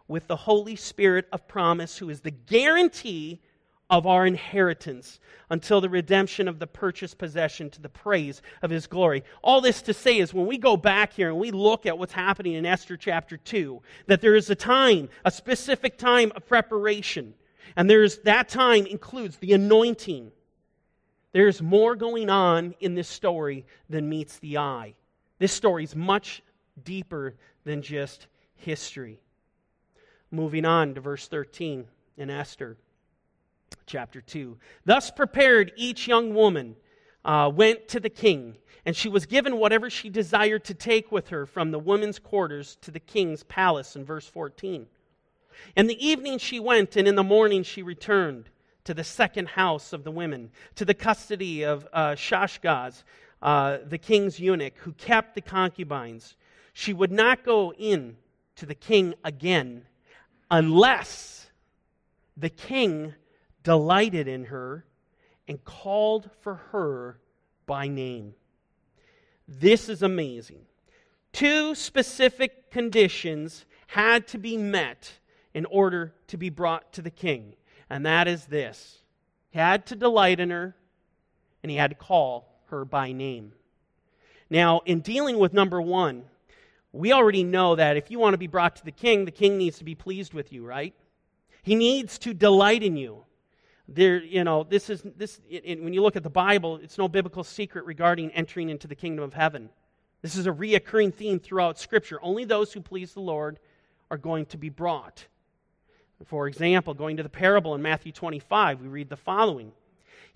with 0.06 0.28
the 0.28 0.36
Holy 0.36 0.76
Spirit 0.76 1.26
of 1.32 1.48
promise, 1.48 1.96
who 1.96 2.10
is 2.10 2.20
the 2.20 2.30
guarantee 2.30 3.40
of 3.88 4.06
our 4.06 4.26
inheritance 4.26 5.20
until 5.50 5.80
the 5.80 5.88
redemption 5.88 6.48
of 6.48 6.58
the 6.58 6.66
purchased 6.66 7.18
possession 7.18 7.70
to 7.70 7.80
the 7.80 7.88
praise 7.88 8.42
of 8.62 8.70
his 8.70 8.86
glory. 8.86 9.22
All 9.42 9.60
this 9.60 9.80
to 9.82 9.94
say 9.94 10.18
is 10.18 10.34
when 10.34 10.46
we 10.46 10.58
go 10.58 10.76
back 10.76 11.12
here 11.12 11.28
and 11.28 11.38
we 11.38 11.50
look 11.50 11.86
at 11.86 11.96
what's 11.96 12.12
happening 12.12 12.54
in 12.54 12.66
Esther 12.66 12.96
chapter 12.96 13.36
2, 13.36 13.80
that 14.06 14.20
there 14.20 14.34
is 14.34 14.50
a 14.50 14.56
time, 14.56 15.08
a 15.24 15.30
specific 15.30 15.98
time 15.98 16.32
of 16.34 16.46
preparation. 16.46 17.34
And 17.76 17.88
there's 17.88 18.18
that 18.18 18.48
time 18.48 18.86
includes 18.86 19.36
the 19.36 19.52
anointing. 19.52 20.32
There's 21.32 21.60
more 21.60 21.96
going 21.96 22.30
on 22.30 22.74
in 22.80 22.94
this 22.94 23.08
story 23.08 23.66
than 23.88 24.08
meets 24.08 24.38
the 24.38 24.58
eye. 24.58 24.94
This 25.38 25.52
story 25.52 25.84
is 25.84 25.94
much 25.94 26.42
deeper 26.82 27.34
than 27.64 27.82
just 27.82 28.26
history. 28.54 29.20
Moving 30.30 30.64
on 30.64 30.94
to 30.94 31.00
verse 31.00 31.28
13 31.28 31.86
in 32.16 32.30
Esther 32.30 32.76
chapter 33.86 34.20
2. 34.20 34.56
Thus 34.84 35.10
prepared 35.10 35.72
each 35.76 36.08
young 36.08 36.34
woman 36.34 36.76
uh, 37.24 37.50
went 37.54 37.88
to 37.88 38.00
the 38.00 38.10
king, 38.10 38.56
and 38.84 38.96
she 38.96 39.08
was 39.08 39.26
given 39.26 39.58
whatever 39.58 39.90
she 39.90 40.08
desired 40.08 40.64
to 40.64 40.74
take 40.74 41.10
with 41.10 41.28
her 41.28 41.46
from 41.46 41.70
the 41.70 41.78
women's 41.78 42.18
quarters 42.18 42.76
to 42.82 42.90
the 42.90 43.00
king's 43.00 43.42
palace 43.44 43.96
in 43.96 44.04
verse 44.04 44.26
14. 44.26 44.86
In 45.76 45.86
the 45.86 46.06
evening 46.06 46.38
she 46.38 46.60
went, 46.60 46.96
and 46.96 47.08
in 47.08 47.14
the 47.14 47.22
morning 47.22 47.62
she 47.62 47.82
returned 47.82 48.48
to 48.86 48.94
the 48.94 49.04
second 49.04 49.48
house 49.48 49.92
of 49.92 50.04
the 50.04 50.10
women, 50.10 50.50
to 50.76 50.84
the 50.84 50.94
custody 50.94 51.64
of 51.64 51.86
uh, 51.92 52.12
Shaashgaz, 52.12 53.02
uh, 53.42 53.78
the 53.86 53.98
king's 53.98 54.40
eunuch, 54.40 54.76
who 54.78 54.92
kept 54.92 55.34
the 55.34 55.40
concubines. 55.40 56.36
She 56.72 56.92
would 56.92 57.12
not 57.12 57.44
go 57.44 57.72
in 57.72 58.16
to 58.56 58.66
the 58.66 58.74
king 58.74 59.14
again 59.22 59.84
unless 60.50 61.50
the 62.36 62.48
king 62.48 63.14
delighted 63.62 64.28
in 64.28 64.46
her 64.46 64.84
and 65.48 65.62
called 65.64 66.30
for 66.40 66.54
her 66.70 67.18
by 67.66 67.88
name. 67.88 68.34
This 69.48 69.88
is 69.88 70.02
amazing. 70.02 70.60
Two 71.32 71.74
specific 71.74 72.70
conditions 72.70 73.64
had 73.88 74.26
to 74.28 74.38
be 74.38 74.56
met 74.56 75.12
in 75.54 75.64
order 75.66 76.14
to 76.28 76.36
be 76.36 76.50
brought 76.50 76.92
to 76.92 77.02
the 77.02 77.10
king, 77.10 77.54
and 77.88 78.04
that 78.06 78.28
is 78.28 78.46
this 78.46 79.00
he 79.50 79.58
had 79.58 79.86
to 79.86 79.96
delight 79.96 80.40
in 80.40 80.50
her, 80.50 80.76
and 81.62 81.70
he 81.70 81.76
had 81.76 81.90
to 81.90 81.96
call 81.96 82.48
her 82.66 82.84
by 82.84 83.12
name. 83.12 83.52
Now, 84.50 84.80
in 84.84 85.00
dealing 85.00 85.38
with 85.38 85.52
number 85.52 85.80
one, 85.80 86.24
we 86.92 87.12
already 87.12 87.42
know 87.42 87.74
that 87.74 87.96
if 87.96 88.10
you 88.10 88.18
want 88.18 88.34
to 88.34 88.38
be 88.38 88.46
brought 88.46 88.76
to 88.76 88.84
the 88.84 88.92
king, 88.92 89.24
the 89.24 89.30
king 89.30 89.58
needs 89.58 89.78
to 89.78 89.84
be 89.84 89.94
pleased 89.94 90.34
with 90.34 90.52
you, 90.52 90.64
right? 90.64 90.94
He 91.62 91.74
needs 91.74 92.18
to 92.18 92.32
delight 92.32 92.82
in 92.82 92.96
you. 92.96 93.24
There, 93.88 94.22
you 94.22 94.44
know, 94.44 94.64
this 94.64 94.90
is 94.90 95.02
this. 95.16 95.40
It, 95.48 95.62
it, 95.64 95.82
when 95.82 95.92
you 95.92 96.02
look 96.02 96.16
at 96.16 96.22
the 96.22 96.30
Bible, 96.30 96.76
it's 96.82 96.98
no 96.98 97.08
biblical 97.08 97.44
secret 97.44 97.84
regarding 97.84 98.30
entering 98.32 98.68
into 98.68 98.88
the 98.88 98.94
kingdom 98.94 99.24
of 99.24 99.34
heaven. 99.34 99.70
This 100.22 100.36
is 100.36 100.46
a 100.46 100.52
reoccurring 100.52 101.14
theme 101.14 101.38
throughout 101.38 101.78
Scripture. 101.78 102.18
Only 102.20 102.44
those 102.44 102.72
who 102.72 102.80
please 102.80 103.14
the 103.14 103.20
Lord 103.20 103.58
are 104.10 104.18
going 104.18 104.46
to 104.46 104.58
be 104.58 104.70
brought. 104.70 105.26
For 106.24 106.48
example, 106.48 106.94
going 106.94 107.18
to 107.18 107.22
the 107.22 107.28
parable 107.28 107.74
in 107.74 107.82
Matthew 107.82 108.12
25, 108.12 108.80
we 108.80 108.88
read 108.88 109.08
the 109.08 109.16
following 109.16 109.72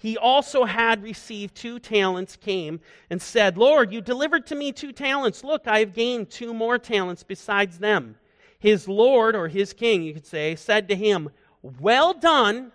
he 0.00 0.16
also 0.16 0.64
had 0.64 1.02
received 1.02 1.54
two 1.54 1.78
talents, 1.78 2.34
came 2.34 2.80
and 3.10 3.20
said, 3.20 3.58
Lord, 3.58 3.92
you 3.92 4.00
delivered 4.00 4.46
to 4.46 4.54
me 4.54 4.72
two 4.72 4.92
talents. 4.92 5.44
Look, 5.44 5.68
I 5.68 5.80
have 5.80 5.92
gained 5.92 6.30
two 6.30 6.54
more 6.54 6.78
talents 6.78 7.22
besides 7.22 7.78
them. 7.78 8.16
His 8.58 8.88
Lord, 8.88 9.36
or 9.36 9.48
his 9.48 9.74
king, 9.74 10.02
you 10.02 10.14
could 10.14 10.24
say, 10.24 10.56
said 10.56 10.88
to 10.88 10.96
him, 10.96 11.28
Well 11.62 12.14
done, 12.14 12.72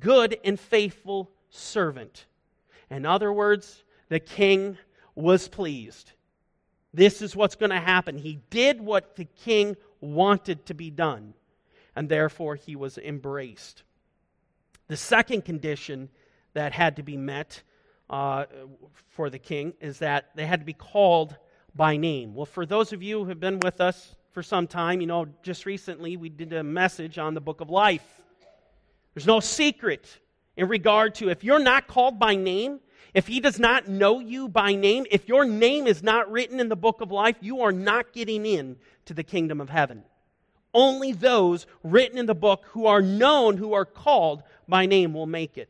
good 0.00 0.36
and 0.42 0.58
faithful 0.58 1.30
servant. 1.48 2.26
In 2.90 3.06
other 3.06 3.32
words, 3.32 3.84
the 4.08 4.18
king 4.18 4.78
was 5.14 5.46
pleased. 5.46 6.10
This 6.92 7.22
is 7.22 7.36
what's 7.36 7.54
going 7.54 7.70
to 7.70 7.78
happen. 7.78 8.18
He 8.18 8.40
did 8.50 8.80
what 8.80 9.14
the 9.14 9.26
king 9.26 9.76
wanted 10.00 10.66
to 10.66 10.74
be 10.74 10.90
done, 10.90 11.34
and 11.98 12.08
therefore 12.08 12.54
he 12.54 12.76
was 12.76 12.96
embraced. 12.96 13.82
The 14.86 14.96
second 14.96 15.44
condition 15.44 16.10
that 16.54 16.72
had 16.72 16.94
to 16.94 17.02
be 17.02 17.16
met 17.16 17.64
uh, 18.08 18.44
for 19.08 19.28
the 19.28 19.40
king 19.40 19.72
is 19.80 19.98
that 19.98 20.30
they 20.36 20.46
had 20.46 20.60
to 20.60 20.64
be 20.64 20.74
called 20.74 21.36
by 21.74 21.96
name. 21.96 22.36
Well, 22.36 22.46
for 22.46 22.64
those 22.64 22.92
of 22.92 23.02
you 23.02 23.24
who 23.24 23.30
have 23.30 23.40
been 23.40 23.58
with 23.58 23.80
us 23.80 24.14
for 24.30 24.44
some 24.44 24.68
time, 24.68 25.00
you 25.00 25.08
know, 25.08 25.26
just 25.42 25.66
recently 25.66 26.16
we 26.16 26.28
did 26.28 26.52
a 26.52 26.62
message 26.62 27.18
on 27.18 27.34
the 27.34 27.40
book 27.40 27.60
of 27.60 27.68
life. 27.68 28.06
There's 29.14 29.26
no 29.26 29.40
secret 29.40 30.20
in 30.56 30.68
regard 30.68 31.16
to 31.16 31.30
if 31.30 31.42
you're 31.42 31.58
not 31.58 31.88
called 31.88 32.20
by 32.20 32.36
name, 32.36 32.78
if 33.12 33.26
he 33.26 33.40
does 33.40 33.58
not 33.58 33.88
know 33.88 34.20
you 34.20 34.48
by 34.48 34.76
name, 34.76 35.04
if 35.10 35.26
your 35.26 35.44
name 35.44 35.88
is 35.88 36.04
not 36.04 36.30
written 36.30 36.60
in 36.60 36.68
the 36.68 36.76
book 36.76 37.00
of 37.00 37.10
life, 37.10 37.38
you 37.40 37.62
are 37.62 37.72
not 37.72 38.12
getting 38.12 38.46
in 38.46 38.76
to 39.06 39.14
the 39.14 39.24
kingdom 39.24 39.60
of 39.60 39.68
heaven. 39.68 40.04
Only 40.74 41.12
those 41.12 41.66
written 41.82 42.18
in 42.18 42.26
the 42.26 42.34
book 42.34 42.64
who 42.66 42.86
are 42.86 43.02
known, 43.02 43.56
who 43.56 43.72
are 43.72 43.84
called 43.84 44.42
by 44.68 44.86
name, 44.86 45.14
will 45.14 45.26
make 45.26 45.56
it. 45.58 45.68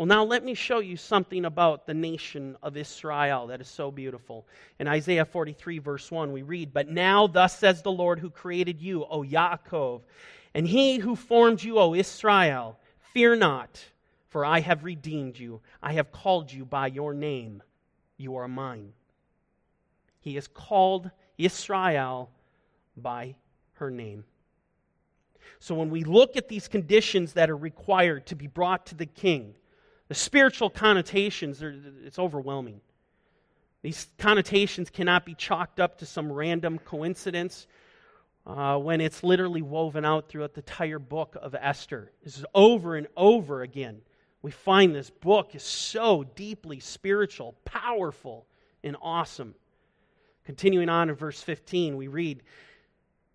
Well, 0.00 0.06
now 0.06 0.24
let 0.24 0.42
me 0.42 0.54
show 0.54 0.78
you 0.78 0.96
something 0.96 1.44
about 1.44 1.86
the 1.86 1.92
nation 1.92 2.56
of 2.62 2.76
Israel 2.76 3.48
that 3.48 3.60
is 3.60 3.68
so 3.68 3.90
beautiful. 3.90 4.46
In 4.78 4.88
Isaiah 4.88 5.26
43, 5.26 5.78
verse 5.78 6.10
1, 6.10 6.32
we 6.32 6.40
read, 6.40 6.72
But 6.72 6.88
now, 6.88 7.26
thus 7.26 7.58
says 7.58 7.82
the 7.82 7.92
Lord 7.92 8.18
who 8.18 8.30
created 8.30 8.80
you, 8.80 9.04
O 9.04 9.22
Yaakov, 9.22 10.00
and 10.54 10.66
he 10.66 10.96
who 10.96 11.14
formed 11.14 11.62
you, 11.62 11.78
O 11.78 11.94
Israel, 11.94 12.78
fear 13.12 13.36
not, 13.36 13.84
for 14.30 14.42
I 14.44 14.60
have 14.60 14.84
redeemed 14.84 15.38
you. 15.38 15.60
I 15.82 15.92
have 15.92 16.12
called 16.12 16.50
you 16.50 16.64
by 16.64 16.86
your 16.86 17.12
name. 17.12 17.62
You 18.16 18.36
are 18.36 18.48
mine. 18.48 18.94
He 20.20 20.34
has 20.36 20.48
called 20.48 21.10
Israel 21.36 22.30
by 22.96 23.34
her 23.80 23.90
name. 23.90 24.24
So 25.58 25.74
when 25.74 25.90
we 25.90 26.04
look 26.04 26.36
at 26.36 26.48
these 26.48 26.68
conditions 26.68 27.34
that 27.34 27.50
are 27.50 27.56
required 27.56 28.26
to 28.26 28.36
be 28.36 28.46
brought 28.46 28.86
to 28.86 28.94
the 28.94 29.06
king, 29.06 29.54
the 30.08 30.14
spiritual 30.14 30.70
connotations, 30.70 31.62
are, 31.62 31.74
it's 32.04 32.18
overwhelming. 32.18 32.80
These 33.82 34.08
connotations 34.18 34.90
cannot 34.90 35.26
be 35.26 35.34
chalked 35.34 35.80
up 35.80 35.98
to 35.98 36.06
some 36.06 36.30
random 36.30 36.78
coincidence 36.78 37.66
uh, 38.46 38.78
when 38.78 39.00
it's 39.00 39.22
literally 39.22 39.62
woven 39.62 40.04
out 40.04 40.28
throughout 40.28 40.54
the 40.54 40.60
entire 40.60 40.98
book 40.98 41.36
of 41.40 41.54
Esther. 41.54 42.10
This 42.24 42.38
is 42.38 42.44
over 42.54 42.96
and 42.96 43.06
over 43.16 43.62
again. 43.62 44.00
We 44.42 44.50
find 44.50 44.94
this 44.94 45.10
book 45.10 45.54
is 45.54 45.62
so 45.62 46.24
deeply 46.34 46.80
spiritual, 46.80 47.54
powerful, 47.64 48.46
and 48.82 48.96
awesome. 49.02 49.54
Continuing 50.44 50.88
on 50.88 51.10
in 51.10 51.14
verse 51.14 51.42
15, 51.42 51.96
we 51.96 52.08
read 52.08 52.42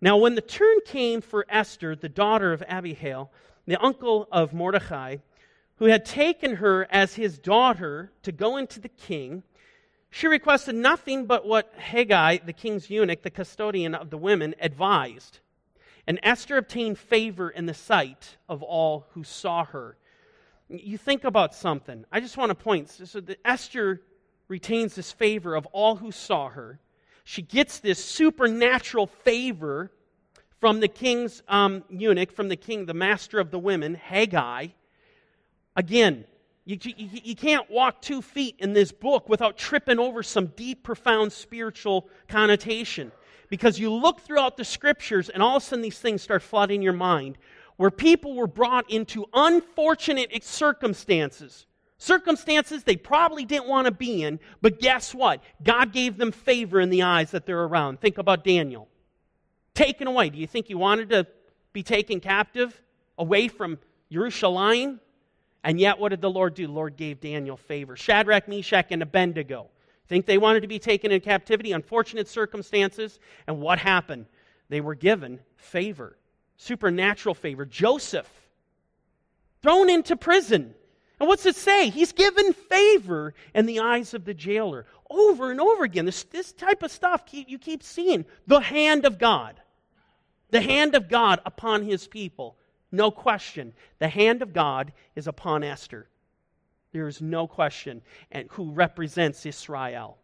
Now, 0.06 0.18
when 0.18 0.36
the 0.36 0.40
turn 0.40 0.78
came 0.86 1.20
for 1.20 1.44
Esther, 1.48 1.96
the 1.96 2.08
daughter 2.08 2.52
of 2.52 2.62
Abihail, 2.68 3.28
the 3.66 3.82
uncle 3.84 4.28
of 4.30 4.52
Mordecai, 4.52 5.16
who 5.78 5.86
had 5.86 6.04
taken 6.04 6.54
her 6.54 6.86
as 6.92 7.16
his 7.16 7.38
daughter 7.40 8.12
to 8.22 8.30
go 8.30 8.56
into 8.56 8.78
the 8.78 8.88
king, 8.88 9.42
she 10.08 10.28
requested 10.28 10.76
nothing 10.76 11.26
but 11.26 11.44
what 11.44 11.76
Hegai, 11.76 12.46
the 12.46 12.52
king's 12.52 12.88
eunuch, 12.88 13.22
the 13.22 13.32
custodian 13.32 13.96
of 13.96 14.10
the 14.10 14.16
women, 14.16 14.54
advised. 14.60 15.40
And 16.06 16.20
Esther 16.22 16.56
obtained 16.56 17.00
favor 17.00 17.50
in 17.50 17.66
the 17.66 17.74
sight 17.74 18.36
of 18.48 18.62
all 18.62 19.08
who 19.10 19.24
saw 19.24 19.64
her. 19.64 19.96
You 20.68 20.98
think 20.98 21.24
about 21.24 21.52
something. 21.52 22.04
I 22.12 22.20
just 22.20 22.36
want 22.36 22.50
to 22.50 22.54
point. 22.54 22.90
So 22.90 23.20
that 23.22 23.40
Esther 23.44 24.02
retains 24.46 24.94
this 24.94 25.10
favor 25.10 25.56
of 25.56 25.66
all 25.72 25.96
who 25.96 26.12
saw 26.12 26.48
her. 26.50 26.78
She 27.24 27.42
gets 27.42 27.80
this 27.80 28.04
supernatural 28.04 29.08
favor 29.08 29.90
from 30.60 30.80
the 30.80 30.88
king's 30.88 31.42
um, 31.48 31.84
eunuch, 31.90 32.32
from 32.32 32.48
the 32.48 32.56
king, 32.56 32.86
the 32.86 32.94
master 32.94 33.38
of 33.38 33.50
the 33.50 33.58
women, 33.58 33.96
Hegai. 33.96 34.72
Again, 35.76 36.24
you, 36.64 36.78
you, 36.82 37.08
you, 37.22 37.36
can't 37.36 37.70
walk 37.70 38.02
two 38.02 38.20
feet 38.20 38.56
in 38.58 38.72
this 38.72 38.90
book 38.90 39.28
without 39.28 39.56
tripping 39.56 40.00
over 40.00 40.22
some 40.22 40.46
deep, 40.48 40.82
profound 40.82 41.32
spiritual 41.32 42.08
connotation. 42.26 43.12
Because 43.48 43.78
you 43.78 43.92
look 43.92 44.20
throughout 44.20 44.56
the 44.56 44.64
scriptures, 44.64 45.28
and 45.28 45.42
all 45.42 45.58
of 45.58 45.62
a 45.62 45.66
sudden 45.66 45.82
these 45.82 45.98
things 46.00 46.22
start 46.22 46.42
flooding 46.42 46.82
your 46.82 46.92
mind, 46.92 47.38
where 47.76 47.90
people 47.90 48.34
were 48.34 48.48
brought 48.48 48.90
into 48.90 49.26
unfortunate 49.32 50.42
circumstances. 50.42 51.66
Circumstances 51.98 52.82
they 52.82 52.96
probably 52.96 53.44
didn't 53.44 53.68
want 53.68 53.84
to 53.84 53.92
be 53.92 54.24
in, 54.24 54.40
but 54.60 54.80
guess 54.80 55.14
what? 55.14 55.42
God 55.62 55.92
gave 55.92 56.16
them 56.16 56.32
favor 56.32 56.80
in 56.80 56.90
the 56.90 57.02
eyes 57.02 57.30
that 57.30 57.46
they're 57.46 57.62
around. 57.62 58.00
Think 58.00 58.18
about 58.18 58.42
Daniel. 58.42 58.88
Taken 59.76 60.06
away. 60.06 60.30
Do 60.30 60.38
you 60.38 60.46
think 60.46 60.68
he 60.68 60.74
wanted 60.74 61.10
to 61.10 61.26
be 61.74 61.82
taken 61.82 62.18
captive 62.18 62.80
away 63.18 63.48
from 63.48 63.78
Jerusalem? 64.10 65.00
And 65.62 65.78
yet, 65.78 65.98
what 65.98 66.08
did 66.08 66.22
the 66.22 66.30
Lord 66.30 66.54
do? 66.54 66.66
The 66.66 66.72
Lord 66.72 66.96
gave 66.96 67.20
Daniel 67.20 67.58
favor. 67.58 67.94
Shadrach, 67.94 68.48
Meshach, 68.48 68.86
and 68.90 69.02
Abednego. 69.02 69.68
Think 70.08 70.24
they 70.24 70.38
wanted 70.38 70.60
to 70.60 70.66
be 70.66 70.78
taken 70.78 71.12
in 71.12 71.20
captivity? 71.20 71.72
Unfortunate 71.72 72.26
circumstances. 72.26 73.18
And 73.46 73.60
what 73.60 73.78
happened? 73.78 74.24
They 74.70 74.80
were 74.80 74.94
given 74.94 75.40
favor, 75.56 76.16
supernatural 76.56 77.34
favor. 77.34 77.66
Joseph, 77.66 78.30
thrown 79.62 79.90
into 79.90 80.16
prison. 80.16 80.74
And 81.20 81.28
what's 81.28 81.44
it 81.44 81.56
say? 81.56 81.90
He's 81.90 82.12
given 82.12 82.54
favor 82.54 83.34
in 83.54 83.66
the 83.66 83.80
eyes 83.80 84.14
of 84.14 84.24
the 84.24 84.32
jailer. 84.32 84.86
Over 85.10 85.50
and 85.50 85.60
over 85.60 85.84
again, 85.84 86.06
this, 86.06 86.24
this 86.24 86.54
type 86.54 86.82
of 86.82 86.90
stuff 86.90 87.24
you 87.30 87.58
keep 87.58 87.82
seeing. 87.82 88.24
The 88.46 88.60
hand 88.60 89.04
of 89.04 89.18
God. 89.18 89.60
The 90.50 90.60
hand 90.60 90.94
of 90.94 91.08
God 91.08 91.40
upon 91.44 91.82
his 91.82 92.06
people. 92.06 92.56
No 92.92 93.10
question. 93.10 93.72
The 93.98 94.08
hand 94.08 94.42
of 94.42 94.52
God 94.52 94.92
is 95.14 95.26
upon 95.26 95.64
Esther. 95.64 96.06
There 96.92 97.08
is 97.08 97.20
no 97.20 97.46
question. 97.46 98.02
And 98.30 98.48
who 98.52 98.70
represents 98.70 99.44
Israel. 99.44 100.18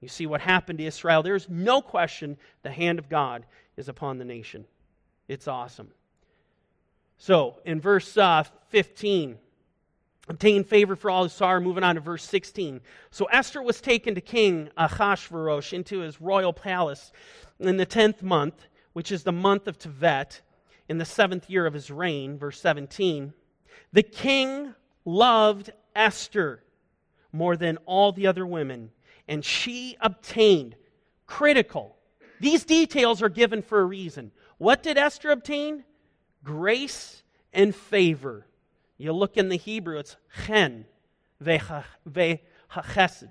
You 0.00 0.08
see 0.08 0.26
what 0.26 0.40
happened 0.40 0.78
to 0.78 0.84
Israel? 0.84 1.22
There's 1.22 1.48
no 1.48 1.82
question 1.82 2.36
the 2.62 2.70
hand 2.70 2.98
of 2.98 3.08
God 3.08 3.44
is 3.76 3.88
upon 3.88 4.18
the 4.18 4.24
nation. 4.24 4.64
It's 5.26 5.48
awesome. 5.48 5.90
So, 7.18 7.56
in 7.64 7.80
verse 7.80 8.16
uh, 8.16 8.44
15, 8.68 9.38
obtain 10.28 10.64
favor 10.64 10.94
for 10.94 11.10
all 11.10 11.24
who 11.24 11.28
saw 11.28 11.50
her. 11.50 11.60
Moving 11.60 11.82
on 11.82 11.96
to 11.96 12.00
verse 12.00 12.22
16. 12.24 12.80
So, 13.10 13.24
Esther 13.26 13.60
was 13.60 13.80
taken 13.80 14.14
to 14.14 14.20
King 14.20 14.70
Ahasuerus 14.76 15.72
into 15.72 15.98
his 15.98 16.20
royal 16.20 16.52
palace 16.52 17.12
in 17.58 17.76
the 17.76 17.86
10th 17.86 18.22
month, 18.22 18.68
which 18.92 19.12
is 19.12 19.22
the 19.22 19.32
month 19.32 19.66
of 19.66 19.78
Tevet 19.78 20.40
in 20.88 20.98
the 20.98 21.04
seventh 21.04 21.48
year 21.50 21.66
of 21.66 21.74
his 21.74 21.90
reign, 21.90 22.38
verse 22.38 22.60
17, 22.60 23.32
the 23.92 24.02
king 24.02 24.74
loved 25.04 25.70
Esther 25.94 26.62
more 27.32 27.56
than 27.56 27.76
all 27.86 28.12
the 28.12 28.26
other 28.26 28.46
women, 28.46 28.90
and 29.26 29.44
she 29.44 29.96
obtained 30.00 30.76
critical. 31.26 31.96
These 32.40 32.64
details 32.64 33.22
are 33.22 33.28
given 33.28 33.62
for 33.62 33.80
a 33.80 33.84
reason. 33.84 34.32
What 34.58 34.82
did 34.82 34.96
Esther 34.96 35.30
obtain? 35.30 35.84
Grace 36.42 37.22
and 37.52 37.74
favor. 37.74 38.46
You 38.96 39.12
look 39.12 39.36
in 39.36 39.48
the 39.48 39.56
Hebrew, 39.56 39.98
it's 39.98 40.16
chen, 40.46 40.86
vehachesed. 41.42 43.30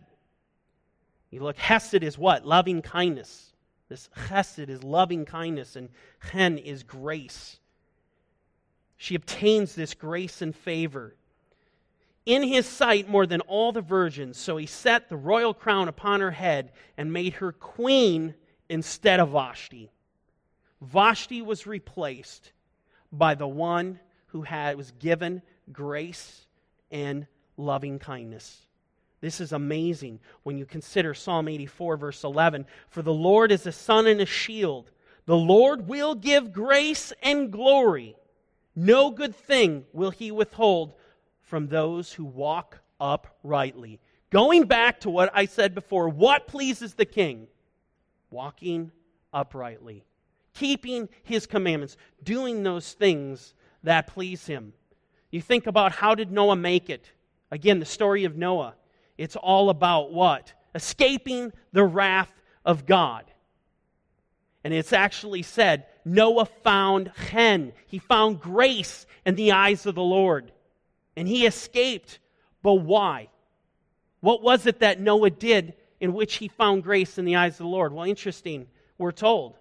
You 1.30 1.42
look, 1.42 1.58
hesed 1.58 2.04
is 2.04 2.18
what? 2.18 2.46
Loving 2.46 2.82
kindness. 2.82 3.54
This 3.90 4.10
chesed 4.28 4.70
is 4.70 4.84
loving 4.84 5.26
kindness, 5.26 5.76
and 5.76 5.90
chen 6.32 6.58
is 6.58 6.84
grace. 6.84 7.58
She 8.98 9.16
obtains 9.16 9.76
this 9.76 9.94
grace 9.94 10.42
and 10.42 10.56
favor. 10.56 11.16
In 12.26 12.44
his 12.44 12.66
sight, 12.66 13.08
more 13.08 13.26
than 13.26 13.42
all 13.42 13.72
the 13.72 13.82
virgins, 13.82 14.38
so 14.38 14.58
he 14.58 14.66
set 14.66 15.08
the 15.08 15.16
royal 15.16 15.54
crown 15.54 15.88
upon 15.88 16.20
her 16.20 16.32
head 16.32 16.74
and 16.98 17.14
made 17.14 17.36
her 17.36 17.54
queen 17.54 18.34
instead 18.70 19.22
of 19.22 19.30
Vashti. 19.30 19.90
Vashti 20.82 21.42
was 21.42 21.66
replaced 21.66 22.52
by 23.12 23.34
the 23.36 23.48
one 23.48 24.00
who 24.28 24.42
had, 24.42 24.76
was 24.76 24.92
given 24.92 25.42
grace 25.72 26.46
and 26.92 27.28
loving 27.56 27.98
kindness. 28.00 28.67
This 29.20 29.42
is 29.42 29.52
amazing 29.52 30.20
when 30.44 30.58
you 30.58 30.66
consider 30.66 31.14
Psalm 31.14 31.48
84, 31.48 31.98
verse 31.98 32.24
11. 32.24 32.66
For 32.90 33.02
the 33.02 33.14
Lord 33.14 33.52
is 33.52 33.66
a 33.66 33.72
sun 33.72 34.06
and 34.08 34.22
a 34.22 34.26
shield. 34.26 34.92
The 35.26 35.36
Lord 35.36 35.88
will 35.88 36.16
give 36.16 36.54
grace 36.54 37.12
and 37.24 37.52
glory. 37.52 38.16
No 38.76 39.10
good 39.10 39.36
thing 39.36 39.86
will 39.92 40.12
he 40.12 40.32
withhold 40.32 40.94
from 41.42 41.68
those 41.68 42.14
who 42.14 42.26
walk 42.26 42.80
uprightly. 43.00 44.00
Going 44.30 44.66
back 44.66 45.00
to 45.02 45.10
what 45.10 45.32
I 45.34 45.46
said 45.46 45.74
before, 45.74 46.10
what 46.10 46.48
pleases 46.48 46.94
the 46.94 47.06
king? 47.06 47.48
Walking 48.30 48.92
uprightly, 49.34 50.04
keeping 50.54 51.10
his 51.24 51.46
commandments, 51.46 51.98
doing 52.24 52.64
those 52.64 52.94
things 52.94 53.54
that 53.84 54.08
please 54.08 54.46
him. 54.46 54.74
You 55.32 55.42
think 55.42 55.66
about 55.66 55.94
how 55.94 56.14
did 56.14 56.32
Noah 56.32 56.56
make 56.56 56.90
it? 56.90 57.12
Again, 57.52 57.80
the 57.80 57.86
story 57.86 58.26
of 58.26 58.36
Noah. 58.36 58.76
It's 59.18 59.36
all 59.36 59.70
about 59.70 60.12
what? 60.12 60.54
Escaping 60.76 61.54
the 61.72 61.84
wrath 61.84 62.32
of 62.66 62.86
God. 62.86 63.26
And 64.64 64.74
it's 64.74 64.94
actually 64.94 65.44
said 65.44 65.86
Noah 66.04 66.46
found 66.46 67.12
chen. 67.30 67.74
He 67.88 68.00
found 68.00 68.40
grace 68.40 69.06
in 69.26 69.36
the 69.36 69.54
eyes 69.54 69.86
of 69.86 69.96
the 69.96 70.04
Lord. 70.04 70.52
And 71.16 71.28
he 71.28 71.46
escaped. 71.46 72.20
But 72.62 72.76
why? 72.76 73.30
What 74.20 74.42
was 74.42 74.66
it 74.66 74.80
that 74.80 75.00
Noah 75.00 75.30
did 75.30 75.74
in 76.00 76.14
which 76.14 76.36
he 76.36 76.48
found 76.48 76.84
grace 76.84 77.18
in 77.18 77.26
the 77.26 77.38
eyes 77.38 77.54
of 77.54 77.60
the 77.60 77.68
Lord? 77.68 77.94
Well, 77.94 78.06
interesting, 78.06 78.68
we're 78.98 79.12
told. 79.12 79.56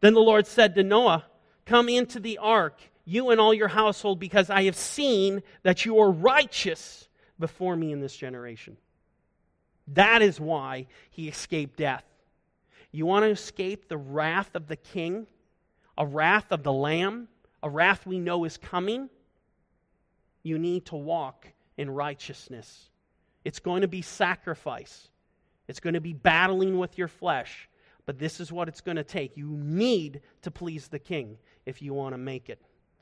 Then 0.00 0.14
the 0.14 0.20
Lord 0.20 0.46
said 0.46 0.74
to 0.74 0.82
Noah, 0.82 1.24
Come 1.64 1.88
into 1.88 2.20
the 2.20 2.38
ark, 2.38 2.80
you 3.04 3.30
and 3.30 3.40
all 3.40 3.54
your 3.54 3.68
household, 3.68 4.18
because 4.18 4.50
I 4.50 4.64
have 4.64 4.76
seen 4.76 5.42
that 5.62 5.84
you 5.84 5.98
are 6.00 6.10
righteous 6.10 7.08
before 7.38 7.76
me 7.76 7.92
in 7.92 8.00
this 8.00 8.16
generation. 8.16 8.76
That 9.94 10.22
is 10.22 10.40
why 10.40 10.86
he 11.10 11.28
escaped 11.28 11.78
death. 11.78 12.04
You 12.92 13.06
want 13.06 13.24
to 13.24 13.30
escape 13.30 13.88
the 13.88 13.96
wrath 13.96 14.50
of 14.54 14.66
the 14.66 14.76
king, 14.76 15.26
a 15.96 16.06
wrath 16.06 16.50
of 16.50 16.62
the 16.62 16.72
lamb, 16.72 17.28
a 17.62 17.70
wrath 17.70 18.06
we 18.06 18.18
know 18.18 18.44
is 18.44 18.56
coming? 18.56 19.08
You 20.42 20.58
need 20.58 20.86
to 20.86 20.96
walk 20.96 21.46
in 21.76 21.90
righteousness. 21.90 22.90
It's 23.44 23.58
going 23.58 23.82
to 23.82 23.88
be 23.88 24.02
sacrifice, 24.02 25.08
it's 25.68 25.80
going 25.80 25.94
to 25.94 26.00
be 26.00 26.12
battling 26.12 26.78
with 26.78 26.98
your 26.98 27.08
flesh, 27.08 27.68
but 28.06 28.18
this 28.18 28.40
is 28.40 28.50
what 28.50 28.68
it's 28.68 28.80
going 28.80 28.96
to 28.96 29.04
take. 29.04 29.36
You 29.36 29.48
need 29.48 30.20
to 30.42 30.50
please 30.50 30.88
the 30.88 30.98
king 30.98 31.38
if 31.64 31.80
you 31.80 31.94
want 31.94 32.14
to 32.14 32.18
make 32.18 32.48
it. 32.48 32.60